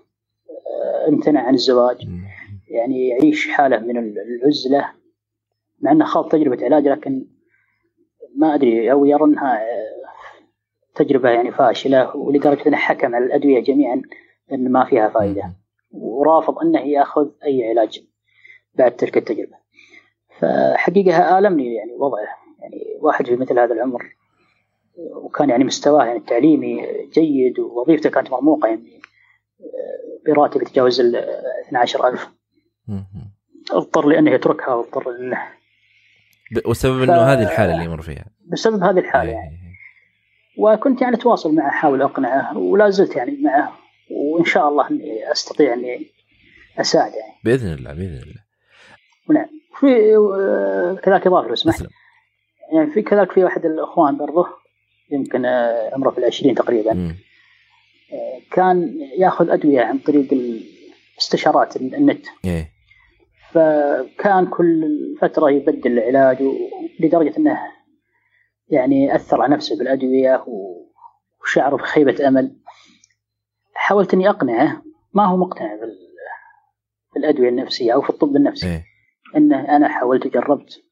امتنع 1.08 1.40
عن 1.46 1.54
الزواج. 1.54 2.08
يعني 2.68 3.08
يعيش 3.08 3.48
حاله 3.48 3.78
من 3.78 3.98
العزلة 3.98 4.88
مع 5.80 5.92
إنه 5.92 6.04
خاض 6.04 6.28
تجربة 6.28 6.64
علاج 6.64 6.88
لكن 6.88 7.26
ما 8.36 8.54
أدري 8.54 8.92
أو 8.92 9.04
يرى 9.04 9.24
إنها 9.24 9.60
تجربة 10.94 11.30
يعني 11.30 11.52
فاشلة 11.52 12.16
ولدرجة 12.16 12.68
إنه 12.68 12.76
حكم 12.76 13.14
على 13.14 13.24
الأدوية 13.24 13.60
جميعا 13.60 14.02
إن 14.52 14.72
ما 14.72 14.84
فيها 14.84 15.08
فائده 15.08 15.52
ورافض 15.90 16.58
إنه 16.58 16.80
يأخذ 16.80 17.28
أي 17.44 17.68
علاج 17.68 18.00
بعد 18.74 18.96
تلك 18.96 19.16
التجربة. 19.16 19.56
فحقيقة 20.38 21.38
ألمني 21.38 21.74
يعني 21.74 21.92
وضعه. 21.92 22.26
يعني 22.60 22.98
واحد 23.00 23.26
في 23.26 23.36
مثل 23.36 23.58
هذا 23.58 23.74
العمر 23.74 24.02
وكان 25.12 25.50
يعني 25.50 25.64
مستواه 25.64 26.04
يعني 26.04 26.18
التعليمي 26.18 26.86
جيد 27.12 27.58
ووظيفته 27.58 28.10
كانت 28.10 28.30
مرموقة 28.30 28.68
يعني 28.68 29.00
براتب 30.26 30.62
يتجاوز 30.62 31.00
ال 31.00 31.16
12000 31.66 32.28
اضطر 33.72 34.06
لأنه 34.06 34.30
يتركها 34.30 34.74
واضطر 34.74 35.10
انه 35.10 35.38
وسبب 36.66 37.02
إنه. 37.02 37.12
هذه 37.12 37.42
الحالة 37.42 37.74
اللي 37.74 37.84
يمر 37.84 38.02
فيها. 38.02 38.24
بسبب 38.52 38.82
هذه 38.82 38.98
الحالة 38.98 39.30
يعني. 39.30 39.60
وكنت 40.58 41.02
يعني 41.02 41.16
أتواصل 41.16 41.54
معه 41.54 41.68
أحاول 41.68 42.02
أقنعه 42.02 42.58
ولا 42.58 42.90
زلت 42.90 43.16
يعني 43.16 43.38
معه 43.42 43.72
وإن 44.10 44.44
شاء 44.44 44.68
الله 44.68 44.90
إني 44.90 45.32
أستطيع 45.32 45.72
إني 45.74 46.06
أساعده 46.78 47.16
يعني. 47.16 47.34
بإذن 47.44 47.72
الله 47.72 47.92
بإذن 47.92 48.22
الله. 48.22 48.44
نعم. 49.30 49.46
في 49.80 50.14
كذلك 51.02 51.26
إضافة 51.26 51.48
لو 51.48 51.54
سمحت. 51.54 51.86
يعني 52.72 52.90
في 52.90 53.02
كذلك 53.02 53.32
في 53.32 53.44
واحد 53.44 53.66
الإخوان 53.66 54.16
برضه 54.16 54.46
يمكن 55.10 55.46
عمره 55.92 56.10
في 56.10 56.18
العشرين 56.18 56.54
تقريبا 56.54 56.92
م. 56.94 57.16
كان 58.50 59.00
ياخذ 59.18 59.50
أدوية 59.50 59.80
عن 59.80 59.98
طريق 59.98 60.28
استشارات 61.18 61.76
النت 61.76 62.26
إيه. 62.44 62.70
فكان 63.50 64.46
كل 64.46 64.84
فترة 65.20 65.50
يبدل 65.50 65.98
العلاج 65.98 66.42
لدرجة 67.00 67.36
إنه 67.38 67.58
يعني 68.68 69.14
أثر 69.14 69.42
على 69.42 69.54
نفسه 69.54 69.78
بالأدوية 69.78 70.44
وشعره 71.42 71.76
بخيبه 71.76 72.28
أمل 72.28 72.56
حاولت 73.74 74.14
إني 74.14 74.28
أقنعه 74.28 74.82
ما 75.14 75.26
هو 75.26 75.36
مقتنع 75.36 75.78
بالأدوية 77.14 77.48
النفسية 77.48 77.94
أو 77.94 78.02
في 78.02 78.10
الطب 78.10 78.36
النفسي 78.36 78.66
إيه. 78.66 78.84
إنه 79.36 79.76
أنا 79.76 79.88
حاولت 79.88 80.26
وجربت 80.26 80.82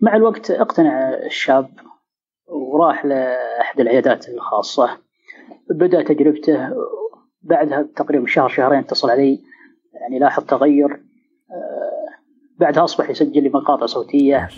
مع 0.00 0.16
الوقت 0.16 0.50
اقتنع 0.50 1.08
الشاب 1.14 1.70
وراح 2.48 3.04
لأحد 3.04 3.80
العيادات 3.80 4.28
الخاصة. 4.28 4.88
بدأ 5.70 6.02
تجربته 6.02 6.70
بعدها 7.42 7.88
تقريبا 7.96 8.26
شهر 8.26 8.48
شهرين 8.48 8.78
اتصل 8.78 9.10
علي. 9.10 9.40
يعني 10.00 10.18
لاحظ 10.18 10.44
تغير. 10.44 11.02
بعدها 12.58 12.84
أصبح 12.84 13.10
يسجل 13.10 13.42
لي 13.42 13.48
مقاطع 13.48 13.86
صوتية. 13.86 14.48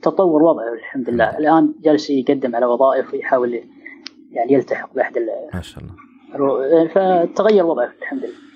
فتطور 0.00 0.42
وضعه 0.42 0.72
الحمد 0.72 1.10
لله. 1.10 1.38
الآن 1.38 1.74
جالس 1.80 2.10
يقدم 2.10 2.56
على 2.56 2.66
وظائف 2.66 3.14
ويحاول 3.14 3.60
يعني 4.30 4.52
يلتحق 4.52 4.94
بأحد 4.94 5.14
ما 5.54 5.60
شاء 5.60 5.84
الله. 5.84 5.94
فتغير 6.88 7.66
وضعه 7.66 7.92
الحمد 8.02 8.24
لله. 8.24 8.48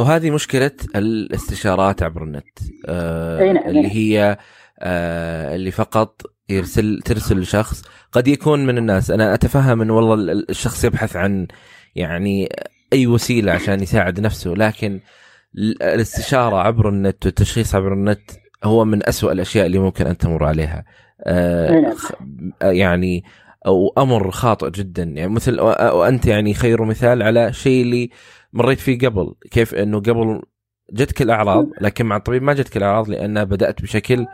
وهذه 0.00 0.30
مشكلة 0.30 0.70
الاستشارات 0.96 2.02
عبر 2.02 2.22
النت. 2.22 2.58
آه 2.88 3.52
نعم 3.52 3.68
اللي 3.68 3.82
نعم. 3.82 3.90
هي 3.90 4.38
آه 4.80 5.54
اللي 5.54 5.70
فقط 5.70 6.22
يرسل 6.48 7.00
ترسل 7.04 7.38
لشخص 7.40 7.82
قد 8.12 8.28
يكون 8.28 8.66
من 8.66 8.78
الناس. 8.78 9.10
أنا 9.10 9.34
أتفهم 9.34 9.82
إن 9.82 9.90
والله 9.90 10.32
الشخص 10.50 10.84
يبحث 10.84 11.16
عن 11.16 11.46
يعني 11.94 12.48
أي 12.92 13.06
وسيلة 13.06 13.52
عشان 13.52 13.82
يساعد 13.82 14.20
نفسه 14.20 14.50
لكن 14.50 15.00
الاستشارة 15.82 16.56
عبر 16.56 16.88
النت 16.88 17.26
والتشخيص 17.26 17.74
عبر 17.74 17.92
النت 17.92 18.30
هو 18.64 18.84
من 18.84 19.08
أسوأ 19.08 19.32
الأشياء 19.32 19.66
اللي 19.66 19.78
ممكن 19.78 20.06
أن 20.06 20.16
تمر 20.18 20.44
عليها. 20.44 20.84
آه 21.20 21.94
يعني 22.62 23.24
أو 23.66 23.92
أمر 23.98 24.30
خاطئ 24.30 24.70
جدا. 24.70 25.02
يعني 25.02 25.30
مثل 25.30 25.60
وانت 25.60 26.26
يعني 26.26 26.54
خير 26.54 26.84
مثال 26.84 27.22
على 27.22 27.52
شيء 27.52 27.82
اللي 27.82 28.10
مريت 28.52 28.80
فيه 28.80 28.98
قبل. 28.98 29.34
كيف 29.50 29.74
إنه 29.74 30.00
قبل 30.00 30.42
جتك 30.92 31.22
الاعراض 31.22 31.68
لكن 31.80 32.06
مع 32.06 32.16
الطبيب 32.16 32.42
ما 32.42 32.52
جتك 32.52 32.76
الاعراض 32.76 33.08
لأنها 33.08 33.44
بدأت 33.44 33.82
بشكل 33.82 34.26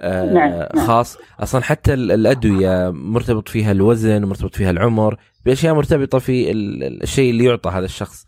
آه 0.00 0.24
نعم،, 0.24 0.50
نعم. 0.50 0.86
خاص. 0.86 1.18
أصلا 1.40 1.62
حتى 1.62 1.94
الأدوية 1.94 2.90
مرتبط 2.90 3.48
فيها 3.48 3.72
الوزن 3.72 4.24
مرتبط 4.24 4.54
فيها 4.54 4.70
العمر 4.70 5.18
بأشياء 5.44 5.74
مرتبطة 5.74 6.18
في 6.18 6.50
الشيء 6.52 7.30
اللي 7.30 7.44
يعطى 7.44 7.70
هذا 7.70 7.84
الشخص. 7.84 8.26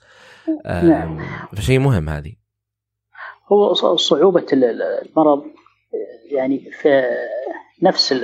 آه 0.67 0.85
نعم. 0.85 1.19
فشيء 1.57 1.79
مهم 1.79 2.09
هذه. 2.09 2.33
هو 3.53 3.75
صعوبة 3.97 4.47
المرض 4.53 5.43
يعني 6.31 6.71
في 6.71 7.03
نفس 7.83 8.15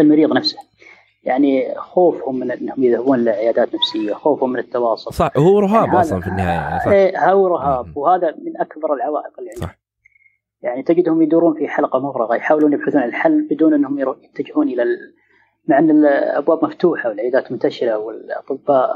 المريض 0.00 0.32
نفسه. 0.32 0.58
يعني 1.26 1.74
خوفهم 1.76 2.38
من 2.38 2.50
إنهم 2.50 2.84
يذهبون 2.84 3.24
لعيادات 3.24 3.74
نفسية، 3.74 4.14
خوفهم 4.14 4.52
من 4.52 4.58
التواصل. 4.58 5.12
صح 5.12 5.30
هو 5.36 5.60
رهاب 5.60 5.86
يعني 5.86 6.00
أصلا 6.00 6.20
في 6.20 6.26
النهاية 6.26 6.58
يعني 6.60 6.80
صح. 6.80 6.86
إيه 6.86 7.32
هو 7.32 7.46
رهاب 7.46 7.96
وهذا 7.96 8.34
من 8.42 8.60
أكبر 8.60 8.94
العوائق 8.94 9.38
اللي 9.38 9.50
صح. 9.52 9.78
يعني 10.62 10.82
تجدهم 10.82 11.22
يدورون 11.22 11.54
في 11.54 11.68
حلقة 11.68 11.98
مفرغه 11.98 12.36
يحاولون 12.36 12.72
يبحثون 12.72 13.00
عن 13.00 13.08
الحل 13.08 13.48
بدون 13.50 13.74
إنهم 13.74 13.98
يتجهون 13.98 14.68
إلى 14.68 14.82
ال... 14.82 15.14
مع 15.68 15.78
إن 15.78 15.90
الأبواب 15.90 16.64
مفتوحة 16.64 17.08
والعيادات 17.08 17.52
منتشرة 17.52 17.98
والأطباء 17.98 18.88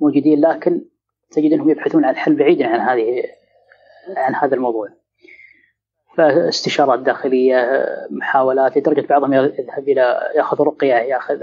موجودين 0.00 0.40
لكن 0.40 0.84
تجد 1.30 1.52
إنهم 1.52 1.70
يبحثون 1.70 2.04
عن 2.04 2.10
الحل 2.10 2.36
بعيدا 2.36 2.66
عن 2.66 2.80
هذه 2.80 3.22
عن 4.16 4.34
هذا 4.34 4.54
الموضوع. 4.54 4.88
فاستشارات 6.16 7.00
داخليه 7.00 7.86
محاولات 8.10 8.76
لدرجة 8.76 9.06
بعضهم 9.06 9.32
يذهب 9.32 9.88
إلى 9.88 10.18
يأخذ 10.36 10.62
رقية 10.62 10.94
ياخذ 10.94 11.40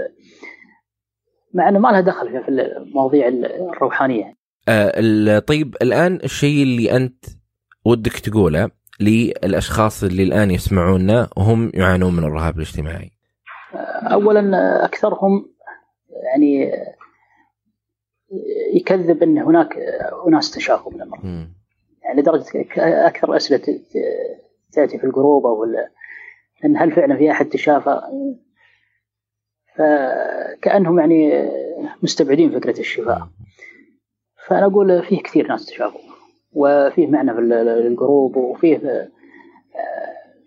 مع 1.54 1.68
إنه 1.68 1.78
ما 1.78 1.88
لها 1.88 2.00
دخل 2.00 2.42
في 2.44 2.48
المواضيع 2.48 3.28
الروحانية. 3.28 4.34
آه 4.68 5.38
طيب 5.38 5.76
الآن 5.82 6.20
الشيء 6.24 6.62
اللي 6.62 6.96
أنت 6.96 7.24
ودك 7.86 8.12
تقوله 8.12 8.70
للأشخاص 9.00 10.04
اللي 10.04 10.22
الآن 10.22 10.50
يسمعونا 10.50 11.28
وهم 11.36 11.70
يعانون 11.74 12.16
من 12.16 12.24
الرهاب 12.24 12.56
الاجتماعي؟ 12.56 13.10
اولا 14.12 14.84
أكثرهم 14.84 15.54
يعني 16.24 16.72
يكذب 18.74 19.22
إن 19.22 19.38
هناك 19.38 19.76
أناس 20.28 20.50
تشافوا 20.50 20.92
من 20.92 21.02
المرض. 21.02 21.24
يعني 22.04 22.20
لدرجة 22.20 22.44
أكثر 23.06 23.36
أسئلة 23.36 23.80
تاتي 24.74 24.98
في 24.98 25.04
الجروب 25.04 25.46
أو 25.46 25.64
إن 26.64 26.76
هل 26.76 26.92
فعلا 26.92 27.16
في 27.16 27.30
أحد 27.30 27.46
تشافى؟ 27.46 28.00
فكأنهم 29.76 30.98
يعني 30.98 31.50
مستبعدين 32.02 32.60
فكرة 32.60 32.80
الشفاء. 32.80 33.28
فأنا 34.46 34.66
أقول 34.66 35.02
فيه 35.02 35.22
كثير 35.22 35.48
ناس 35.48 35.66
تشافوا 35.66 36.00
وفيه 36.52 37.06
معنا 37.06 37.34
في 37.34 37.40
الجروب 37.40 38.36
وفيه 38.36 38.76
آه، 38.76 39.08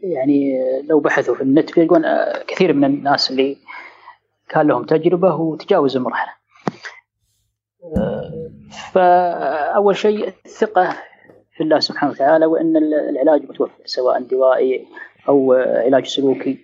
يعني 0.01 0.61
لو 0.81 0.99
بحثوا 0.99 1.35
في 1.35 1.41
النت 1.41 1.75
بيلقون 1.75 2.05
آه، 2.05 2.43
كثير 2.47 2.73
من 2.73 2.83
الناس 2.83 3.31
اللي 3.31 3.57
كان 4.49 4.67
لهم 4.67 4.85
تجربة 4.85 5.35
وتجاوزوا 5.35 6.01
المرحلة 6.01 6.31
آه، 7.97 8.49
فأول 8.91 9.95
شيء 9.95 10.27
الثقة 10.27 10.97
في 11.57 11.63
الله 11.63 11.79
سبحانه 11.79 12.11
وتعالى 12.11 12.45
وأن 12.45 12.77
العلاج 12.77 13.43
متوفر 13.43 13.81
سواء 13.85 14.21
دوائي 14.21 14.87
أو 15.27 15.53
علاج 15.53 16.05
سلوكي 16.05 16.57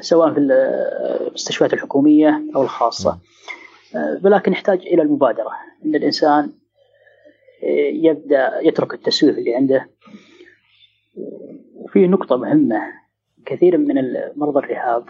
سواء 0.00 0.32
في 0.34 0.38
المستشفيات 0.40 1.72
الحكومية 1.72 2.42
أو 2.56 2.62
الخاصة. 2.62 3.18
ولكن 4.24 4.52
يحتاج 4.52 4.80
إلى 4.80 5.02
المبادرة 5.02 5.50
أن 5.84 5.94
الإنسان 5.94 6.52
يبدأ 7.92 8.60
يترك 8.62 8.94
التسويف 8.94 9.38
اللي 9.38 9.54
عنده. 9.54 9.90
وفي 11.74 12.06
نقطة 12.06 12.36
مهمة 12.36 12.82
كثير 13.46 13.78
من 13.78 13.94
مرضى 14.36 14.58
الرهاب 14.58 15.04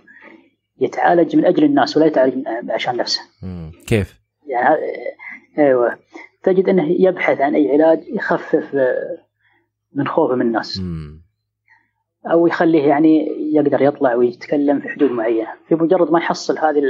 يتعالج 0.81 1.37
من 1.37 1.45
أجل 1.45 1.65
الناس 1.65 1.97
ولا 1.97 2.07
يتعالج 2.07 2.49
عشان 2.71 2.97
نفسه. 2.97 3.21
كيف؟ 3.87 4.21
يعني 4.47 4.77
أيوه 5.59 5.99
تجد 6.43 6.69
أنه 6.69 6.87
يبحث 6.89 7.41
عن 7.41 7.55
أي 7.55 7.73
علاج 7.73 8.05
يخفف 8.09 8.75
من 9.93 10.09
خوفه 10.09 10.35
من 10.35 10.47
الناس. 10.47 10.79
أو 12.31 12.47
يخليه 12.47 12.83
يعني 12.89 13.27
يقدر 13.55 13.83
يطلع 13.83 14.15
ويتكلم 14.15 14.81
في 14.81 14.89
حدود 14.89 15.11
معينة. 15.11 15.55
في 15.69 15.75
مجرد 15.75 16.11
ما 16.11 16.19
يحصل 16.19 16.59
هذه 16.59 16.83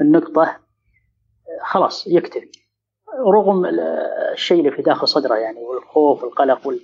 النقطة 0.00 0.56
خلاص 1.62 2.06
يكتفي. 2.06 2.48
رغم 3.34 3.66
الشيء 4.32 4.58
اللي 4.58 4.70
في 4.70 4.82
داخل 4.82 5.08
صدره 5.08 5.34
يعني 5.34 5.58
والخوف 5.58 6.22
والقلق 6.22 6.66
وال... 6.66 6.80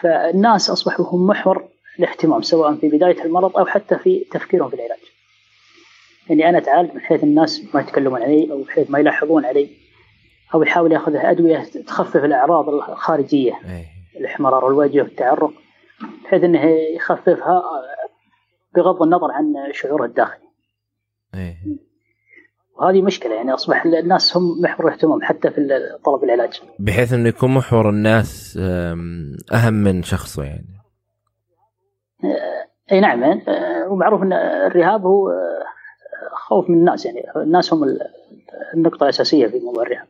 فالناس 0.00 0.70
أصبحوا 0.70 1.06
هم 1.06 1.26
محور 1.26 1.68
الاهتمام 1.98 2.42
سواء 2.42 2.74
في 2.74 2.88
بداية 2.88 3.24
المرض 3.24 3.56
أو 3.56 3.66
حتى 3.66 3.98
في 3.98 4.24
تفكيرهم 4.30 4.68
في 4.68 4.76
العلاج. 4.76 4.98
يعني 6.28 6.48
أنا 6.48 6.58
اتعالج 6.58 6.94
من 6.94 7.00
حيث 7.00 7.24
الناس 7.24 7.74
ما 7.74 7.80
يتكلمون 7.80 8.22
علي 8.22 8.52
أو 8.52 8.62
بحيث 8.62 8.90
ما 8.90 8.98
يلاحظون 8.98 9.44
علي. 9.44 9.85
أو 10.54 10.62
يحاول 10.62 10.92
ياخذ 10.92 11.16
أدوية 11.16 11.64
تخفف 11.86 12.24
الأعراض 12.24 12.68
الخارجية 12.68 13.52
إيه. 13.52 13.86
الإحمرار 14.20 14.68
الوجه 14.68 15.02
والتعرق 15.02 15.52
بحيث 16.24 16.44
إنه 16.44 16.64
يخففها 16.96 17.62
بغض 18.76 19.02
النظر 19.02 19.32
عن 19.32 19.54
شعوره 19.72 20.04
الداخلي. 20.04 20.46
أيه. 21.34 21.56
وهذه 22.76 23.02
مشكلة 23.02 23.34
يعني 23.34 23.54
أصبح 23.54 23.84
الناس 23.84 24.36
هم 24.36 24.60
محور 24.60 24.86
الاهتمام 24.86 25.22
حتى 25.22 25.50
في 25.50 25.80
طلب 26.04 26.24
العلاج 26.24 26.60
بحيث 26.78 27.12
إنه 27.12 27.28
يكون 27.28 27.54
محور 27.54 27.90
الناس 27.90 28.58
أهم 29.52 29.74
من 29.74 30.02
شخصه 30.02 30.44
يعني 30.44 30.76
أي 32.92 33.00
نعم 33.00 33.24
آه، 33.24 33.88
ومعروف 33.88 34.22
إن 34.22 34.32
الرهاب 34.32 35.06
هو 35.06 35.30
آه، 35.30 35.64
خوف 36.32 36.70
من 36.70 36.78
الناس 36.78 37.06
يعني 37.06 37.22
الناس 37.36 37.72
هم 37.72 37.98
النقطة 38.74 39.04
الأساسية 39.04 39.46
في 39.46 39.58
موضوع 39.58 39.82
الرهاب 39.82 40.06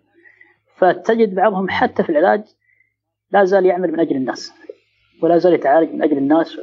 فتجد 0.76 1.34
بعضهم 1.34 1.68
حتى 1.70 2.02
في 2.02 2.10
العلاج 2.10 2.44
لا 3.30 3.44
زال 3.44 3.66
يعمل 3.66 3.92
من 3.92 4.00
أجل 4.00 4.16
الناس 4.16 4.52
ولا 5.22 5.38
زال 5.38 5.54
يتعالج 5.54 5.92
من 5.92 6.02
أجل 6.02 6.18
الناس 6.18 6.56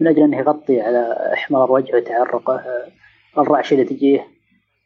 من 0.00 0.06
أجل 0.06 0.22
أنه 0.22 0.38
يغطي 0.38 0.80
على 0.80 1.30
احمرار 1.34 1.72
وجهه 1.72 2.00
تعرقه 2.00 2.54
آه، 2.54 2.88
الرعشه 3.38 3.74
اللي 3.74 3.84
تجيه 3.84 4.26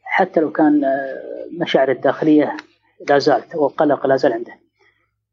حتى 0.05 0.41
لو 0.41 0.51
كان 0.51 0.85
آه، 0.85 1.19
مشاعر 1.61 1.91
الداخلية 1.91 2.57
لا 3.09 3.19
زالت 3.19 3.55
والقلق 3.55 4.07
لا 4.07 4.17
زال 4.17 4.33
عنده 4.33 4.53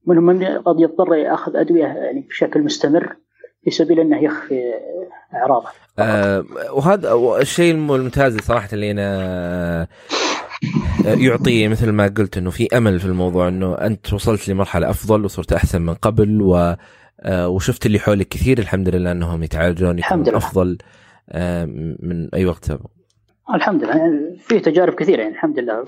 منهم 0.05 0.23
من 0.23 0.45
قد 0.45 0.79
يضطر 0.79 1.15
يأخذ 1.15 1.55
أدوية 1.55 1.85
يعني 1.85 2.21
بشكل 2.21 2.61
مستمر 2.61 3.15
في 3.63 3.71
سبيل 3.71 3.99
أنه 3.99 4.23
يخفي 4.23 4.73
أعراضه. 5.33 5.67
آه 5.99 6.45
وهذا 6.73 7.13
الشيء 7.41 7.73
الممتاز 7.73 8.37
صراحة 8.39 8.69
اللي 8.73 8.91
أنا 8.91 9.17
آه، 9.81 9.87
يعطي 11.05 11.67
مثل 11.67 11.91
ما 11.91 12.07
قلت 12.17 12.37
إنه 12.37 12.49
في 12.49 12.77
أمل 12.77 12.99
في 12.99 13.05
الموضوع 13.05 13.47
إنه 13.47 13.73
أنت 13.73 14.13
وصلت 14.13 14.49
لمرحلة 14.49 14.89
أفضل 14.89 15.25
وصرت 15.25 15.53
أحسن 15.53 15.81
من 15.81 15.93
قبل 15.93 16.41
و 16.41 16.75
آه، 17.21 17.47
وشفت 17.47 17.85
اللي 17.85 17.99
حولك 17.99 18.27
كثير 18.27 18.59
الحمد 18.59 18.89
لله 18.89 19.11
إنهم 19.11 19.43
يتعالجون 19.43 19.97
الحمد 19.97 20.29
لله. 20.29 20.37
أفضل 20.37 20.77
من 21.99 22.29
أي 22.33 22.45
وقت 22.45 22.65
سبق. 22.65 22.85
الحمد 23.53 23.83
لله 23.83 23.97
يعني 23.97 24.37
فيه 24.37 24.59
تجارب 24.59 24.93
كثيرة 24.93 25.21
يعني 25.21 25.33
الحمد 25.33 25.59
لله 25.59 25.85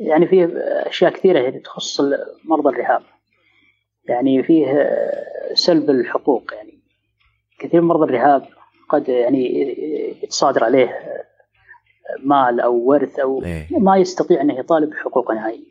يعني 0.00 0.26
فيه 0.26 0.44
أشياء 0.86 1.12
كثيرة 1.12 1.38
يعني 1.38 1.60
تخص 1.60 2.00
مرضى 2.44 2.68
الرهاب 2.68 3.02
يعني 4.08 4.42
فيه 4.42 4.90
سلب 5.54 5.90
الحقوق 5.90 6.54
يعني 6.54 6.78
كثير 7.58 7.80
من 7.80 7.88
مرضى 7.88 8.04
الرهاب 8.04 8.42
قد 8.88 9.08
يعني 9.08 9.74
يتصادر 10.22 10.64
عليه 10.64 10.90
مال 12.18 12.60
أو 12.60 12.74
ورث 12.74 13.18
أو 13.18 13.42
إيه. 13.44 13.66
ما 13.70 13.96
يستطيع 13.96 14.40
أنه 14.40 14.58
يطالب 14.58 14.90
بحقوقه 14.90 15.34
نهائيا 15.34 15.64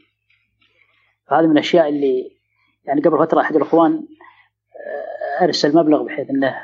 فهذه 1.28 1.46
من 1.46 1.52
الأشياء 1.52 1.90
اللي 1.90 2.32
يعني 2.86 3.02
قبل 3.02 3.18
فترة 3.18 3.42
أحد 3.42 3.56
الإخوان 3.56 4.08
أرسل 5.42 5.76
مبلغ 5.76 6.04
بحيث 6.04 6.30
أنه 6.30 6.56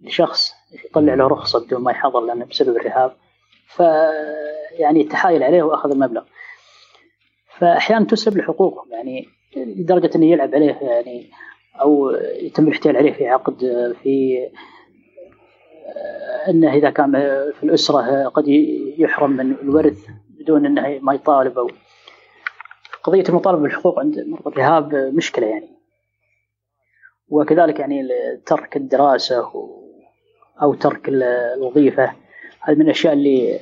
لشخص 0.00 0.52
يطلع 0.84 1.14
له 1.14 1.26
رخصة 1.26 1.66
بدون 1.66 1.82
ما 1.82 1.90
يحضر 1.90 2.20
لأنه 2.20 2.44
بسبب 2.44 2.76
الرهاب. 2.76 3.16
ف 3.66 3.80
يعني 4.78 5.04
تحايل 5.04 5.42
عليه 5.42 5.62
وأخذ 5.62 5.90
المبلغ. 5.90 6.22
فأحيانا 7.58 8.04
تسلب 8.04 8.36
له 8.36 8.42
حقوقهم 8.42 8.92
يعني 8.92 9.28
لدرجة 9.56 10.10
إنه 10.16 10.26
يلعب 10.26 10.54
عليه 10.54 10.78
يعني 10.82 11.30
أو 11.80 12.10
يتم 12.40 12.68
الاحتيال 12.68 12.96
عليه 12.96 13.12
في 13.12 13.28
عقد 13.28 13.58
في 14.02 14.38
انه 16.48 16.74
إذا 16.74 16.90
كان 16.90 17.12
في 17.52 17.62
الأسرة 17.62 18.28
قد 18.28 18.48
يحرم 18.98 19.30
من 19.30 19.52
الورث 19.52 20.06
بدون 20.28 20.66
أنه 20.66 20.98
ما 21.02 21.14
يطالب 21.14 21.58
أو 21.58 21.70
قضية 23.02 23.24
المطالبة 23.28 23.62
بالحقوق 23.62 23.98
عند 23.98 24.18
مرضى 24.18 24.46
الرهاب 24.46 24.94
مشكلة 24.94 25.46
يعني. 25.46 25.68
وكذلك 27.28 27.78
يعني 27.78 28.08
ترك 28.46 28.76
الدراسة 28.76 29.50
أو 30.62 30.74
ترك 30.74 31.08
الوظيفة 31.08 32.12
هذه 32.60 32.76
من 32.76 32.82
الأشياء 32.82 33.12
اللي 33.12 33.60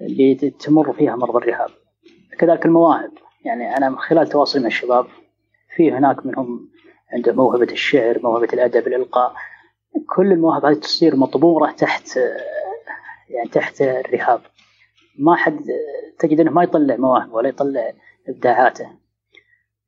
اللي 0.00 0.34
تمر 0.34 0.92
فيها 0.92 1.16
مرضى 1.16 1.38
الرهاب. 1.38 1.70
كذلك 2.38 2.66
المواهب 2.66 3.12
يعني 3.44 3.76
أنا 3.76 3.88
من 3.88 3.98
خلال 3.98 4.26
تواصلي 4.26 4.62
مع 4.62 4.66
الشباب 4.66 5.06
في 5.76 5.92
هناك 5.92 6.26
منهم 6.26 6.68
عنده 7.12 7.32
موهبة 7.32 7.72
الشعر 7.72 8.18
موهبة 8.22 8.48
الأدب 8.52 8.86
الإلقاء 8.86 9.34
كل 10.06 10.32
المواهب 10.32 10.64
هذه 10.64 10.74
تصير 10.74 11.16
مطبورة 11.16 11.70
تحت 11.70 12.16
يعني 13.30 13.48
تحت 13.52 13.82
الرهاب. 13.82 14.40
ما 15.18 15.36
حد 15.36 15.60
تجد 16.18 16.40
إنه 16.40 16.50
ما 16.50 16.62
يطلع 16.62 16.96
مواهبه 16.96 17.34
ولا 17.34 17.48
يطلع 17.48 17.92
إبداعاته. 18.28 18.90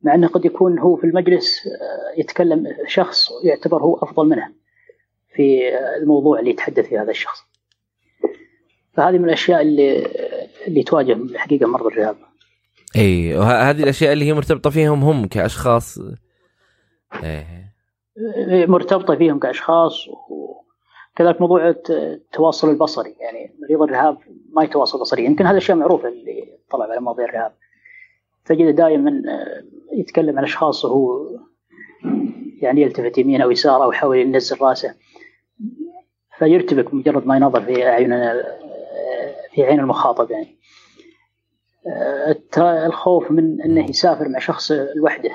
مع 0.03 0.15
إنه 0.15 0.29
قد 0.29 0.45
يكون 0.45 0.79
هو 0.79 0.97
في 0.97 1.05
المجلس 1.05 1.61
يتكلم 2.19 2.67
شخص 2.87 3.29
يعتبر 3.45 3.83
هو 3.83 3.97
أفضل 3.97 4.29
منه 4.29 4.53
في 5.35 5.69
الموضوع 6.03 6.39
اللي 6.39 6.51
يتحدث 6.51 6.89
فيه 6.89 7.03
هذا 7.03 7.11
الشخص. 7.11 7.39
فهذه 8.93 9.19
من 9.19 9.25
الأشياء 9.25 9.63
اللي 9.63 10.07
اللي 10.67 10.83
تواجه 10.83 11.13
الحقيقة 11.13 11.67
مرضى 11.67 11.89
الرهاب. 11.89 12.17
اي 12.97 13.37
وهذه 13.37 13.83
الأشياء 13.83 14.13
اللي 14.13 14.25
هي 14.25 14.33
مرتبطة 14.33 14.71
فيهم 14.71 15.03
هم 15.03 15.27
كأشخاص. 15.27 15.99
إيه. 17.25 17.76
مرتبطة 18.47 19.17
فيهم 19.17 19.39
كأشخاص 19.39 20.09
وكذلك 20.09 21.41
موضوع 21.41 21.75
التواصل 21.91 22.71
البصري. 22.71 23.17
يعني 23.21 23.57
مريض 23.63 23.83
الرهاب 23.83 24.19
ما 24.51 24.65
يتواصل 24.65 25.01
بصريا. 25.01 25.25
يمكن 25.25 25.47
هذا 25.47 25.57
الشيء 25.57 25.75
معروف 25.75 26.07
اللي 26.07 26.59
طلع 26.71 26.85
على 26.85 27.01
مواضيع 27.01 27.25
الرهاب. 27.25 27.53
تجده 28.45 28.71
دائما 28.71 29.23
يتكلم 29.93 30.39
عن 30.39 30.45
أشخاص 30.45 30.85
وهو 30.85 31.27
يعني 32.61 32.83
يلتفت 32.83 33.19
يمين 33.19 33.43
أو 33.43 33.51
يسار 33.51 33.85
أو 33.85 33.93
يحاول 33.93 34.19
ينزل 34.19 34.63
رأسه. 34.63 34.95
فيرتبك 36.39 36.95
مجرد 36.95 37.27
ما 37.27 37.37
ينظر 37.37 37.61
في 37.61 37.87
اعين 37.87 38.11
في 39.55 39.63
عين 39.63 39.81
المخاطب 39.81 40.31
يعني. 40.31 40.57
الخوف 42.87 43.31
من 43.31 43.63
إنه 43.63 43.91
يسافر 43.91 44.29
مع 44.29 44.39
شخص 44.39 44.73
لوحده. 44.73 45.31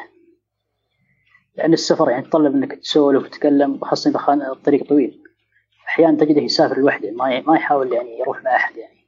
لأن 1.62 1.74
السفر 1.74 2.10
يعني 2.10 2.26
يتطلب 2.26 2.56
إنك 2.56 2.74
تسولف 2.74 3.24
وتتكلم 3.24 3.80
خاصه 3.82 4.10
إذا 4.10 4.20
كان 4.20 4.42
الطريق 4.42 4.90
طويل. 4.90 5.22
أحيانا 5.88 6.18
تجده 6.18 6.42
يسافر 6.42 6.80
لوحده 6.80 7.12
ما 7.12 7.42
ما 7.42 7.56
يحاول 7.56 7.94
يعني 7.94 8.20
يروح 8.20 8.44
مع 8.44 8.56
أحد 8.56 8.78
يعني. 8.78 9.02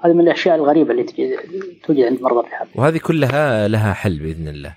هذه 0.00 0.12
من 0.12 0.20
الأشياء 0.20 0.56
الغريبة 0.56 0.90
اللي 0.90 1.02
توجد 1.84 2.04
عند 2.04 2.22
مرضى 2.22 2.46
الرهاب 2.46 2.68
وهذه 2.74 2.98
كلها 2.98 3.68
لها 3.68 3.92
حل 3.92 4.18
بإذن 4.18 4.48
الله. 4.48 4.76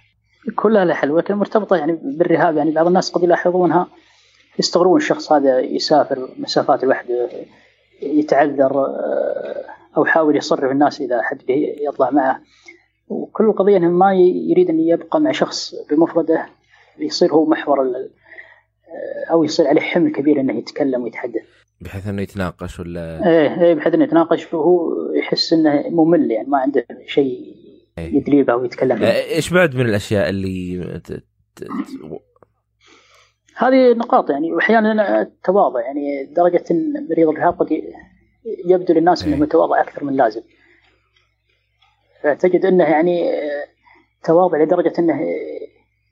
كلها 0.56 0.86
لها 0.86 0.96
حل 0.96 1.12
ولكن 1.12 1.36
مرتبطة 1.36 1.76
يعني 1.76 2.00
بالرهاب. 2.04 2.58
يعني 2.58 2.72
بعض 2.72 2.88
الناس 2.88 3.12
قد 3.12 3.24
يلاحظونها 3.24 3.88
يستغربون 4.60 4.98
الشخص 4.98 5.32
هذا 5.32 5.60
يسافر 5.60 6.30
مسافات 6.40 6.84
لوحده 6.84 7.30
يتعذر 8.02 8.86
آه، 8.86 9.66
أو 9.98 10.06
يحاول 10.06 10.38
يصرف 10.38 10.72
الناس 10.72 11.02
إذا 11.02 11.22
حد 11.22 11.42
يطلع 11.88 12.10
معه. 12.10 12.42
وكل 13.08 13.46
القضية 13.46 13.78
إنه 13.78 13.90
ما 13.90 14.14
يريد 14.50 14.70
أن 14.70 14.80
يبقى 14.80 15.22
مع 15.22 15.32
شخص 15.32 15.76
بمفرده 15.90 16.46
يصير 17.00 17.34
هو 17.34 17.46
محور 17.46 17.80
آه، 17.82 19.32
أو 19.32 19.44
يصير 19.44 19.68
عليه 19.68 19.82
حمل 19.82 20.12
كبير 20.12 20.40
إنه 20.40 20.58
يتكلم 20.58 21.04
ويتحدث 21.04 21.44
بحيث 21.82 22.08
إنه 22.08 22.22
يتناقش 22.22 22.80
ولا 22.80 23.28
إيه 23.28 23.62
إيه 23.62 23.74
بحيث 23.74 23.94
إنه 23.94 24.04
يتناقش 24.04 24.54
وهو 24.54 24.92
يحس 25.14 25.54
إنه 25.54 25.90
ممل 25.90 26.32
يعني 26.32 26.48
ما 26.48 26.58
عنده 26.58 26.86
شيء 27.08 27.56
إيه. 27.98 28.16
يدريبه 28.16 28.56
ويتكلم 28.56 28.98
فيه 28.98 29.06
إيه، 29.06 29.36
إيش 29.36 29.54
بعد 29.54 29.76
من 29.76 29.86
الأشياء 29.86 30.30
اللي 30.30 30.84
هذه 33.56 33.94
نقاط 33.94 34.30
يعني 34.30 34.54
واحيانا 34.54 35.22
التواضع 35.22 35.82
يعني 35.82 36.26
درجة 36.26 36.64
إن 36.72 37.08
مريض 37.10 37.30
الرهاب 37.30 37.60
قد 37.60 37.68
يبدو 38.66 38.94
للناس 38.94 39.24
إنه 39.24 39.36
إيه. 39.36 39.42
متواضع 39.42 39.82
أكثر 39.82 40.04
من 40.04 40.10
اللازم 40.10 40.42
فتجد 42.22 42.66
إنه 42.66 42.84
يعني 42.84 43.32
تواضع 44.24 44.58
لدرجة 44.58 44.94
إنه 45.00 45.20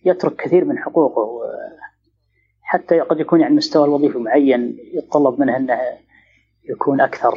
يترك 0.06 0.36
كثير 0.36 0.66
من 0.66 0.78
حقوقه 0.78 1.42
حتى 2.62 3.00
قد 3.00 3.20
يكون 3.20 3.42
يعني 3.42 3.56
مستوى 3.56 3.86
الوظيفي 3.86 4.18
معين 4.18 4.78
يتطلب 4.94 5.40
منه 5.40 5.58
إنه 5.58 5.80
يكون 6.70 7.02
أكثر 7.02 7.34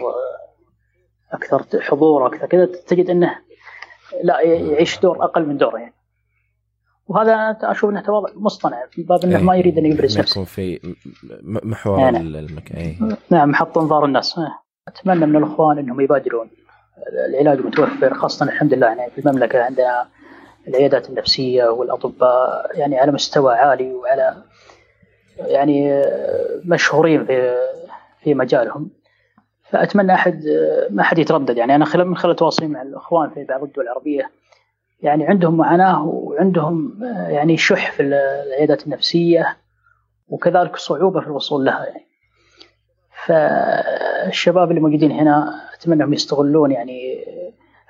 أكثر 1.32 1.80
حضور 1.80 2.26
أكثر 2.26 2.46
كذا 2.46 2.66
تجد 2.66 3.10
إنه 3.10 3.38
لا 4.22 4.40
يعيش 4.40 5.00
دور 5.00 5.24
أقل 5.24 5.46
من 5.46 5.56
دوره 5.56 5.78
يعني. 5.78 5.94
وهذا 7.06 7.58
أشوف 7.62 7.90
إنه 7.90 8.00
تواضع 8.00 8.28
مصطنع 8.34 8.86
في 8.90 9.02
باب 9.02 9.24
إنه 9.24 9.42
ما 9.42 9.56
يريد 9.56 9.78
ان 9.78 9.86
يبرز 9.86 10.18
نفسه. 10.18 10.32
يكون 10.32 10.44
في 10.44 10.94
محور 11.42 11.98
يعني 11.98 12.18
المكان 12.18 13.16
نعم 13.30 13.50
محط 13.50 13.78
انظار 13.78 14.04
الناس. 14.04 14.40
أتمنى 14.88 15.26
من 15.26 15.36
الإخوان 15.36 15.78
إنهم 15.78 16.00
يبادرون 16.00 16.50
العلاج 17.28 17.66
متوفر 17.66 18.14
خاصة 18.14 18.46
الحمد 18.46 18.74
لله 18.74 18.86
يعني 18.86 19.10
في 19.10 19.18
المملكة 19.18 19.62
عندنا 19.62 20.08
العيادات 20.68 21.10
النفسية 21.10 21.64
والأطباء 21.64 22.70
يعني 22.78 22.98
على 22.98 23.12
مستوى 23.12 23.54
عالي 23.54 23.92
وعلى 23.92 24.42
يعني 25.38 26.02
مشهورين 26.64 27.26
في 27.26 27.54
في 28.22 28.34
مجالهم. 28.34 28.90
فأتمنى 29.70 30.14
أحد 30.14 30.42
ما 30.90 31.02
حد 31.02 31.18
يتردد. 31.18 31.56
يعني 31.56 31.74
أنا 31.74 31.84
خلال 31.84 32.08
من 32.08 32.16
خلال 32.16 32.36
تواصلي 32.36 32.68
مع 32.68 32.82
الإخوان 32.82 33.30
في 33.30 33.44
بعض 33.44 33.62
الدول 33.62 33.84
العربية 33.84 34.30
يعني 35.02 35.26
عندهم 35.26 35.56
معاناة 35.56 36.06
وعندهم 36.06 36.98
يعني 37.28 37.56
شح 37.56 37.92
في 37.92 38.02
العيادات 38.02 38.86
النفسية 38.86 39.56
وكذلك 40.28 40.76
صعوبة 40.76 41.20
في 41.20 41.26
الوصول 41.26 41.64
لها. 41.64 41.86
يعني 41.86 42.06
فالشباب 43.26 44.70
اللي 44.70 44.80
موجودين 44.80 45.10
هنا 45.10 45.60
أتمنى 45.74 45.96
أنهم 46.02 46.12
يستغلون 46.12 46.70
يعني 46.70 47.24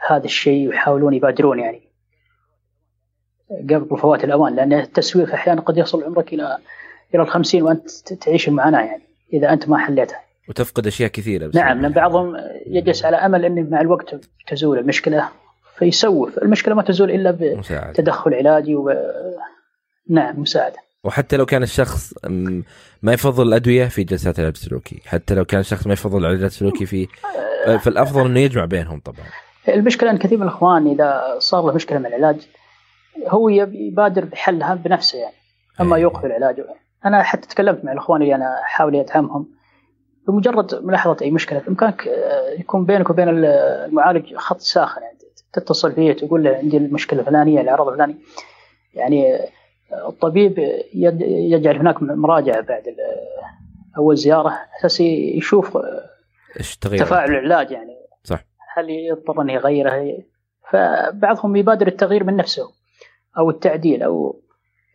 هذا 0.06 0.24
الشيء 0.24 0.68
ويحاولون 0.68 1.14
يبادرون 1.14 1.58
يعني. 1.58 1.93
قبل 3.70 3.98
فوات 3.98 4.24
الأوان 4.24 4.56
لأن 4.56 4.72
التسويف 4.72 5.30
أحيانا 5.30 5.60
قد 5.60 5.78
يصل 5.78 6.04
عمرك 6.04 6.32
إلى 6.32 6.58
إلى 7.14 7.22
الخمسين 7.22 7.62
وأنت 7.62 8.12
تعيش 8.12 8.48
المعاناة 8.48 8.80
يعني 8.80 9.02
إذا 9.32 9.52
أنت 9.52 9.68
ما 9.68 9.78
حليتها. 9.78 10.20
وتفقد 10.48 10.86
أشياء 10.86 11.10
كثيرة 11.10 11.46
بس 11.46 11.54
نعم 11.54 11.80
لأن 11.80 11.92
بعضهم 11.92 12.36
يجلس 12.66 13.04
على 13.04 13.16
أمل 13.16 13.44
إنه 13.44 13.70
مع 13.70 13.80
الوقت 13.80 14.14
تزول 14.46 14.78
المشكلة 14.78 15.28
فيسوف، 15.78 16.38
المشكلة 16.38 16.74
ما 16.74 16.82
تزول 16.82 17.10
إلا 17.10 17.38
بتدخل 17.40 18.34
علاجي 18.34 18.76
و 18.76 18.92
نعم 20.10 20.40
مساعدة. 20.40 20.76
وحتى 21.04 21.36
لو 21.36 21.46
كان 21.46 21.62
الشخص 21.62 22.14
ما 23.02 23.12
يفضل 23.12 23.48
الأدوية 23.48 23.84
في 23.86 24.04
جلسات 24.04 24.38
العلاج 24.38 24.54
السلوكي، 24.56 25.02
حتى 25.06 25.34
لو 25.34 25.44
كان 25.44 25.60
الشخص 25.60 25.86
ما 25.86 25.92
يفضل 25.92 26.18
العلاج 26.18 26.42
السلوكي 26.42 26.86
في 26.86 27.08
فالافضل 27.84 28.26
إنه 28.26 28.40
يجمع 28.40 28.64
بينهم 28.64 29.00
طبعا. 29.00 29.26
المشكلة 29.68 30.10
أن 30.10 30.18
كثير 30.18 30.38
من 30.38 30.42
الإخوان 30.42 30.86
إذا 30.86 31.36
صار 31.38 31.66
له 31.66 31.74
مشكلة 31.74 31.98
مع 31.98 32.08
العلاج 32.08 32.36
هو 33.26 33.48
يبادر 33.48 34.24
بحلها 34.24 34.74
بنفسه 34.74 35.18
يعني 35.18 35.34
أما 35.80 35.96
إيه. 35.96 36.02
يوقف 36.02 36.24
العلاج. 36.24 36.64
أنا 37.04 37.22
حتى 37.22 37.48
تكلمت 37.48 37.84
مع 37.84 37.92
الاخوان 37.92 38.22
اللي 38.22 38.34
أنا 38.34 38.60
أحاول 38.60 38.96
أدعمهم. 38.96 39.54
بمجرد 40.28 40.84
ملاحظة 40.84 41.16
أي 41.22 41.30
مشكلة 41.30 41.58
بإمكانك 41.58 42.08
آه، 42.08 42.50
يكون 42.50 42.84
بينك 42.84 43.10
وبين 43.10 43.28
المعالج 43.28 44.34
خط 44.34 44.60
ساخن 44.60 45.02
يعني 45.02 45.18
تتصل 45.52 45.92
فيه 45.92 46.12
تقول 46.12 46.44
له 46.44 46.56
عندي 46.56 46.76
المشكلة 46.76 47.20
الفلانية 47.20 47.60
العرض 47.60 47.88
الفلاني 47.88 48.16
يعني 48.94 49.34
آه، 49.34 50.08
الطبيب 50.08 50.58
يجعل 51.24 51.76
هناك 51.76 52.02
مراجعة 52.02 52.60
بعد 52.60 52.96
أول 53.96 54.16
زيارة 54.16 54.58
أساس 54.78 55.00
يشوف 55.00 55.76
آه، 55.76 56.10
إيش 56.60 56.76
تفاعل 56.76 57.30
العلاج 57.30 57.70
يعني. 57.70 57.96
صح. 58.24 58.44
هل 58.74 58.90
يضطر 58.90 59.42
إنه 59.42 59.52
يغيره؟ 59.52 60.18
فبعضهم 60.70 61.56
يبادر 61.56 61.86
التغيير 61.86 62.24
من 62.24 62.36
نفسه. 62.36 62.70
أو 63.38 63.50
التعديل 63.50 64.02
أو 64.02 64.40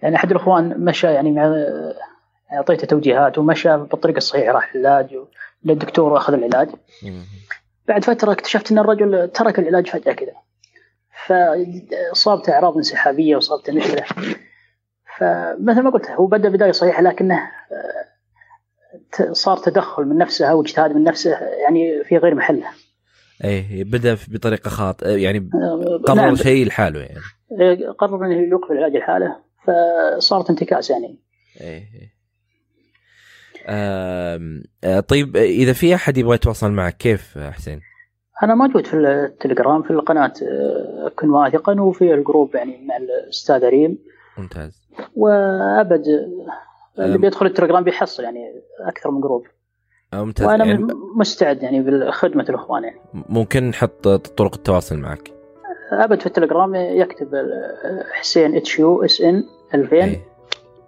يعني 0.02 0.16
أحد 0.16 0.32
الإخوان 0.32 0.86
مشى 0.86 1.08
يعني 1.08 1.32
مع 1.32 1.66
أعطيته 2.54 2.88
توجيهات 2.88 3.38
ومشى 3.38 3.78
بالطريقة 3.78 4.18
الصحيحة 4.18 4.52
راح 4.52 4.76
العلاج 4.76 5.18
للدكتور 5.64 6.14
وأخذ 6.14 6.34
العلاج 6.34 6.70
بعد 7.88 8.04
فترة 8.04 8.32
اكتشفت 8.32 8.72
أن 8.72 8.80
الرجل 8.80 9.30
ترك 9.34 9.60
العلاج 9.60 9.88
فجأة 9.88 10.14
كذا 10.14 10.34
فصابته 11.26 12.54
أعراض 12.54 12.78
انسحابية 12.78 13.36
وصابته 13.36 13.74
مشكلة 13.74 14.04
فمثل 15.18 15.82
ما 15.82 15.90
قلت 15.90 16.10
هو 16.10 16.26
بدأ 16.26 16.50
بداية 16.50 16.72
صحيحة 16.72 17.02
لكنه 17.02 17.52
صار 19.32 19.58
تدخل 19.58 20.04
من 20.04 20.18
نفسه 20.18 20.46
أو 20.46 20.62
اجتهاد 20.62 20.92
من 20.92 21.04
نفسه 21.04 21.32
يعني 21.40 22.04
في 22.04 22.18
غير 22.18 22.36
محله. 22.36 22.68
إيه 23.44 23.84
بدأ 23.84 24.18
بطريقة 24.28 24.70
خاطئة 24.70 25.10
يعني 25.10 25.50
قرر 26.08 26.16
نعم. 26.16 26.36
شيء 26.36 26.68
لحاله 26.68 27.00
يعني. 27.00 27.20
إيه، 27.60 27.89
قرر 27.89 28.26
إنه 28.26 28.36
يوقف 28.36 28.72
العلاج 28.72 28.97
لحاله 28.97 29.36
فصارت 29.64 30.50
انتكاس 30.50 30.89
يعني. 30.89 31.20
إيه 31.62 31.84
آه 33.68 35.00
طيب 35.08 35.38
إذا 35.38 35.74
في 35.74 35.95
أحد 35.95 36.18
يبغى 36.18 36.36
يتواصل 36.36 36.72
معك 36.72 36.97
كيف 36.97 37.38
حسين؟ 37.38 37.82
أنا 38.43 38.56
موجود 38.56 38.86
في 38.86 38.93
التليجرام 38.93 39.84
في 39.84 39.91
القناة 39.91 40.34
آه، 40.43 41.12
كن 41.16 41.30
واثقا 41.30 41.82
وفي 41.82 42.14
الجروب 42.14 42.56
يعني 42.56 42.86
مع 42.88 42.97
الأستاذ 42.97 43.66
ريم. 43.66 43.97
ممتاز. 44.38 44.82
وأبد 45.16 46.04
اللي 47.00 47.18
بيدخل 47.18 47.45
التليجرام 47.45 47.84
بيحصل 47.84 48.24
يعني 48.24 48.62
أكثر 48.80 49.12
من 49.12 49.22
جروب. 49.22 49.43
ممتاز. 50.14 50.47
وأنا 50.47 50.66
يعني 50.66 50.88
مستعد 51.16 51.64
يعني 51.64 51.82
بخدمه 51.82 52.45
الاخوان 52.50 52.84
يعني 52.84 53.00
ممكن 53.14 53.64
نحط 53.64 54.08
طرق 54.08 54.56
التواصل 54.56 54.97
معك. 54.97 55.39
أبد 55.92 56.20
في 56.20 56.26
التليجرام 56.26 56.76
يكتب 56.76 57.28
حسين 58.12 58.56
HUSN 58.56 59.44
2000 59.74 60.16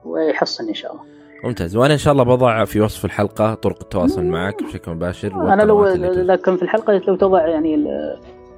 ويحصلني 0.06 0.70
إن 0.70 0.76
شاء 0.76 0.92
الله. 0.92 1.04
ممتاز. 1.44 1.76
وأنا 1.76 1.94
إن 1.94 1.98
شاء 1.98 2.14
الله 2.14 2.24
بضع 2.24 2.66
في 2.66 2.82
وصف 2.82 3.06
الحلقة 3.06 3.54
طرق 3.54 3.78
التواصل 3.82 4.24
معك 4.24 4.64
بشكل 4.64 4.92
مباشر. 4.92 5.54
أنا 5.54 5.64
لو 5.64 5.86
لكن 5.86 6.58
في 6.58 6.64
الحلقة 6.64 7.02
لو 7.08 7.16
تضع 7.16 7.48
يعني 7.48 7.76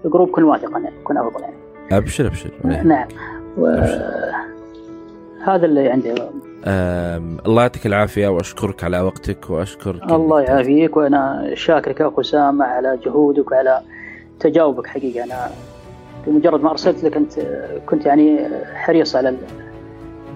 الجروب 0.06 0.30
كن 0.30 0.44
واثقا 0.44 0.80
يعني 0.80 0.96
يكون 1.02 1.18
أفضل 1.18 1.41
يعني. 1.41 1.56
أبشر 1.91 2.28
أبشر. 2.28 2.52
نعم. 2.64 3.08
و... 3.58 3.68
هذا 5.44 5.66
اللي 5.66 5.89
عندي. 5.89 6.16
الله 7.46 7.62
يعطيك 7.62 7.86
العافية 7.86 8.28
وأشكرك 8.28 8.84
على 8.84 9.02
وقتك 9.02 9.50
وأشكرك 9.50 10.04
الله 10.04 10.41
يعافيك 10.41 10.98
وأنا 10.98 11.52
شاكرك 11.54 12.02
أخو 12.02 12.22
اسامه 12.22 12.66
على 12.66 13.00
جهودك 13.06 13.52
وعلى 13.52 13.82
تجاوبك 14.39 14.88
حقيقة. 14.88 15.24
أنا 15.24 15.50
بمجرد 16.28 16.64
ما 16.64 16.72
أرسلت 16.72 17.04
لك 17.04 17.18
أنت 17.18 17.34
كنت 17.86 18.06
يعني 18.06 18.40
حريص 18.74 19.16
على 19.16 19.36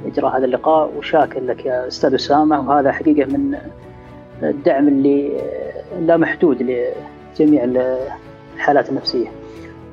إجراء 0.06 0.38
هذا 0.38 0.46
اللقاء 0.46 0.92
وشاكر 0.98 1.40
لك 1.40 1.66
يا 1.66 1.88
أستاذ 1.88 2.14
أسامة 2.14 2.70
وهذا 2.70 2.92
حقيقة 2.92 3.26
من 3.38 3.58
الدعم 4.44 4.88
اللي 4.88 5.42
لا 6.00 6.18
محدود 6.18 6.58
لجميع 6.62 7.64
الحالات 8.56 8.90
النفسية. 8.90 9.28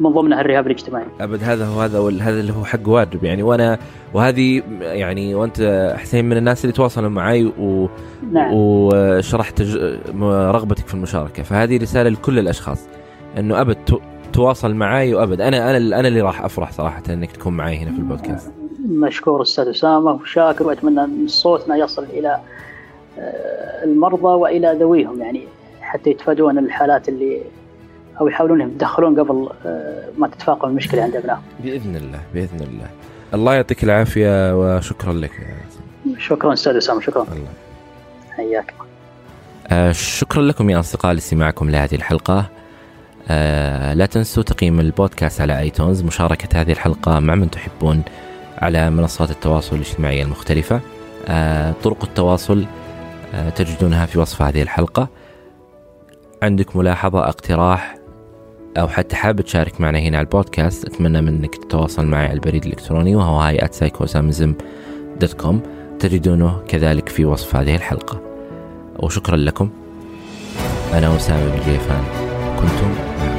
من 0.01 0.11
ضمنها 0.11 0.41
الرهاب 0.41 0.67
الاجتماعي. 0.67 1.05
أبد 1.21 1.43
هذا 1.43 1.67
هو 1.67 1.81
هذا 1.81 1.99
هذا 2.23 2.41
اللي 2.41 2.53
هو 2.53 2.65
حق 2.65 2.89
واجب 2.89 3.25
يعني 3.25 3.43
وأنا 3.43 3.79
وهذه 4.15 4.63
يعني 4.81 5.35
وأنت 5.35 5.93
حسين 5.99 6.25
من 6.25 6.37
الناس 6.37 6.65
اللي 6.65 6.73
تواصلوا 6.73 7.09
معي 7.09 7.45
و 7.45 7.89
نعم. 8.33 8.51
وشرحت 8.55 9.63
رغبتك 10.23 10.87
في 10.87 10.95
المشاركة 10.95 11.43
فهذه 11.43 11.83
رسالة 11.83 12.11
لكل 12.11 12.39
الأشخاص 12.39 12.89
إنه 13.39 13.61
أبد 13.61 13.77
تواصل 14.35 14.75
معي 14.75 15.15
وأبد 15.15 15.41
أنا 15.41 15.71
أنا 15.71 16.01
أنا 16.01 16.09
اللي 16.09 16.21
راح 16.21 16.45
أفرح 16.45 16.73
صراحة 16.73 17.03
إنك 17.09 17.33
تكون 17.33 17.57
معي 17.57 17.77
هنا 17.79 17.91
في 17.93 17.99
البودكاست. 17.99 18.51
مشكور 18.89 19.43
أستاذ 19.43 19.69
أسامة 19.69 20.13
وشاكر 20.13 20.67
وأتمنى 20.67 21.05
أن 21.05 21.25
صوتنا 21.29 21.77
يصل 21.77 22.05
إلى 22.05 22.41
آه، 23.19 23.85
المرضى 23.85 24.29
وإلى 24.29 24.77
ذويهم 24.81 25.21
يعني 25.21 25.43
حتى 25.81 26.11
يتفادون 26.11 26.59
الحالات 26.59 27.09
اللي 27.09 27.43
أو 28.21 28.29
يحاولون 28.29 28.61
يتدخلون 28.61 29.21
قبل 29.21 29.49
آه، 29.67 30.09
ما 30.19 30.29
تتفاقم 30.29 30.69
المشكلة 30.69 31.03
عند 31.03 31.17
أبنائهم. 31.17 31.43
بإذن 31.61 31.97
الله 31.97 32.21
بإذن 32.35 32.61
الله. 32.61 32.89
الله 33.35 33.55
يعطيك 33.55 33.85
العافية 33.85 34.61
وشكرا 34.61 35.13
لك 35.13 35.33
شكرا 36.19 36.53
أستاذ 36.53 36.77
أسامة 36.77 37.01
شكرا. 37.01 37.23
الله. 37.23 37.49
حياك. 38.31 38.75
آه 39.69 39.93
شكرا 39.93 40.43
لكم 40.43 40.71
يا 40.71 40.81
أصدقاء 40.81 41.13
لاستماعكم 41.13 41.71
لهذه 41.71 41.95
الحلقة. 41.95 42.47
آه 43.29 43.95
لا 43.95 44.07
تنسوا 44.07 44.43
تقييم 44.43 44.81
البودكاست 44.81 45.41
على 45.41 45.59
آيتونز 45.59 46.03
مشاركة 46.03 46.61
هذه 46.61 46.73
الحلقة 46.73 47.21
مع 47.21 47.35
من 47.35 47.51
تحبون 47.51 48.03
على 48.59 48.91
منصات 48.91 49.31
التواصل 49.31 49.77
الاجتماعي 49.77 50.23
المختلفة. 50.23 50.81
آه 51.29 51.75
طرق 51.85 52.05
التواصل 52.05 52.65
آه 53.35 53.49
تجدونها 53.49 54.07
في 54.07 54.19
وصف 54.19 54.43
هذه 54.43 54.63
الحلقة. 54.63 55.09
عندك 56.43 56.77
ملاحظة 56.77 57.29
اقتراح 57.29 57.97
أو 58.77 58.89
حتى 58.89 59.17
حاب 59.17 59.41
تشارك 59.41 59.81
معنا 59.81 59.99
هنا 59.99 60.19
على 60.19 60.25
البودكاست 60.25 60.85
أتمنى 60.85 61.21
منك 61.21 61.55
تتواصل 61.55 62.07
معي 62.07 62.25
على 62.25 62.33
البريد 62.33 62.65
الإلكتروني 62.65 63.17
وهو 63.17 63.41
هاي 63.41 63.69
دوت 65.21 65.33
كوم 65.33 65.63
تجدونه 65.99 66.63
كذلك 66.69 67.09
في 67.09 67.25
وصف 67.25 67.57
هذه 67.57 67.77
الحلقة. 67.77 68.21
وشكرا 68.99 69.37
لكم. 69.37 69.71
أنا 70.93 71.17
أسامة 71.17 71.45
بن 71.47 71.73
جيفان. 71.73 72.24
中。 72.67 73.34